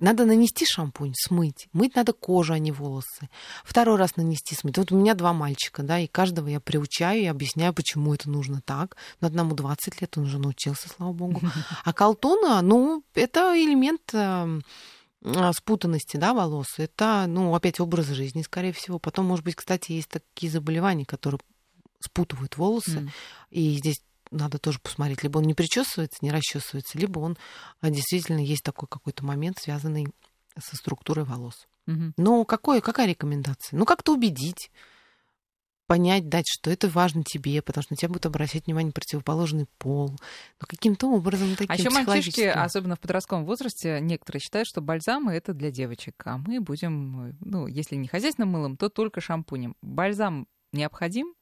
Надо 0.00 0.24
нанести 0.24 0.66
шампунь, 0.66 1.14
смыть. 1.14 1.68
Мыть 1.72 1.94
надо 1.94 2.12
кожу, 2.12 2.54
а 2.54 2.58
не 2.58 2.72
волосы. 2.72 3.28
Второй 3.64 3.96
раз 3.96 4.16
нанести, 4.16 4.54
смыть. 4.54 4.76
Вот 4.76 4.90
у 4.90 4.96
меня 4.96 5.14
два 5.14 5.32
мальчика, 5.32 5.82
да, 5.82 5.98
и 6.00 6.08
каждого 6.08 6.48
я 6.48 6.58
приучаю 6.58 7.22
и 7.22 7.26
объясняю, 7.26 7.72
почему 7.72 8.12
это 8.12 8.28
нужно 8.28 8.60
так. 8.60 8.96
Но 9.20 9.28
одному 9.28 9.54
20 9.54 10.00
лет, 10.00 10.18
он 10.18 10.24
уже 10.24 10.38
научился, 10.38 10.88
слава 10.88 11.12
богу. 11.12 11.40
А 11.84 11.92
колтуна, 11.92 12.60
ну, 12.62 13.04
это 13.14 13.54
элемент 13.56 14.12
эм, 14.12 14.62
а, 15.24 15.52
спутанности 15.52 16.16
да, 16.16 16.34
волос. 16.34 16.78
Это, 16.78 17.26
ну, 17.28 17.54
опять 17.54 17.78
образ 17.78 18.06
жизни, 18.06 18.42
скорее 18.42 18.72
всего. 18.72 18.98
Потом, 18.98 19.26
может 19.26 19.44
быть, 19.44 19.54
кстати, 19.54 19.92
есть 19.92 20.08
такие 20.08 20.50
заболевания, 20.50 21.04
которые 21.04 21.40
спутывают 22.00 22.56
волосы. 22.56 22.98
Mm. 22.98 23.10
И 23.50 23.76
здесь 23.76 24.02
надо 24.32 24.58
тоже 24.58 24.78
посмотреть. 24.80 25.22
Либо 25.22 25.38
он 25.38 25.44
не 25.44 25.54
причесывается, 25.54 26.18
не 26.22 26.30
расчесывается, 26.30 26.98
либо 26.98 27.20
он 27.20 27.36
а, 27.80 27.90
действительно 27.90 28.38
есть 28.38 28.62
такой 28.62 28.88
какой-то 28.88 29.24
момент, 29.24 29.58
связанный 29.60 30.08
со 30.58 30.76
структурой 30.76 31.24
волос. 31.24 31.66
Угу. 31.86 32.12
Но 32.16 32.44
какое, 32.44 32.80
какая 32.80 33.08
рекомендация? 33.08 33.78
Ну, 33.78 33.84
как-то 33.84 34.12
убедить, 34.12 34.70
понять, 35.86 36.28
дать, 36.28 36.46
что 36.48 36.70
это 36.70 36.88
важно 36.88 37.22
тебе, 37.24 37.60
потому 37.60 37.82
что 37.82 37.92
на 37.92 37.96
тебя 37.96 38.08
будет 38.08 38.26
обращать 38.26 38.66
внимание 38.66 38.92
противоположный 38.92 39.66
пол. 39.78 40.10
Но 40.10 40.16
ну, 40.60 40.66
каким-то 40.68 41.10
образом 41.10 41.50
таким 41.56 41.70
А 41.70 41.76
еще 41.76 41.90
мальчишки, 41.90 42.42
особенно 42.42 42.96
в 42.96 43.00
подростковом 43.00 43.44
возрасте, 43.44 43.98
некоторые 44.00 44.40
считают, 44.40 44.68
что 44.68 44.80
бальзамы 44.80 45.32
это 45.32 45.52
для 45.52 45.70
девочек, 45.70 46.14
а 46.24 46.38
мы 46.38 46.60
будем, 46.60 47.36
ну, 47.40 47.66
если 47.66 47.96
не 47.96 48.08
хозяйственным 48.08 48.50
мылом, 48.50 48.76
то 48.76 48.88
только 48.88 49.20
шампунем. 49.20 49.76
Бальзам 49.82 50.46
необходим? 50.72 51.34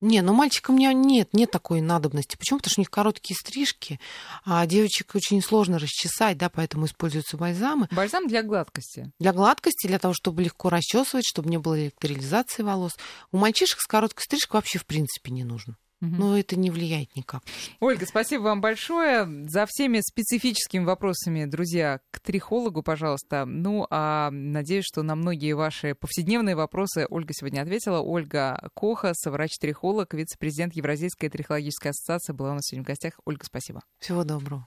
Не, 0.00 0.22
ну 0.22 0.32
мальчикам 0.32 0.76
не, 0.76 0.92
нет, 0.94 1.30
нет 1.32 1.50
такой 1.50 1.80
надобности. 1.80 2.36
Почему? 2.36 2.58
Потому 2.58 2.70
что 2.70 2.80
у 2.80 2.82
них 2.82 2.90
короткие 2.90 3.36
стрижки, 3.36 3.98
а 4.44 4.64
девочек 4.66 5.14
очень 5.14 5.42
сложно 5.42 5.78
расчесать, 5.78 6.38
да, 6.38 6.48
поэтому 6.48 6.86
используются 6.86 7.36
бальзамы. 7.36 7.88
Бальзам 7.90 8.28
для 8.28 8.42
гладкости. 8.42 9.10
Для 9.18 9.32
гладкости, 9.32 9.88
для 9.88 9.98
того, 9.98 10.14
чтобы 10.14 10.42
легко 10.42 10.68
расчесывать, 10.68 11.26
чтобы 11.26 11.50
не 11.50 11.58
было 11.58 11.80
электролизации 11.80 12.62
волос. 12.62 12.92
У 13.32 13.38
мальчишек 13.38 13.80
с 13.80 13.86
короткой 13.86 14.22
стрижкой 14.22 14.58
вообще 14.58 14.78
в 14.78 14.86
принципе 14.86 15.32
не 15.32 15.42
нужно. 15.42 15.76
Но 16.00 16.38
это 16.38 16.56
не 16.56 16.70
влияет 16.70 17.14
никак. 17.16 17.42
Ольга, 17.80 18.06
спасибо 18.06 18.42
вам 18.42 18.60
большое. 18.60 19.26
За 19.48 19.66
всеми 19.66 20.00
специфическими 20.00 20.84
вопросами, 20.84 21.44
друзья, 21.44 22.00
к 22.10 22.20
трихологу, 22.20 22.82
пожалуйста. 22.82 23.44
Ну, 23.44 23.86
а 23.90 24.30
надеюсь, 24.30 24.84
что 24.84 25.02
на 25.02 25.16
многие 25.16 25.54
ваши 25.54 25.94
повседневные 25.94 26.54
вопросы 26.54 27.06
Ольга 27.08 27.32
сегодня 27.32 27.62
ответила. 27.62 28.00
Ольга 28.00 28.70
Кохас, 28.74 29.24
врач-трихолог, 29.24 30.14
вице-президент 30.14 30.74
Евразийской 30.74 31.28
трихологической 31.28 31.90
ассоциации, 31.90 32.32
была 32.32 32.52
у 32.52 32.54
нас 32.54 32.66
сегодня 32.66 32.84
в 32.84 32.86
гостях. 32.86 33.14
Ольга, 33.24 33.44
спасибо. 33.44 33.82
Всего 33.98 34.24
доброго. 34.24 34.66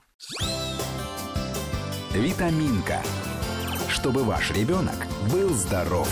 Витаминка. 2.12 3.02
Чтобы 3.88 4.24
ваш 4.24 4.50
ребенок 4.50 5.06
был 5.30 5.50
здоров. 5.50 6.08